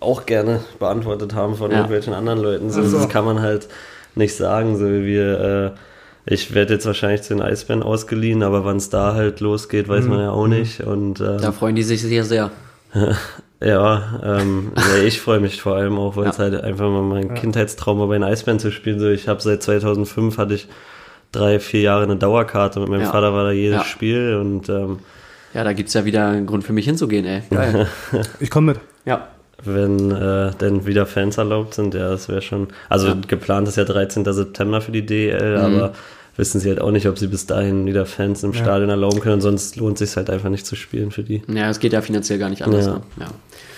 [0.00, 1.78] auch gerne beantwortet haben von Ja.
[1.78, 2.70] irgendwelchen anderen Leuten.
[2.70, 2.96] So, Also.
[2.98, 3.68] Das kann man halt
[4.14, 4.76] nicht sagen.
[4.78, 5.78] So wie wir, äh,
[6.26, 10.06] ich werde jetzt wahrscheinlich zu den Eisbären ausgeliehen, aber wann es da halt losgeht, weiß
[10.06, 10.80] man ja auch nicht.
[10.80, 12.50] Und äh, Da freuen die sich sehr, sehr.
[13.58, 16.44] Ja, ähm, ja ich freue mich vor allem auch, weil es Ja.
[16.44, 19.00] halt einfach mal mein Kindheitstraum war, bei den Eisbären zu spielen.
[19.00, 20.68] So, ich habe seit 2005 hatte ich
[21.32, 22.80] drei, vier Jahre eine Dauerkarte.
[22.80, 23.10] Mit meinem Ja.
[23.10, 23.84] Vater war da jedes Ja.
[23.84, 24.98] Spiel und ähm,
[25.54, 27.42] Ja, da gibt's ja wieder einen Grund für mich hinzugehen, ey.
[27.50, 27.86] Geil.
[28.40, 28.80] Ich komme mit.
[29.06, 29.28] ja.
[29.64, 32.68] wenn äh, denn wieder Fans erlaubt sind, ja, das wäre schon.
[32.90, 34.30] Also geplant ist ja 13.
[34.34, 35.64] September für die DL, Mhm.
[35.64, 35.92] aber
[36.36, 39.40] wissen sie halt auch nicht, ob sie bis dahin wieder Fans im Stadion erlauben können.
[39.40, 41.42] Sonst lohnt sich halt einfach nicht zu spielen für die.
[41.48, 42.86] Ja, es geht ja finanziell gar nicht anders.
[42.86, 42.94] Ja.
[42.94, 43.00] Ne?
[43.20, 43.26] Ja.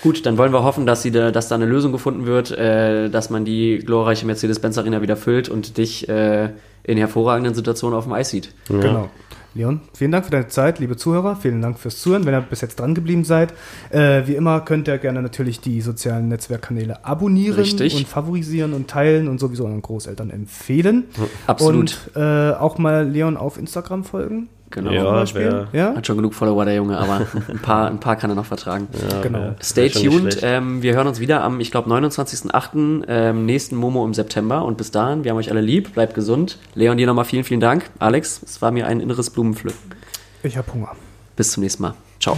[0.01, 3.09] Gut, dann wollen wir hoffen, dass, sie da, dass da eine Lösung gefunden wird, äh,
[3.09, 6.49] dass man die glorreiche Mercedes-Benz Arena wieder füllt und dich äh,
[6.83, 8.49] in hervorragenden Situationen auf dem Eis sieht.
[8.67, 9.09] Genau.
[9.55, 11.35] Leon, vielen Dank für deine Zeit, liebe Zuhörer.
[11.35, 13.53] Vielen Dank fürs Zuhören, wenn ihr bis jetzt dran geblieben seid.
[13.89, 17.95] Äh, wie immer könnt ihr gerne natürlich die sozialen Netzwerkkanäle abonnieren Richtig.
[17.95, 21.05] und favorisieren und teilen und sowieso euren Großeltern empfehlen.
[21.47, 22.09] Absolut.
[22.15, 24.49] Und äh, auch mal Leon auf Instagram folgen.
[24.71, 24.91] Genau.
[24.91, 25.95] Ja, ja?
[25.95, 28.87] Hat schon genug Follower, der Junge, aber ein paar, ein paar kann er noch vertragen.
[29.11, 29.55] Ja, Genau.
[29.61, 30.39] Stay tuned.
[30.43, 33.03] Ähm, wir hören uns wieder am, ich glaube, 29.08.
[33.07, 34.63] Ähm, nächsten Momo im September.
[34.65, 35.93] Und bis dahin, wir haben euch alle lieb.
[35.93, 36.57] Bleibt gesund.
[36.75, 37.89] Leon, dir nochmal vielen, vielen Dank.
[37.99, 39.79] Alex, es war mir ein inneres Blumenpflücken.
[40.43, 40.91] Ich habe Hunger.
[41.35, 41.93] Bis zum nächsten Mal.
[42.19, 42.37] Ciao.